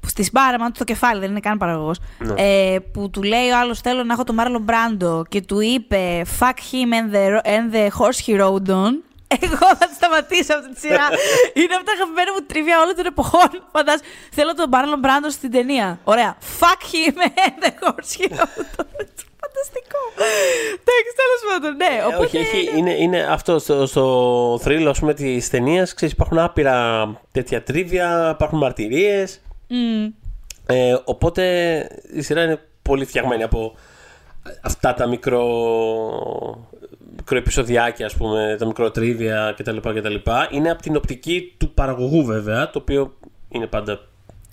Που 0.00 0.08
στη 0.08 0.22
σπάραμα 0.22 0.66
του 0.66 0.78
το 0.78 0.84
κεφάλι, 0.84 1.20
δεν 1.20 1.30
είναι 1.30 1.40
καν 1.40 1.58
παραγωγός. 1.58 1.98
Ναι. 2.18 2.34
Ε, 2.36 2.78
που 2.92 3.10
του 3.10 3.22
λέει 3.22 3.50
ο 3.50 3.58
άλλος: 3.58 3.80
Θέλω 3.80 4.04
να 4.04 4.12
έχω 4.12 4.24
τον 4.24 4.34
Μάρλον 4.34 4.62
Μπράντο 4.62 5.24
και 5.28 5.42
του 5.42 5.60
είπε 5.60 6.22
Fuck 6.40 6.44
him 6.44 7.10
and 7.10 7.14
the, 7.14 7.40
and 7.44 7.74
the 7.74 7.88
horse 7.98 8.26
he 8.26 8.40
rode 8.40 8.68
on. 8.70 9.11
Εγώ 9.40 9.66
θα 9.78 9.86
τη 9.88 9.94
σταματήσω 10.00 10.52
αυτή 10.58 10.70
τη 10.74 10.80
σειρά. 10.80 11.06
είναι 11.60 11.74
από 11.78 11.84
τα 11.88 11.92
αγαπημένα 11.96 12.30
μου 12.34 12.42
τρίβια 12.50 12.76
όλων 12.82 12.94
των 12.98 13.06
εποχών. 13.06 13.50
Φαντάζομαι. 13.74 14.06
Θέλω 14.36 14.54
τον 14.54 14.68
Μάρλον 14.72 14.98
Μπράντο 14.98 15.30
στην 15.30 15.50
ταινία. 15.50 15.98
Ωραία. 16.04 16.36
Fuck 16.60 16.82
him 16.92 17.16
and 17.44 17.56
the 17.64 17.72
horse 17.82 18.12
he 18.18 18.24
rode 18.36 18.70
on. 18.80 19.06
Φανταστικό. 19.44 20.00
Εντάξει, 20.82 21.12
τέλος 21.22 21.40
πάντων. 21.48 21.76
Ναι, 21.76 21.98
Ε, 22.00 22.04
οπότε. 22.04 22.24
όχι, 22.24 22.36
έχει, 22.36 22.78
είναι, 22.78 22.90
είναι 22.92 23.20
αυτό 23.30 23.58
στο, 23.58 23.86
στο 23.86 24.04
θρύλο 24.62 24.90
ας 24.90 24.98
πούμε, 24.98 25.14
της 25.14 25.50
ταινίας, 25.50 25.94
ξέρεις, 25.94 26.14
υπάρχουν 26.14 26.38
άπειρα 26.38 27.06
τέτοια 27.32 27.62
τρίβια, 27.62 28.30
υπάρχουν 28.34 28.58
μαρτυρίες. 28.58 29.40
Μμ. 29.68 30.06
Ε, 30.66 30.96
οπότε 31.04 31.42
η 32.14 32.22
σειρά 32.22 32.42
είναι 32.42 32.60
πολύ 32.82 33.04
φτιαγμένη 33.04 33.42
από 33.42 33.74
αυτά 34.60 34.94
τα 34.94 35.06
μικρό, 35.06 35.42
μικροεπισοδιάκια, 37.16 38.06
ας 38.06 38.14
πούμε, 38.14 38.56
τα 38.58 38.66
μικροτρίβια 38.66 39.54
κτλ, 39.56 39.76
κτλ. 39.76 40.14
Είναι 40.50 40.70
από 40.70 40.82
την 40.82 40.96
οπτική 40.96 41.54
του 41.58 41.70
παραγωγού 41.70 42.24
βέβαια, 42.24 42.70
το 42.70 42.78
οποίο 42.78 43.14
είναι 43.48 43.66
πάντα, 43.66 44.00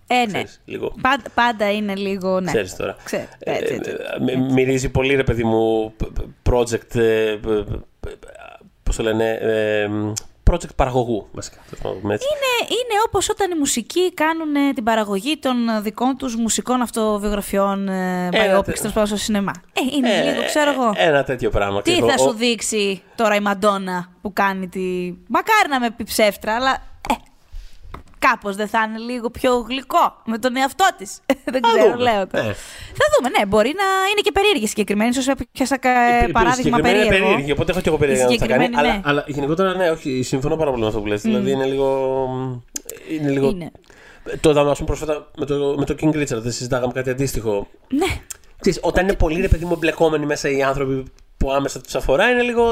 Ε, 0.08 0.16
ναι. 0.16 0.26
ξέρεις, 0.26 0.62
λίγο... 0.66 0.94
Πάντα, 1.02 1.24
πάντα 1.34 1.72
είναι 1.72 1.96
λίγο. 1.96 2.40
Ναι. 2.40 2.52
Ξέρεις 2.52 2.76
τώρα. 2.76 2.96
Ξέρω, 3.04 3.24
έτσι, 3.40 3.74
έτσι. 3.74 3.92
Ε, 3.92 4.38
μ- 4.38 4.52
Μυρίζει 4.52 4.90
πολύ 4.90 5.16
ρε 5.16 5.24
παιδί 5.24 5.44
μου 5.44 5.94
project, 6.50 6.96
ε, 6.96 7.02
ε, 7.02 7.34
ε, 7.34 8.12
πώς 8.84 8.96
το 8.96 9.04
λένε, 9.04 9.32
ε, 9.32 9.90
project 10.52 10.76
παραγωγού 10.76 11.28
βασικά. 11.32 11.58
τέλος 11.70 11.80
πάντων, 11.84 12.02
πούμε 12.02 12.14
έτσι. 12.14 12.28
Είναι, 12.32 12.68
είναι 12.80 13.00
όπως 13.08 13.30
όταν 13.30 13.52
οι 13.52 13.56
μουσικοί 13.58 14.14
κάνουν 14.14 14.56
ε, 14.56 14.74
την 14.74 14.84
παραγωγή 14.84 15.38
των 15.38 15.70
ε, 15.70 15.82
δικών 15.82 16.18
τους 16.18 16.36
μουσικών 16.36 16.82
αυτοβιογραφιών 16.82 17.88
ε, 17.88 18.30
biopics, 18.32 18.64
τε- 18.66 18.76
τέλος 18.78 18.94
πάντων 18.94 19.08
στο 19.08 19.18
σινεμά. 19.18 19.52
Ε, 19.74 19.96
είναι 19.98 20.14
Ε, 20.18 20.32
λίγο, 20.32 20.46
ξέρω 20.46 20.72
εγώ. 20.72 20.92
Ένα 20.96 21.24
τέτοιο 21.24 21.50
πράγμα. 21.50 21.82
Τι 21.82 21.92
ξέρεις, 21.92 22.14
θα 22.16 22.24
ο- 22.24 22.28
σου 22.28 22.34
δείξει 22.38 23.02
τώρα 23.16 23.36
η 23.36 23.40
Μαντόνα 23.40 24.12
που 24.22 24.34
κάνει 24.34 24.68
τη... 24.68 25.14
Μακάρι 25.28 25.70
να 25.70 25.80
με 25.80 25.92
πει 25.92 26.04
ψεύτρα, 26.04 26.56
αλλά 26.56 26.72
ε, 27.10 27.14
κάπως 28.20 28.56
δεν 28.56 28.68
θα 28.68 28.86
είναι 28.90 28.98
λίγο 29.00 29.30
πιο 29.30 29.58
γλυκό 29.70 30.22
με 30.26 30.38
τον 30.38 30.56
εαυτό 30.58 30.86
της. 30.98 31.20
δεν 31.54 31.62
Θα 31.64 31.72
ξέρω, 31.74 31.92
δούμε. 31.92 32.04
λέω 32.04 32.28
τώρα. 32.28 32.44
Ε. 32.46 32.54
Θα 33.00 33.06
δούμε, 33.18 33.30
ναι, 33.38 33.46
μπορεί 33.46 33.74
να 33.76 33.84
είναι 34.12 34.22
και 34.24 34.32
περίεργη 34.32 34.68
συγκεκριμένη, 34.68 35.10
ίσως 35.10 35.28
πιάσα 35.52 35.78
κα- 35.78 35.90
Ε, 35.90 36.28
παράδειγμα 36.28 36.54
συγκεκριμένα 36.56 36.90
είναι 36.90 36.98
περίεργο. 37.04 37.26
περίεργη, 37.28 37.52
οπότε 37.52 37.72
έχω 37.72 37.82
και 37.82 37.90
εγώ 37.90 37.98
περίεργα 37.98 38.24
να 38.24 38.30
τα 38.30 38.36
κάνει. 38.36 38.52
συγκεκριμένη, 38.64 38.76
Αλλά, 38.88 38.94
ναι. 38.96 39.02
αλλά 39.06 39.24
γενικότερα 39.28 39.74
ναι, 39.76 39.90
όχι, 39.90 40.22
συμφωνώ 40.24 40.56
πάρα 40.56 40.70
πολύ 40.70 40.82
με 40.82 40.88
αυτό 40.88 41.00
που 41.00 41.06
λες. 41.06 41.22
Δηλαδή 41.22 41.52
είναι 41.52 41.66
λίγο. 41.66 41.88
Είναι 43.12 43.30
λίγο. 43.30 43.50
Είναι. 43.50 43.72
Το 44.40 44.50
είδαμε, 44.50 44.70
ας 44.72 44.78
πούμε, 44.78 44.88
πρόσφατα 44.88 45.32
με 45.38 45.46
το, 45.46 45.76
με 45.78 45.86
το 45.86 45.96
King 46.02 46.16
Richard, 46.16 46.42
δεν 46.42 46.52
συζητάγαμε 46.52 46.94
κάτι 46.94 47.10
αντίστοιχο. 47.10 47.68
Ναι, 47.88 48.08
Ξέρεις, 48.60 48.80
όταν 48.82 49.04
είναι 49.04 49.14
πολύ 49.16 49.42
ρε 49.42 49.48
παιδί 49.48 49.66
μου 49.66 49.72
εμπλεκόμενοι 49.74 50.26
μέσα 50.26 50.50
οι 50.50 50.64
άνθρωποι 50.64 51.04
που 51.38 51.52
άμεσα 51.52 51.82
τους 51.82 51.96
αφορά, 51.96 52.30
είναι 52.30 52.42
λίγο. 52.42 52.72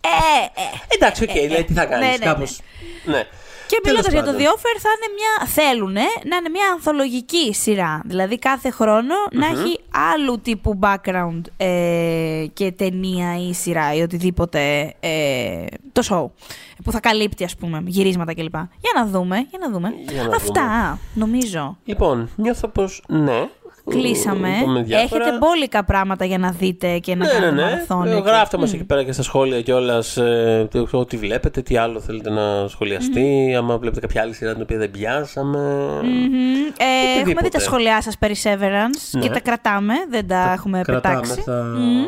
ε, 0.00 0.60
ε, 0.60 0.64
Εντάξει, 0.94 1.22
οκ, 1.24 1.30
δηλαδή 1.32 1.64
τι 1.64 1.72
θα 1.72 1.84
κάνεις, 1.84 2.06
ναι, 2.08 2.16
ναι, 2.16 2.24
κάπως. 2.24 2.60
Ναι. 3.04 3.24
Και 3.68 3.80
Τέλος 3.82 4.06
μιλώντας 4.06 4.12
για 4.12 4.22
το 4.22 4.26
πάντων. 4.26 4.40
The 4.40 4.54
Offer, 4.54 4.76
θα 4.78 4.88
είναι 4.96 5.08
μια. 5.18 5.46
θέλουν 5.46 5.92
να 6.30 6.36
είναι 6.36 6.48
μια 6.52 6.70
ανθολογική 6.72 7.54
σειρά. 7.54 8.02
Δηλαδή 8.04 8.38
κάθε 8.38 8.70
χρόνο 8.70 9.14
να 9.32 9.46
έχει 9.46 9.80
άλλου 10.14 10.40
τύπου 10.40 10.78
background 10.82 11.40
ε, 11.56 12.46
και 12.52 12.72
ταινία 12.72 13.48
ή 13.48 13.52
σειρά 13.54 13.94
ή 13.94 14.02
οτιδήποτε 14.02 14.94
ε, 15.00 15.64
το 15.92 16.02
show. 16.10 16.44
Που 16.84 16.92
θα 16.92 17.00
καλύπτει, 17.00 17.44
ας 17.44 17.56
πούμε, 17.56 17.82
γυρίσματα 17.86 18.34
κλπ. 18.34 18.54
Για 18.54 18.92
να 18.94 19.06
δούμε, 19.06 19.36
για 19.36 19.58
να 19.58 19.70
δούμε. 19.70 19.92
Για 20.08 20.22
να 20.22 20.36
Αυτά, 20.36 20.98
νομίζω. 21.14 21.78
Λοιπόν, 21.84 22.30
νιώθω 22.36 22.68
πως 22.68 23.02
ναι. 23.08 23.48
Κλείσαμε. 23.88 24.48
Είπαμε 24.62 24.82
διάφορα. 24.82 25.22
Έχετε 25.24 25.38
μπόλικα 25.38 25.84
πράγματα 25.84 26.24
για 26.24 26.38
να 26.38 26.50
δείτε 26.50 26.98
και 26.98 27.14
να 27.14 27.24
Ναι, 27.26 27.32
ναι, 27.32 27.38
κάνετε 27.38 27.54
ναι. 27.54 27.62
μαραθώνια. 27.62 28.12
Ε, 28.12 28.20
και- 28.20 28.28
Γράφτε 28.28 28.58
μας 28.58 28.72
εκεί 28.72 28.84
πέρα 28.84 29.02
και 29.04 29.12
στα 29.12 29.22
σχόλια 29.22 29.62
κιόλας 29.62 30.18
ό,τι 30.90 31.16
βλέπετε, 31.16 31.62
τι 31.62 31.76
άλλο 31.76 32.00
θέλετε 32.00 32.30
να 32.30 32.68
σχολιαστεί. 32.68 33.54
Άμα 33.58 33.78
βλέπετε 33.78 34.00
κάποια 34.00 34.22
άλλη 34.22 34.34
σειρά 34.34 34.52
την 34.52 34.62
οποία 34.62 34.78
δεν 34.78 34.90
πιάσαμε. 34.90 35.58
Μμμ. 36.02 36.32
Ε, 36.78 36.84
έχουμε 36.84 37.14
δει 37.14 37.20
Οτιδήποτε. 37.20 37.48
τα 37.48 37.58
σχόλιά 37.60 38.02
σας 38.02 38.18
περί 38.18 38.34
Severance 38.42 39.10
Ναι. 39.10 39.20
και 39.20 39.28
τα 39.30 39.40
κρατάμε, 39.40 39.94
δεν 40.10 40.26
τα 40.26 40.52
έχουμε 40.52 40.80
Κρατάμε, 40.84 41.20
πετάξει. 41.20 41.40
θα... 41.40 41.52
Μμμ. 41.78 42.04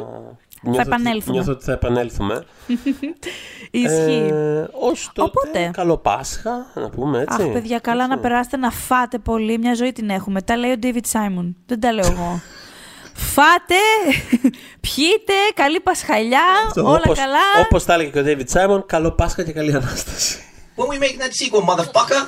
Νιώθω 0.63 0.81
ότι- 0.81 0.89
επανέλθουμε. 0.89 1.35
Νιώθω 1.35 1.53
ότι 1.53 1.65
θα 1.65 1.73
επανέλθουμε. 1.73 2.45
Ισχύει. 3.71 4.29
Ε, 4.33 4.67
ως 4.81 5.11
τότε, 5.15 5.31
Οπότε. 5.35 5.71
καλό 5.73 5.97
Πάσχα, 5.97 6.67
να 6.75 6.89
πούμε 6.91 7.19
έτσι. 7.21 7.43
Αχ, 7.43 7.49
παιδιά, 7.49 7.79
καλά 7.79 8.07
να 8.07 8.19
περάσετε 8.19 8.57
να 8.57 8.71
φάτε 8.71 9.19
πολύ. 9.19 9.59
Μια 9.59 9.75
ζωή 9.75 9.93
την 9.93 10.11
έχουμε. 10.11 10.43
Τα 10.43 10.57
λέει 10.57 10.71
ο 10.73 10.77
David 10.83 11.13
Simon. 11.13 11.55
Δεν 11.67 11.81
τα 11.81 11.93
λέω 11.93 12.07
εγώ. 12.07 12.41
Φάτε, 13.35 13.75
πιείτε, 14.87 15.33
καλή 15.55 15.81
Πασχαλιά, 15.81 16.43
Αυτό, 16.67 16.83
όλα 16.85 17.01
όπως, 17.05 17.19
καλά. 17.19 17.39
Όπως 17.65 17.85
τα 17.85 17.95
έλεγε 17.95 18.11
και 18.11 18.19
ο 18.19 18.23
David 18.27 18.53
Simon, 18.53 18.87
καλό 18.87 19.11
Πάσχα 19.13 19.43
και 19.45 19.53
καλή 19.53 19.75
Ανάσταση. 19.75 20.39
When 20.77 20.83
we 20.83 20.99
making 21.03 21.21
that 21.21 21.33
sequel, 21.41 21.65
motherfucker? 21.75 22.23